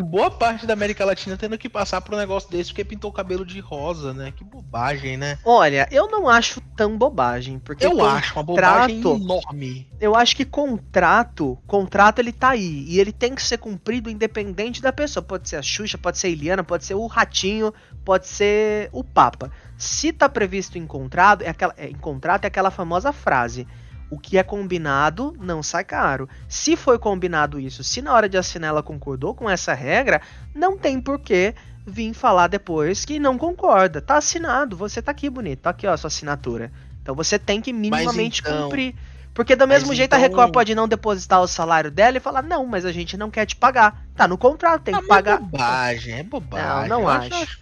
em 0.00 0.04
boa 0.04 0.30
parte 0.30 0.66
da 0.66 0.72
América 0.72 1.04
Latina 1.04 1.36
tendo 1.36 1.58
que 1.58 1.68
passar 1.68 2.00
por 2.00 2.14
um 2.14 2.18
negócio 2.18 2.50
desse 2.50 2.70
porque 2.70 2.84
pintou 2.84 3.10
o 3.10 3.12
cabelo 3.12 3.44
de 3.44 3.60
rosa, 3.60 4.14
né? 4.14 4.32
Que 4.32 4.42
bobagem, 4.42 5.16
né? 5.16 5.38
Olha, 5.44 5.86
eu 5.90 6.10
não 6.10 6.28
acho 6.28 6.60
tão 6.74 6.96
bobagem, 6.96 7.58
porque 7.58 7.84
eu 7.84 7.90
contrato, 7.90 8.16
acho 8.16 8.34
uma 8.34 8.42
bobagem 8.42 9.00
enorme. 9.00 9.88
Eu 10.00 10.16
acho 10.16 10.34
que 10.34 10.44
contrato, 10.44 11.58
contrato 11.66 12.18
ele 12.18 12.32
tá 12.32 12.50
aí 12.50 12.84
e 12.88 12.98
ele 12.98 13.12
tem 13.12 13.34
que 13.34 13.42
ser 13.42 13.58
cumprido 13.58 14.08
independente 14.08 14.80
da 14.80 14.92
pessoa. 14.92 15.22
Pode 15.22 15.48
ser 15.48 15.56
a 15.56 15.62
Xuxa, 15.62 15.98
pode 15.98 16.18
ser 16.18 16.28
a 16.28 16.30
Eliana, 16.30 16.64
pode 16.64 16.84
ser 16.84 16.94
o 16.94 17.06
Ratinho, 17.06 17.72
pode 18.04 18.26
ser 18.26 18.88
o 18.92 19.04
Papa. 19.04 19.50
Se 19.76 20.12
tá 20.12 20.28
previsto 20.28 20.78
em 20.78 20.86
contrato, 20.86 21.42
é 21.42 21.48
aquela, 21.48 21.74
é, 21.76 21.88
em 21.88 21.94
contrato 21.94 22.44
é 22.44 22.48
aquela 22.48 22.70
famosa 22.70 23.12
frase: 23.12 23.66
O 24.10 24.18
que 24.18 24.36
é 24.36 24.42
combinado 24.42 25.36
não 25.38 25.62
sai 25.62 25.84
caro. 25.84 26.28
Se 26.48 26.76
foi 26.76 26.98
combinado 26.98 27.60
isso, 27.60 27.84
se 27.84 28.02
na 28.02 28.12
hora 28.12 28.28
de 28.28 28.36
assinar 28.36 28.70
ela 28.70 28.82
concordou 28.82 29.34
com 29.34 29.48
essa 29.48 29.72
regra, 29.72 30.20
não 30.54 30.76
tem 30.76 31.00
porquê 31.00 31.54
vir 31.86 32.12
falar 32.12 32.48
depois 32.48 33.04
que 33.04 33.18
não 33.18 33.38
concorda. 33.38 34.00
Tá 34.00 34.16
assinado, 34.16 34.76
você 34.76 35.00
tá 35.00 35.12
aqui 35.12 35.30
bonito, 35.30 35.60
tá 35.60 35.70
aqui 35.70 35.86
ó 35.86 35.92
a 35.92 35.96
sua 35.96 36.08
assinatura. 36.08 36.72
Então 37.02 37.14
você 37.14 37.38
tem 37.38 37.60
que 37.60 37.72
minimamente 37.72 38.40
então, 38.40 38.64
cumprir. 38.64 38.94
Porque 39.32 39.54
do 39.54 39.66
mesmo 39.66 39.94
jeito 39.94 40.14
então... 40.14 40.18
a 40.18 40.22
Record 40.22 40.52
pode 40.52 40.74
não 40.74 40.88
depositar 40.88 41.40
o 41.40 41.46
salário 41.46 41.90
dela 41.90 42.16
e 42.16 42.20
falar, 42.20 42.42
não, 42.42 42.66
mas 42.66 42.84
a 42.84 42.92
gente 42.92 43.16
não 43.16 43.30
quer 43.30 43.46
te 43.46 43.54
pagar. 43.54 44.04
Tá 44.14 44.26
no 44.26 44.36
contrato, 44.36 44.82
tem 44.82 44.94
que 44.94 45.06
pagar. 45.06 45.36
É 45.36 45.38
bobagem, 45.38 46.14
é 46.14 46.22
bobagem. 46.22 46.88
Não, 46.88 47.00
não 47.00 47.08
acho. 47.08 47.34
acho. 47.34 47.60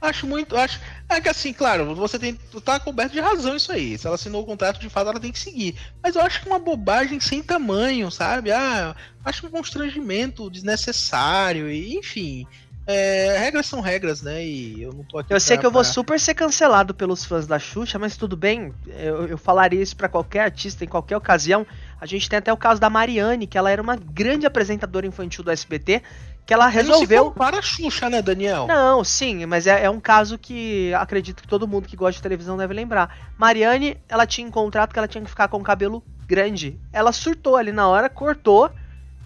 Acho 0.00 0.26
muito, 0.26 0.56
acho. 0.56 0.80
É 1.08 1.20
que 1.20 1.28
assim, 1.28 1.52
claro, 1.52 1.94
você 1.94 2.18
tem. 2.18 2.38
tá 2.64 2.80
coberto 2.80 3.12
de 3.12 3.20
razão 3.20 3.56
isso 3.56 3.72
aí. 3.72 3.98
Se 3.98 4.06
ela 4.06 4.14
assinou 4.14 4.42
o 4.42 4.46
contrato, 4.46 4.80
de 4.80 4.88
fato, 4.88 5.10
ela 5.10 5.20
tem 5.20 5.32
que 5.32 5.38
seguir. 5.38 5.76
Mas 6.02 6.16
eu 6.16 6.22
acho 6.22 6.40
que 6.40 6.48
uma 6.48 6.58
bobagem 6.58 7.20
sem 7.20 7.42
tamanho, 7.42 8.10
sabe? 8.10 8.50
Ah, 8.50 8.94
acho 9.24 9.46
um 9.46 9.50
constrangimento 9.50 10.50
desnecessário, 10.50 11.70
e 11.70 11.96
enfim. 11.96 12.46
É, 12.86 13.38
regras 13.38 13.66
são 13.66 13.80
regras, 13.80 14.20
né? 14.20 14.44
E 14.44 14.82
eu 14.82 14.92
não 14.92 15.04
tô 15.04 15.18
aqui. 15.18 15.32
Eu 15.32 15.38
sei 15.38 15.56
que 15.56 15.64
eu 15.64 15.70
vou 15.70 15.84
super 15.84 16.18
ser 16.18 16.34
cancelado 16.34 16.92
pelos 16.92 17.24
fãs 17.24 17.46
da 17.46 17.58
Xuxa, 17.58 17.98
mas 17.98 18.16
tudo 18.16 18.36
bem. 18.36 18.74
Eu, 18.88 19.28
eu 19.28 19.38
falaria 19.38 19.80
isso 19.80 19.94
para 19.94 20.08
qualquer 20.08 20.40
artista 20.40 20.84
em 20.84 20.88
qualquer 20.88 21.16
ocasião. 21.16 21.64
A 22.00 22.06
gente 22.06 22.28
tem 22.28 22.38
até 22.38 22.52
o 22.52 22.56
caso 22.56 22.80
da 22.80 22.90
Mariane, 22.90 23.46
que 23.46 23.56
ela 23.56 23.70
era 23.70 23.80
uma 23.80 23.94
grande 23.94 24.44
apresentadora 24.44 25.06
infantil 25.06 25.44
do 25.44 25.52
SBT, 25.52 26.02
que 26.46 26.54
ela 26.54 26.66
resolveu. 26.66 27.26
Não 27.26 27.32
para 27.32 27.58
a 27.58 27.62
Xuxa, 27.62 28.10
né, 28.10 28.20
Daniel? 28.20 28.66
Não, 28.66 29.04
sim, 29.04 29.46
mas 29.46 29.66
é, 29.66 29.84
é, 29.84 29.90
um 29.90 30.00
caso 30.00 30.36
que 30.36 30.92
acredito 30.94 31.42
que 31.42 31.48
todo 31.48 31.68
mundo 31.68 31.86
que 31.86 31.96
gosta 31.96 32.16
de 32.16 32.22
televisão 32.22 32.56
deve 32.56 32.74
lembrar. 32.74 33.32
Mariane, 33.38 33.96
ela 34.08 34.26
tinha 34.26 34.46
um 34.46 34.50
contrato 34.50 34.92
que 34.92 34.98
ela 34.98 35.08
tinha 35.08 35.22
que 35.22 35.30
ficar 35.30 35.48
com 35.48 35.58
o 35.58 35.62
cabelo 35.62 36.02
grande. 36.26 36.78
Ela 36.92 37.12
surtou 37.12 37.56
ali 37.56 37.72
na 37.72 37.88
hora, 37.88 38.08
cortou 38.08 38.70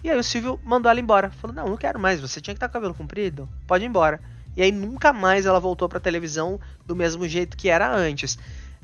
e 0.05 0.09
aí 0.11 0.19
o 0.19 0.23
Silvio 0.23 0.59
mandou 0.63 0.91
ela 0.91 0.99
embora. 0.99 1.31
Falou: 1.31 1.55
Não, 1.55 1.69
não 1.69 1.77
quero 1.77 1.99
mais, 1.99 2.21
você 2.21 2.39
tinha 2.39 2.53
que 2.53 2.57
estar 2.57 2.67
com 2.67 2.73
o 2.73 2.79
cabelo 2.79 2.93
comprido, 2.93 3.49
pode 3.65 3.83
ir 3.83 3.87
embora. 3.87 4.21
E 4.55 4.61
aí 4.61 4.71
nunca 4.71 5.11
mais 5.11 5.47
ela 5.47 5.59
voltou 5.59 5.89
pra 5.89 5.99
televisão 5.99 6.59
do 6.85 6.95
mesmo 6.95 7.27
jeito 7.27 7.57
que 7.57 7.69
era 7.69 7.91
antes. 7.91 8.37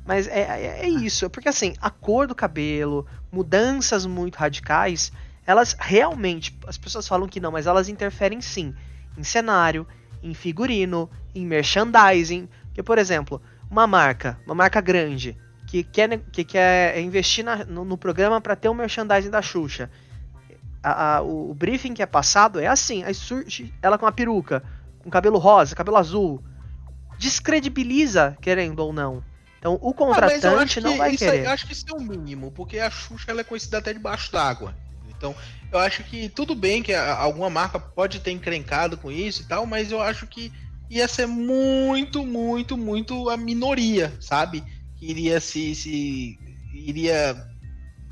Mas 0.03 0.27
é, 0.27 0.39
é, 0.41 0.79
é 0.81 0.89
isso, 0.89 1.29
porque 1.29 1.47
assim, 1.47 1.75
a 1.79 1.91
cor 1.91 2.25
do 2.25 2.33
cabelo, 2.33 3.05
mudanças 3.31 4.03
muito 4.03 4.37
radicais, 4.37 5.11
elas 5.51 5.75
realmente, 5.79 6.57
as 6.67 6.77
pessoas 6.77 7.07
falam 7.07 7.27
que 7.27 7.39
não, 7.39 7.51
mas 7.51 7.67
elas 7.67 7.89
interferem 7.89 8.41
sim 8.41 8.73
em 9.17 9.23
cenário, 9.23 9.85
em 10.23 10.33
figurino, 10.33 11.09
em 11.35 11.45
merchandising. 11.45 12.47
Que, 12.73 12.81
por 12.81 12.97
exemplo, 12.97 13.41
uma 13.69 13.85
marca, 13.85 14.39
uma 14.45 14.55
marca 14.55 14.79
grande, 14.79 15.37
que 15.67 15.83
quer, 15.83 16.17
que 16.31 16.43
quer 16.43 16.99
investir 16.99 17.43
na, 17.43 17.65
no, 17.65 17.83
no 17.83 17.97
programa 17.97 18.39
para 18.39 18.55
ter 18.55 18.69
um 18.69 18.73
merchandising 18.73 19.29
da 19.29 19.41
Xuxa 19.41 19.89
a, 20.83 21.17
a, 21.17 21.21
o, 21.21 21.53
briefing 21.53 21.93
que 21.93 22.01
é 22.01 22.05
passado 22.05 22.59
é 22.59 22.67
assim, 22.67 23.03
aí 23.03 23.13
surge 23.13 23.73
ela 23.81 23.97
com 23.97 24.05
uma 24.05 24.11
peruca, 24.11 24.63
com 24.99 25.09
cabelo 25.09 25.37
rosa, 25.37 25.75
cabelo 25.75 25.97
azul. 25.97 26.43
Descredibiliza, 27.17 28.35
querendo 28.41 28.79
ou 28.79 28.91
não. 28.91 29.23
Então 29.59 29.77
o 29.79 29.93
contratante 29.93 30.79
ah, 30.79 30.81
não 30.81 30.97
vai 30.97 31.11
isso, 31.11 31.23
querer. 31.23 31.45
Eu 31.45 31.51
acho 31.51 31.67
que 31.67 31.73
isso 31.73 31.85
é 31.87 31.93
o 31.93 32.01
mínimo, 32.01 32.51
porque 32.51 32.79
a 32.79 32.89
Xuxa 32.89 33.29
ela 33.29 33.41
é 33.41 33.43
conhecida 33.43 33.77
até 33.77 33.93
debaixo 33.93 34.31
d'água. 34.31 34.75
Então, 35.21 35.35
eu 35.71 35.77
acho 35.77 36.03
que 36.03 36.27
tudo 36.29 36.55
bem 36.55 36.81
que 36.81 36.91
alguma 36.95 37.47
marca 37.47 37.79
pode 37.79 38.19
ter 38.19 38.31
encrencado 38.31 38.97
com 38.97 39.11
isso 39.11 39.43
e 39.43 39.45
tal, 39.45 39.67
mas 39.67 39.91
eu 39.91 40.01
acho 40.01 40.25
que 40.25 40.51
ia 40.89 41.07
ser 41.07 41.27
muito, 41.27 42.25
muito, 42.25 42.75
muito 42.75 43.29
a 43.29 43.37
minoria, 43.37 44.11
sabe? 44.19 44.63
Que 44.97 45.11
iria 45.11 45.39
se, 45.39 45.75
se 45.75 46.39
iria 46.73 47.39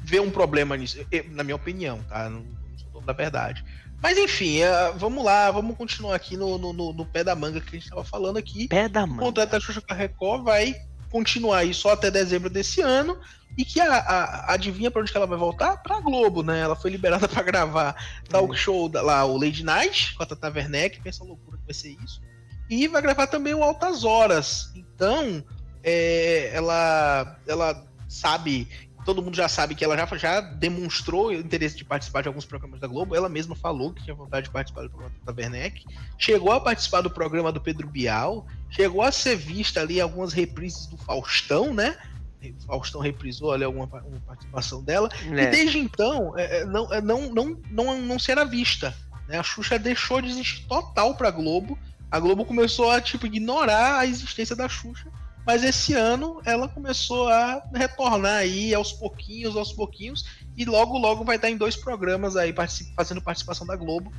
ver 0.03 0.21
um 0.21 0.29
problema 0.29 0.77
nisso, 0.77 0.99
na 1.31 1.43
minha 1.43 1.55
opinião, 1.55 2.03
tá? 2.03 2.29
Não, 2.29 2.45
dono 2.93 3.07
da 3.07 3.13
verdade. 3.13 3.65
Mas 4.01 4.17
enfim, 4.17 4.59
uh, 4.61 4.97
vamos 4.97 5.25
lá, 5.25 5.49
vamos 5.49 5.75
continuar 5.75 6.15
aqui 6.15 6.37
no, 6.37 6.59
no, 6.59 6.93
no, 6.93 7.05
pé 7.05 7.23
da 7.23 7.35
manga 7.35 7.59
que 7.59 7.69
a 7.69 7.71
gente 7.71 7.83
estava 7.83 8.03
falando 8.03 8.37
aqui. 8.37 8.67
Pé 8.67 8.87
da 8.87 9.05
manga. 9.05 9.23
O 9.23 9.25
contrato 9.25 9.49
da 9.49 9.59
Xuxa 9.59 9.81
Record 9.89 10.43
vai 10.43 10.75
continuar 11.11 11.59
aí 11.59 11.73
só 11.73 11.91
até 11.91 12.09
dezembro 12.09 12.49
desse 12.49 12.81
ano. 12.81 13.19
E 13.57 13.65
que 13.65 13.81
a, 13.81 13.93
a 13.93 14.53
adivinha 14.53 14.89
para 14.89 15.01
onde 15.01 15.11
que 15.11 15.17
ela 15.17 15.27
vai 15.27 15.37
voltar? 15.37 15.77
Pra 15.77 15.99
Globo, 15.99 16.43
né? 16.43 16.61
Ela 16.61 16.75
foi 16.75 16.91
liberada 16.91 17.27
para 17.27 17.43
gravar 17.43 17.95
talk 18.29 18.55
show 18.55 18.87
da, 18.87 19.01
lá, 19.01 19.25
o 19.25 19.37
Lady 19.37 19.63
Night, 19.63 20.15
com 20.15 20.23
a 20.23 20.25
Tata 20.25 20.49
Werneck, 20.49 21.01
pensa 21.01 21.23
loucura 21.23 21.57
que 21.57 21.65
vai 21.65 21.73
ser 21.73 21.97
isso. 22.03 22.21
E 22.69 22.87
vai 22.87 23.01
gravar 23.01 23.27
também 23.27 23.53
o 23.53 23.63
Altas 23.63 24.03
Horas. 24.03 24.71
Então, 24.75 25.43
é, 25.83 26.51
ela, 26.53 27.37
ela 27.47 27.85
sabe 28.07 28.67
todo 29.09 29.23
mundo 29.23 29.35
já 29.35 29.49
sabe 29.49 29.73
que 29.73 29.83
ela 29.83 29.97
já, 29.97 30.05
já 30.17 30.39
demonstrou 30.39 31.33
interesse 31.33 31.75
de 31.75 31.83
participar 31.83 32.21
de 32.21 32.27
alguns 32.27 32.45
programas 32.45 32.79
da 32.79 32.85
Globo. 32.85 33.15
Ela 33.15 33.27
mesma 33.27 33.55
falou 33.55 33.91
que 33.91 34.03
tinha 34.03 34.15
vontade 34.15 34.43
de 34.43 34.51
participar 34.51 34.83
do 34.83 34.89
programa 34.91 35.15
da 35.25 35.33
Werneck. 35.33 35.83
Chegou 36.15 36.51
a 36.51 36.61
participar 36.61 37.01
do 37.01 37.09
programa 37.09 37.51
do 37.51 37.59
Pedro 37.59 37.87
Bial. 37.87 38.45
Chegou 38.69 39.01
a 39.01 39.11
ser 39.11 39.35
vista 39.35 39.81
ali 39.81 39.99
algumas 39.99 40.31
reprises 40.31 40.85
do 40.85 40.95
Faustão, 40.95 41.73
né? 41.73 41.97
O 42.39 42.67
Faustão 42.67 43.01
reprisou 43.01 43.51
ali 43.51 43.63
alguma 43.63 43.85
uma 43.85 44.21
participação 44.27 44.83
dela. 44.83 45.09
É. 45.31 45.43
E 45.43 45.47
desde 45.47 45.79
então, 45.79 46.37
é, 46.37 46.59
é 46.59 46.65
não, 46.65 46.93
é, 46.93 47.01
não, 47.01 47.33
não, 47.33 47.59
não, 47.71 47.99
não 47.99 48.19
será 48.19 48.43
vista. 48.43 48.95
Né? 49.27 49.39
A 49.39 49.43
Xuxa 49.43 49.79
deixou 49.79 50.21
de 50.21 50.29
existir 50.29 50.67
total 50.67 51.15
pra 51.15 51.31
Globo. 51.31 51.79
A 52.11 52.19
Globo 52.19 52.45
começou 52.45 52.91
a 52.91 53.01
tipo, 53.01 53.25
ignorar 53.25 53.97
a 53.97 54.05
existência 54.05 54.55
da 54.55 54.69
Xuxa 54.69 55.07
mas 55.49 55.63
esse 55.63 55.95
ano 55.95 56.39
ela 56.45 56.67
começou 56.67 57.27
a 57.27 57.67
retornar 57.73 58.35
aí 58.35 58.71
aos 58.71 58.93
pouquinhos, 58.93 59.55
aos 59.55 59.73
pouquinhos, 59.73 60.23
e 60.55 60.63
logo, 60.63 60.95
logo 60.95 61.25
vai 61.25 61.37
estar 61.37 61.49
em 61.49 61.57
dois 61.57 61.75
programas 61.75 62.35
aí 62.35 62.53
fazendo 62.95 63.19
participação 63.19 63.65
da 63.65 63.75
Globo. 63.75 64.13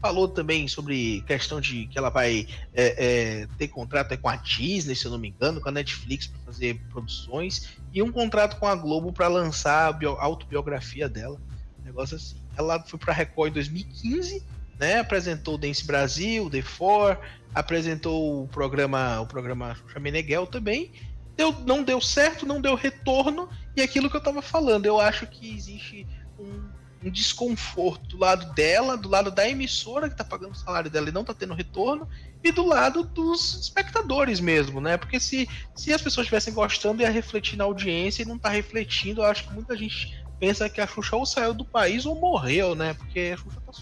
Falou 0.00 0.28
também 0.28 0.68
sobre 0.68 1.24
questão 1.26 1.60
de 1.60 1.88
que 1.88 1.98
ela 1.98 2.08
vai 2.08 2.46
é, 2.72 3.04
é, 3.04 3.48
ter 3.58 3.66
contrato 3.66 4.16
com 4.16 4.28
a 4.28 4.36
Disney, 4.36 4.94
se 4.94 5.06
eu 5.06 5.10
não 5.10 5.18
me 5.18 5.30
engano, 5.30 5.60
com 5.60 5.68
a 5.68 5.72
Netflix 5.72 6.28
para 6.28 6.38
fazer 6.42 6.80
produções, 6.88 7.68
e 7.92 8.00
um 8.00 8.12
contrato 8.12 8.56
com 8.60 8.68
a 8.68 8.76
Globo 8.76 9.12
para 9.12 9.26
lançar 9.26 9.92
a 9.92 10.24
autobiografia 10.24 11.08
dela. 11.08 11.40
Um 11.80 11.84
negócio 11.84 12.14
assim. 12.14 12.36
Ela 12.56 12.80
foi 12.84 12.96
para 12.96 13.12
a 13.12 13.16
Record 13.16 13.50
em 13.50 13.54
2015, 13.54 14.40
né? 14.78 14.98
Apresentou 14.98 15.54
o 15.54 15.58
Dance 15.58 15.86
Brasil, 15.86 16.50
The 16.50 16.62
Four, 16.62 17.18
apresentou 17.54 18.44
o 18.44 18.48
programa, 18.48 19.20
o 19.20 19.26
programa 19.26 19.74
Xuxa 19.74 19.98
Meneghel 19.98 20.46
também. 20.46 20.92
Deu, 21.36 21.52
não 21.66 21.82
deu 21.82 22.00
certo, 22.00 22.46
não 22.46 22.60
deu 22.60 22.74
retorno, 22.74 23.48
e 23.76 23.82
aquilo 23.82 24.08
que 24.08 24.16
eu 24.16 24.20
estava 24.20 24.40
falando, 24.40 24.86
eu 24.86 24.98
acho 24.98 25.26
que 25.26 25.54
existe 25.54 26.06
um, 26.38 26.62
um, 27.04 27.10
desconforto 27.10 28.06
do 28.08 28.18
lado 28.18 28.54
dela, 28.54 28.96
do 28.96 29.08
lado 29.08 29.30
da 29.30 29.46
emissora 29.46 30.08
que 30.08 30.14
está 30.14 30.24
pagando 30.24 30.52
o 30.52 30.56
salário 30.56 30.90
dela 30.90 31.10
e 31.10 31.12
não 31.12 31.20
está 31.20 31.34
tendo 31.34 31.52
retorno, 31.52 32.08
e 32.42 32.50
do 32.50 32.64
lado 32.66 33.02
dos 33.04 33.54
espectadores 33.60 34.40
mesmo, 34.40 34.80
né? 34.80 34.96
Porque 34.96 35.20
se, 35.20 35.46
se 35.74 35.92
as 35.92 36.00
pessoas 36.00 36.24
estivessem 36.24 36.54
gostando, 36.54 37.02
ia 37.02 37.10
refletir 37.10 37.56
na 37.56 37.64
audiência 37.64 38.22
e 38.22 38.26
não 38.26 38.36
está 38.36 38.48
refletindo, 38.48 39.20
eu 39.20 39.26
acho 39.26 39.46
que 39.46 39.52
muita 39.52 39.76
gente 39.76 40.24
pensa 40.38 40.68
que 40.68 40.80
a 40.80 40.86
Xuxa 40.86 41.16
ou 41.16 41.26
saiu 41.26 41.52
do 41.52 41.64
país 41.64 42.06
ou 42.06 42.14
morreu, 42.14 42.74
né? 42.74 42.94
Porque 42.94 43.34
a 43.34 43.36
Xuxa 43.36 43.60
tá. 43.60 43.72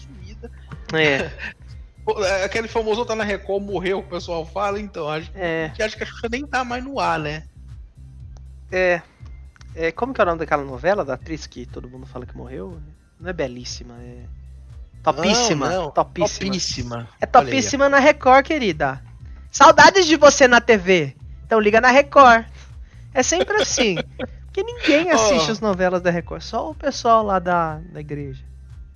É. 1.01 1.31
É, 2.23 2.43
aquele 2.43 2.67
famoso 2.67 3.03
tá 3.03 3.15
na 3.15 3.23
Record 3.23 3.63
morreu, 3.63 3.99
o 3.99 4.03
pessoal 4.03 4.45
fala, 4.45 4.79
então. 4.79 5.09
Acho 5.09 5.31
é. 5.33 5.71
que 5.75 5.81
acho 5.81 5.97
que 5.97 6.03
a 6.03 6.05
Xuxa 6.05 6.27
nem 6.29 6.45
tá 6.45 6.63
mais 6.63 6.83
no 6.83 6.99
ar, 6.99 7.19
né? 7.19 7.43
É. 8.71 9.01
é. 9.75 9.91
Como 9.91 10.13
que 10.13 10.21
é 10.21 10.23
o 10.23 10.27
nome 10.27 10.39
daquela 10.39 10.63
novela 10.63 11.03
da 11.03 11.15
atriz 11.15 11.47
que 11.47 11.65
todo 11.65 11.89
mundo 11.89 12.05
fala 12.05 12.25
que 12.25 12.37
morreu? 12.37 12.79
Não 13.19 13.29
é 13.29 13.33
belíssima, 13.33 13.95
é. 14.01 14.23
Topíssima. 15.01 15.69
Não, 15.69 15.83
não. 15.83 15.91
Topíssima. 15.91 16.49
topíssima. 16.49 17.09
É 17.19 17.25
topíssima 17.25 17.89
na 17.89 17.99
Record, 17.99 18.45
querida. 18.45 19.01
Saudades 19.51 20.05
de 20.05 20.15
você 20.15 20.47
na 20.47 20.61
TV. 20.61 21.15
Então 21.45 21.59
liga 21.59 21.81
na 21.81 21.89
Record. 21.89 22.45
É 23.13 23.23
sempre 23.23 23.55
assim. 23.57 23.95
Porque 24.45 24.63
ninguém 24.63 25.11
assiste 25.11 25.49
oh. 25.49 25.51
as 25.51 25.59
novelas 25.59 26.01
da 26.01 26.09
Record, 26.09 26.41
só 26.41 26.71
o 26.71 26.75
pessoal 26.75 27.23
lá 27.23 27.39
da, 27.39 27.79
da 27.91 27.99
igreja. 27.99 28.43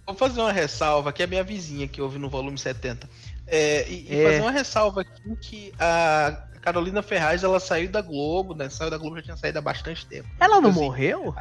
Vou 0.10 0.16
fazer 0.16 0.42
uma 0.42 0.52
ressalva, 0.52 1.14
que 1.14 1.22
é 1.22 1.26
a 1.26 1.28
minha 1.28 1.44
vizinha 1.44 1.88
que 1.88 2.02
ouve 2.02 2.18
no 2.18 2.32
volume 2.32 2.58
70. 2.58 3.08
É, 3.46 3.88
e, 3.88 4.08
é. 4.10 4.24
fazer 4.24 4.42
uma 4.42 4.50
ressalva 4.50 5.02
aqui 5.02 5.36
que 5.40 5.74
a 5.80 6.46
Carolina 6.64 7.04
Ferraz 7.04 7.44
ela 7.44 7.60
saiu 7.60 7.92
da 7.92 8.02
Globo, 8.02 8.56
né? 8.56 8.70
Saiu 8.70 8.90
da 8.90 8.98
Globo 8.98 9.18
já 9.18 9.22
tinha 9.22 9.38
saído 9.38 9.60
há 9.60 9.62
bastante 9.62 10.08
tempo. 10.08 10.28
Ela 10.40 10.60
não 10.60 10.72
morreu? 10.72 11.36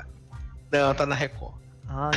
Não, 0.70 0.94
tá 0.94 1.07
na 1.07 1.14
Record. 1.14 1.54
Ah, 1.88 2.11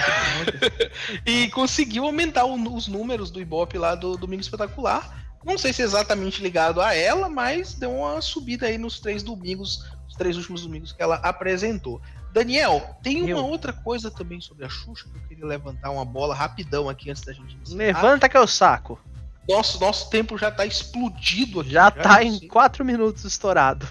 e 1.25 1.49
conseguiu 1.51 2.03
aumentar 2.03 2.43
o, 2.43 2.75
os 2.75 2.85
números 2.85 3.31
do 3.31 3.39
Ibope 3.39 3.77
lá 3.77 3.95
do 3.95 4.17
Domingo 4.17 4.41
Espetacular. 4.41 5.23
Não 5.45 5.57
sei 5.57 5.71
se 5.71 5.81
é 5.81 5.85
exatamente 5.85 6.43
ligado 6.43 6.81
a 6.81 6.93
ela, 6.93 7.29
mas 7.29 7.75
deu 7.75 7.95
uma 7.95 8.19
subida 8.19 8.65
aí 8.65 8.77
nos 8.77 8.99
três 8.99 9.23
domingos, 9.23 9.89
os 10.05 10.17
três 10.17 10.35
últimos 10.35 10.63
domingos 10.63 10.91
que 10.91 11.01
ela 11.01 11.15
apresentou. 11.15 12.01
Daniel, 12.33 12.97
tem 13.03 13.33
uma 13.33 13.41
outra 13.41 13.73
coisa 13.73 14.09
também 14.09 14.39
sobre 14.39 14.65
a 14.65 14.69
Xuxa 14.69 15.05
que 15.09 15.17
eu 15.17 15.21
queria 15.27 15.45
levantar 15.45 15.91
uma 15.91 16.05
bola 16.05 16.33
rapidão 16.33 16.87
aqui 16.87 17.09
antes 17.09 17.23
da 17.23 17.33
gente 17.33 17.57
encerrar. 17.57 18.01
Levanta 18.01 18.29
que 18.29 18.37
é 18.37 18.39
o 18.39 18.47
saco. 18.47 18.99
Nosso, 19.47 19.79
nosso 19.79 20.09
tempo 20.09 20.37
já 20.37 20.49
tá 20.49 20.65
explodido 20.65 21.59
aqui. 21.59 21.71
Já, 21.71 21.85
já 21.85 21.91
tá 21.91 22.23
em 22.23 22.47
4 22.47 22.85
minutos 22.85 23.25
estourado. 23.25 23.87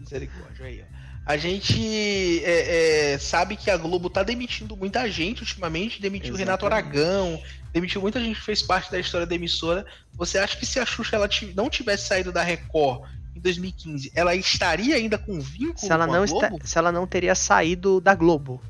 Misericórdia, 0.00 0.66
aí, 0.66 0.82
ó. 0.82 0.98
A 1.28 1.36
gente 1.36 2.42
é, 2.42 3.12
é, 3.12 3.18
sabe 3.18 3.54
que 3.54 3.70
a 3.70 3.76
Globo 3.76 4.08
tá 4.08 4.22
demitindo 4.22 4.74
muita 4.74 5.10
gente 5.10 5.42
ultimamente, 5.42 6.00
demitiu 6.00 6.32
o 6.32 6.36
Renato 6.38 6.64
Aragão, 6.64 7.38
demitiu 7.70 8.00
muita 8.00 8.18
gente 8.18 8.36
que 8.36 8.46
fez 8.46 8.62
parte 8.62 8.90
da 8.90 8.98
história 8.98 9.26
da 9.26 9.34
emissora. 9.34 9.84
Você 10.14 10.38
acha 10.38 10.56
que 10.56 10.64
se 10.64 10.80
a 10.80 10.86
Xuxa 10.86 11.16
ela 11.16 11.28
não 11.54 11.68
tivesse 11.68 12.06
saído 12.06 12.32
da 12.32 12.42
Record 12.42 13.06
em 13.38 13.42
2015, 13.42 14.12
ela 14.14 14.34
estaria 14.34 14.96
ainda 14.96 15.16
com 15.16 15.40
vínculo 15.40 15.78
se 15.78 15.92
ela 15.92 16.06
com 16.06 16.12
não 16.12 16.26
Globo? 16.26 16.56
Está, 16.56 16.66
se 16.66 16.78
ela 16.78 16.92
não 16.92 17.06
teria 17.06 17.34
saído 17.34 18.00
da 18.00 18.14
Globo. 18.14 18.60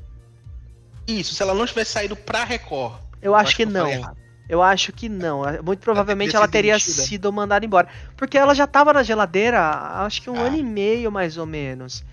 Isso, 1.07 1.33
se 1.33 1.41
ela 1.41 1.53
não 1.53 1.65
tivesse 1.65 1.91
saído 1.91 2.15
pra 2.15 2.43
Record. 2.43 2.93
Eu, 3.21 3.31
eu 3.31 3.35
acho, 3.35 3.47
acho, 3.47 3.55
que, 3.57 3.65
que 3.65 3.71
não. 3.71 4.15
Eu 4.47 4.61
acho 4.63 4.91
que 4.91 5.09
não. 5.09 5.41
Muito 5.63 5.79
provavelmente 5.79 6.35
ela 6.35 6.47
teria, 6.47 6.73
ela 6.73 6.79
teria 6.79 7.05
sido 7.05 7.31
mandada 7.33 7.65
embora. 7.65 7.87
Porque 8.15 8.37
ela 8.37 8.53
já 8.53 8.63
estava 8.63 8.93
na 8.93 9.03
geladeira, 9.03 9.59
acho 10.05 10.21
que 10.21 10.29
um 10.29 10.39
ah. 10.39 10.43
ano 10.43 10.57
e 10.57 10.63
meio 10.63 11.11
mais 11.11 11.37
ou 11.37 11.45
menos. 11.45 12.03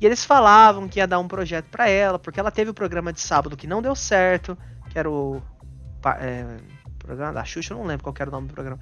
E 0.00 0.06
eles 0.06 0.24
falavam 0.24 0.88
que 0.88 0.98
ia 0.98 1.06
dar 1.06 1.18
um 1.18 1.28
projeto 1.28 1.66
para 1.66 1.88
ela, 1.88 2.18
porque 2.18 2.40
ela 2.40 2.50
teve 2.50 2.70
o 2.70 2.74
programa 2.74 3.12
de 3.12 3.20
sábado 3.20 3.56
que 3.56 3.66
não 3.66 3.82
deu 3.82 3.94
certo, 3.94 4.56
que 4.88 4.98
era 4.98 5.10
o 5.10 5.42
é, 6.20 6.56
programa 6.98 7.32
da 7.32 7.44
Xuxa, 7.44 7.74
eu 7.74 7.78
não 7.78 7.86
lembro 7.86 8.02
qual 8.02 8.14
era 8.18 8.30
o 8.30 8.32
nome 8.32 8.48
do 8.48 8.54
programa. 8.54 8.80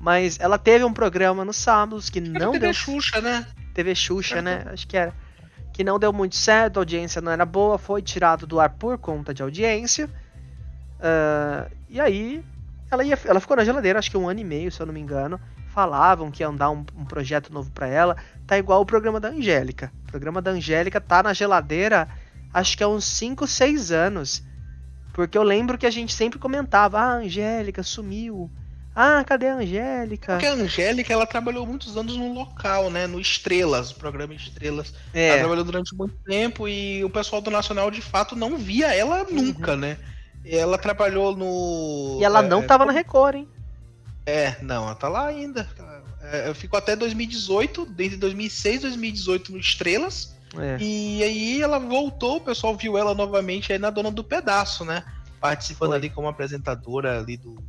Mas 0.00 0.38
ela 0.40 0.58
teve 0.58 0.84
um 0.84 0.92
programa 0.92 1.44
nos 1.44 1.56
sábados 1.56 2.08
que 2.08 2.20
não 2.20 2.52
TV 2.52 2.66
deu. 2.66 2.74
Xuxa, 2.74 3.20
né? 3.20 3.46
TV 3.74 3.94
Xuxa, 3.94 4.42
né? 4.42 4.64
Acho 4.66 4.86
que 4.86 4.96
era. 4.96 5.12
Que 5.72 5.84
não 5.84 5.98
deu 5.98 6.12
muito 6.12 6.34
certo, 6.34 6.78
a 6.78 6.80
audiência 6.80 7.20
não 7.20 7.30
era 7.30 7.46
boa, 7.46 7.78
foi 7.78 8.02
tirado 8.02 8.46
do 8.46 8.58
ar 8.58 8.70
por 8.70 8.98
conta 8.98 9.32
de 9.32 9.42
audiência. 9.42 10.06
Uh, 10.98 11.70
e 11.88 12.00
aí, 12.00 12.44
ela, 12.90 13.04
ia, 13.04 13.18
ela 13.24 13.38
ficou 13.38 13.56
na 13.56 13.64
geladeira, 13.64 13.98
acho 13.98 14.10
que 14.10 14.16
um 14.16 14.28
ano 14.28 14.40
e 14.40 14.44
meio, 14.44 14.72
se 14.72 14.80
eu 14.80 14.86
não 14.86 14.92
me 14.92 15.00
engano 15.00 15.40
falavam 15.78 16.28
que 16.28 16.42
ia 16.42 16.50
dar 16.50 16.70
um, 16.70 16.84
um 16.96 17.04
projeto 17.04 17.52
novo 17.52 17.70
para 17.70 17.86
ela, 17.86 18.16
tá 18.48 18.58
igual 18.58 18.80
o 18.80 18.84
programa 18.84 19.20
da 19.20 19.28
Angélica. 19.28 19.92
O 20.02 20.10
programa 20.10 20.42
da 20.42 20.50
Angélica 20.50 21.00
tá 21.00 21.22
na 21.22 21.32
geladeira, 21.32 22.08
acho 22.52 22.76
que 22.76 22.82
há 22.82 22.88
uns 22.88 23.04
5, 23.04 23.46
6 23.46 23.92
anos. 23.92 24.42
Porque 25.12 25.38
eu 25.38 25.42
lembro 25.44 25.78
que 25.78 25.86
a 25.86 25.90
gente 25.90 26.12
sempre 26.12 26.36
comentava: 26.36 26.98
"Ah, 26.98 27.12
a 27.12 27.16
Angélica 27.18 27.84
sumiu. 27.84 28.50
Ah, 29.00 29.22
cadê 29.24 29.46
a 29.46 29.54
Angélica?" 29.54 30.32
Porque 30.32 30.46
a 30.46 30.54
Angélica, 30.54 31.12
ela 31.12 31.24
trabalhou 31.24 31.64
muitos 31.64 31.96
anos 31.96 32.16
no 32.16 32.32
local, 32.32 32.90
né, 32.90 33.06
no 33.06 33.20
Estrelas, 33.20 33.92
o 33.92 33.94
programa 33.94 34.34
Estrelas. 34.34 34.92
É. 35.14 35.28
Ela 35.28 35.38
trabalhou 35.38 35.64
durante 35.64 35.94
muito 35.94 36.16
tempo 36.24 36.66
e 36.66 37.04
o 37.04 37.10
pessoal 37.10 37.40
do 37.40 37.50
Nacional 37.50 37.90
de 37.90 38.02
fato 38.02 38.34
não 38.34 38.56
via 38.56 38.92
ela 38.92 39.24
nunca, 39.30 39.72
uhum. 39.72 39.78
né? 39.78 39.98
Ela 40.44 40.78
trabalhou 40.78 41.36
no 41.36 42.18
E 42.20 42.24
ela 42.24 42.44
é, 42.44 42.48
não 42.48 42.66
tava 42.66 42.84
na 42.84 42.92
Record, 42.92 43.36
hein? 43.36 43.48
É, 44.26 44.56
não, 44.62 44.84
ela 44.84 44.94
tá 44.94 45.08
lá 45.08 45.26
ainda. 45.26 45.68
É, 46.20 46.48
eu 46.48 46.54
fico 46.54 46.76
até 46.76 46.96
2018, 46.96 47.86
desde 47.86 48.16
2006, 48.16 48.82
2018 48.82 49.52
no 49.52 49.58
Estrelas. 49.58 50.36
É. 50.56 50.76
E 50.80 51.22
aí 51.22 51.62
ela 51.62 51.78
voltou, 51.78 52.36
o 52.36 52.40
pessoal 52.40 52.76
viu 52.76 52.96
ela 52.96 53.14
novamente 53.14 53.72
aí 53.72 53.78
na 53.78 53.90
Dona 53.90 54.10
do 54.10 54.24
Pedaço, 54.24 54.84
né? 54.84 55.04
Participando 55.40 55.90
Foi. 55.90 55.98
ali 55.98 56.10
como 56.10 56.28
apresentadora 56.28 57.18
ali 57.18 57.36
do, 57.36 57.62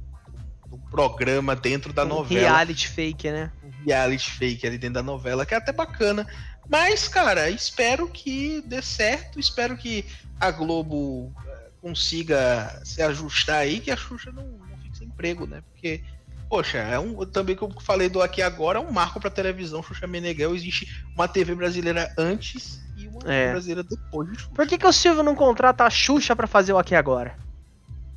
do 0.70 0.78
programa 0.90 1.56
dentro 1.56 1.92
da 1.92 2.04
um 2.06 2.10
novela. 2.10 2.42
Reality 2.42 2.88
fake, 2.88 3.32
né? 3.32 3.52
Um 3.64 3.86
reality 3.86 4.30
fake 4.32 4.68
ali 4.68 4.78
dentro 4.78 4.96
da 4.96 5.04
novela, 5.04 5.46
que 5.46 5.54
é 5.54 5.58
até 5.58 5.72
bacana. 5.72 6.28
Mas, 6.70 7.08
cara, 7.08 7.50
espero 7.50 8.08
que 8.08 8.64
dê 8.66 8.82
certo, 8.82 9.40
espero 9.40 9.76
que 9.76 10.06
a 10.40 10.52
Globo 10.52 11.34
eh, 11.48 11.70
consiga 11.82 12.82
se 12.86 13.02
ajustar 13.02 13.58
aí, 13.58 13.80
que 13.80 13.90
a 13.90 13.98
Xuxa 13.98 14.32
não, 14.32 14.44
não 14.44 14.78
fique 14.78 14.98
sem 14.98 15.08
emprego, 15.08 15.48
né? 15.48 15.64
Porque 15.72 16.04
poxa, 16.50 16.80
é 16.80 16.98
um 16.98 17.26
também 17.26 17.56
que 17.56 17.62
eu 17.62 17.72
falei 17.80 18.10
do 18.10 18.22
aqui 18.22 18.42
agora, 18.42 18.80
é 18.80 18.82
um 18.82 18.92
marco 18.92 19.20
para 19.20 19.30
televisão, 19.30 19.84
Xuxa 19.84 20.08
Meneghel, 20.08 20.56
existe 20.56 21.06
uma 21.16 21.28
TV 21.28 21.54
brasileira 21.54 22.12
antes 22.18 22.82
e 22.98 23.08
uma 23.08 23.32
é. 23.32 23.52
brasileira 23.52 23.84
depois 23.84 24.30
de 24.32 24.40
Xuxa. 24.40 24.52
Por 24.54 24.68
que, 24.68 24.78
que 24.78 24.88
o 24.88 24.92
Silvio 24.92 25.24
não 25.24 25.36
contrata 25.36 25.86
a 25.86 25.90
Xuxa 25.90 26.36
para 26.36 26.48
fazer 26.48 26.74
o 26.74 26.80
aqui 26.80 26.96
agora? 26.96 27.38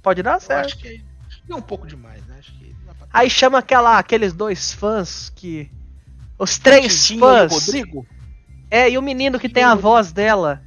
Pode 0.03 0.23
dar 0.23 0.41
certo. 0.41 0.61
Eu 0.61 0.67
acho 0.67 0.79
que 0.79 0.89
é, 0.89 1.01
é 1.49 1.55
um 1.55 1.63
pouco 1.63 1.87
demais, 1.87 2.25
né? 2.27 2.37
Acho 2.39 2.53
que 2.59 2.75
Aí 3.13 3.29
chama 3.29 3.59
aquela, 3.59 3.99
aqueles 3.99 4.33
dois 4.33 4.73
fãs 4.73 5.31
que 5.35 5.71
os 6.39 6.59
três 6.59 7.09
fãs. 7.09 7.53
Rodrigo? 7.53 8.07
É, 8.71 8.91
e 8.91 8.97
o 8.97 9.03
menino 9.03 9.39
que 9.39 9.49
tem 9.49 9.63
a 9.63 9.75
voz 9.75 10.13
dela. 10.13 10.63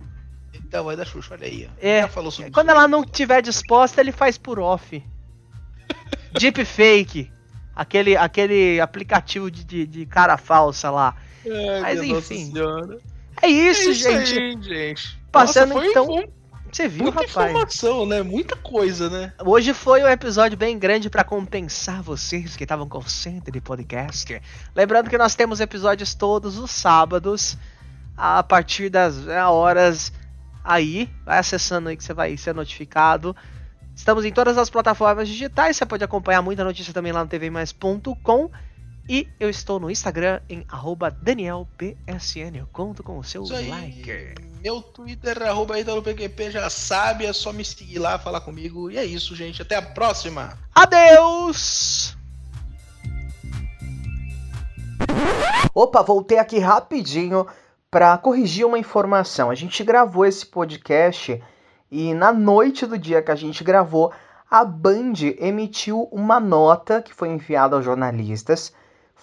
Então, 0.54 0.92
é 0.92 0.96
da 0.96 1.06
Xuxa, 1.06 1.34
olha 1.34 1.48
aí. 1.48 1.70
É. 1.80 2.08
Quando 2.52 2.70
ela 2.70 2.88
não 2.88 3.02
estiver 3.02 3.42
disposta, 3.42 4.00
ele 4.00 4.12
faz 4.12 4.38
por 4.38 4.60
off. 4.60 5.04
Deep 6.38 6.64
fake 6.66 7.32
aquele, 7.76 8.16
aquele 8.16 8.80
aplicativo 8.80 9.52
de, 9.52 9.64
de, 9.64 9.86
de 9.86 10.06
cara 10.06 10.38
falsa 10.38 10.90
lá. 10.90 11.16
É, 11.46 11.82
Mas 11.82 12.02
enfim. 12.02 12.54
É 13.42 13.48
isso, 13.48 13.90
é 13.90 13.92
isso 13.92 14.10
gente. 14.10 14.40
Aí, 14.40 14.64
gente. 14.64 15.20
Passando 15.32 15.76
Nossa, 15.76 15.88
então. 15.88 16.10
Um, 16.10 16.28
você 16.76 16.90
viu, 16.90 17.04
muita 17.04 17.22
rapaz? 17.22 17.52
informação, 17.52 18.06
né? 18.06 18.22
Muita 18.22 18.58
coisa, 18.58 19.10
né? 19.10 19.32
Hoje 19.46 19.74
foi 19.74 20.04
um 20.04 20.08
episódio 20.10 20.58
bem 20.58 20.78
grande 20.78 21.10
para 21.10 21.24
compensar 21.24 22.04
vocês 22.04 22.58
que 22.58 22.64
estavam 22.64 22.90
com 22.90 23.02
sede 23.02 23.50
de 23.50 23.62
podcast. 23.62 24.42
Lembrando 24.76 25.10
que 25.10 25.18
nós 25.18 25.36
temos 25.36 25.62
episódios 25.62 26.14
todos 26.14 26.58
os 26.58 26.70
sábados, 26.70 27.58
a 28.18 28.44
partir 28.44 28.90
das 28.90 29.26
é, 29.26 29.42
horas 29.46 30.12
aí. 30.66 31.10
Vai 31.26 31.40
acessando 31.40 31.88
aí 31.88 31.96
que 31.96 32.04
você 32.04 32.14
vai 32.14 32.36
ser 32.36 32.54
notificado. 32.54 33.34
Estamos 33.96 34.26
em 34.26 34.34
todas 34.34 34.58
as 34.58 34.70
plataformas 34.70 35.30
digitais, 35.30 35.78
você 35.78 35.86
pode 35.86 36.04
acompanhar 36.04 36.42
muita 36.42 36.66
notícia 36.66 36.94
também 36.94 37.14
lá 37.14 37.24
no 37.24 37.30
tvmais.com. 37.30 38.52
E 39.08 39.28
eu 39.40 39.50
estou 39.50 39.80
no 39.80 39.92
Instagram 39.92 40.42
em 40.50 40.66
DanielPSN. 41.22 42.58
Eu 42.58 42.68
conto 42.74 43.04
com 43.04 43.20
o 43.20 43.24
seu 43.24 43.44
like. 43.44 44.34
Meu 44.64 44.82
Twitter, 44.82 45.44
arroba 45.44 45.80
IdaloPQP, 45.80 46.50
já 46.50 46.68
sabe, 46.72 47.24
é 47.24 47.32
só 47.32 47.54
me 47.54 47.64
seguir 47.64 48.00
lá, 48.00 48.18
falar 48.18 48.42
comigo. 48.42 48.90
E 48.90 48.98
é 48.98 49.06
isso, 49.06 49.36
gente. 49.36 49.62
Até 49.62 49.76
a 49.76 49.82
próxima. 49.82 50.58
Adeus! 50.74 52.18
Opa, 55.72 56.02
voltei 56.02 56.40
aqui 56.40 56.58
rapidinho 56.58 57.46
para 57.92 58.18
corrigir 58.18 58.66
uma 58.66 58.80
informação. 58.80 59.52
A 59.52 59.56
gente 59.56 59.84
gravou 59.84 60.26
esse 60.26 60.48
podcast 60.48 61.40
e 61.92 62.14
na 62.16 62.34
noite 62.34 62.88
do 62.88 62.98
dia 62.98 63.22
que 63.22 63.30
a 63.30 63.36
gente 63.36 63.64
gravou, 63.64 64.12
a 64.50 64.66
Band 64.66 65.14
emitiu 65.38 66.10
uma 66.12 66.40
nota 66.40 67.04
que 67.04 67.14
foi 67.14 67.30
enviada 67.30 67.76
aos 67.76 67.86
jornalistas 67.86 68.74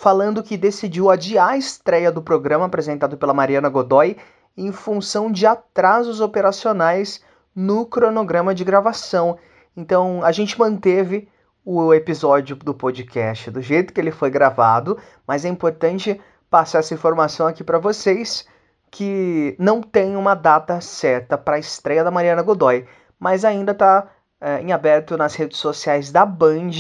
falando 0.03 0.43
que 0.43 0.57
decidiu 0.57 1.09
adiar 1.09 1.51
a 1.51 1.57
estreia 1.57 2.11
do 2.11 2.21
programa 2.21 2.65
apresentado 2.65 3.17
pela 3.17 3.33
Mariana 3.33 3.69
Godoy 3.69 4.17
em 4.57 4.73
função 4.73 5.31
de 5.31 5.47
atrasos 5.47 6.21
operacionais 6.21 7.23
no 7.55 7.87
cronograma 7.87 8.53
de 8.53 8.65
gravação. 8.65 9.39
Então 9.77 10.21
a 10.25 10.33
gente 10.33 10.59
manteve 10.59 11.29
o 11.65 11.95
episódio 11.95 12.57
do 12.57 12.75
podcast 12.75 13.49
do 13.53 13.63
jeito 13.63 13.93
que 13.93 14.01
ele 14.01 14.11
foi 14.11 14.29
gravado, 14.29 14.99
mas 15.25 15.45
é 15.45 15.49
importante 15.49 16.21
passar 16.51 16.81
essa 16.81 16.95
informação 16.95 17.47
aqui 17.47 17.63
para 17.63 17.79
vocês 17.79 18.45
que 18.91 19.55
não 19.57 19.81
tem 19.81 20.17
uma 20.17 20.35
data 20.35 20.81
certa 20.81 21.39
para 21.39 21.55
a 21.55 21.61
estreia 21.61 22.03
da 22.03 22.11
Mariana 22.11 22.43
Godoy, 22.43 22.89
mas 23.21 23.45
ainda 23.45 23.71
está 23.71 24.09
é, 24.41 24.61
em 24.63 24.73
aberto 24.73 25.17
nas 25.17 25.37
redes 25.37 25.59
sociais 25.59 26.11
da 26.11 26.27
Band 26.27 26.71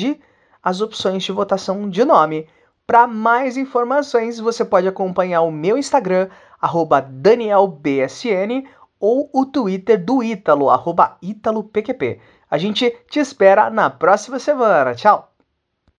as 0.61 0.81
opções 0.81 1.23
de 1.23 1.31
votação 1.31 1.89
de 1.89 2.05
nome. 2.05 2.49
Para 2.93 3.07
mais 3.07 3.57
informações, 3.57 4.38
você 4.38 4.66
pode 4.66 4.86
acompanhar 4.86 5.40
o 5.40 5.51
meu 5.51 5.78
Instagram, 5.78 6.28
DanielBSN, 7.01 8.68
ou 9.01 9.30
o 9.32 9.47
Twitter 9.47 10.05
do 10.05 10.22
Ítalo, 10.22 10.68
ItaloPQP. 11.22 12.20
A 12.51 12.59
gente 12.59 12.90
te 13.09 13.18
espera 13.18 13.70
na 13.70 13.88
próxima 13.88 14.38
semana. 14.38 14.95
Tchau! 14.95 15.32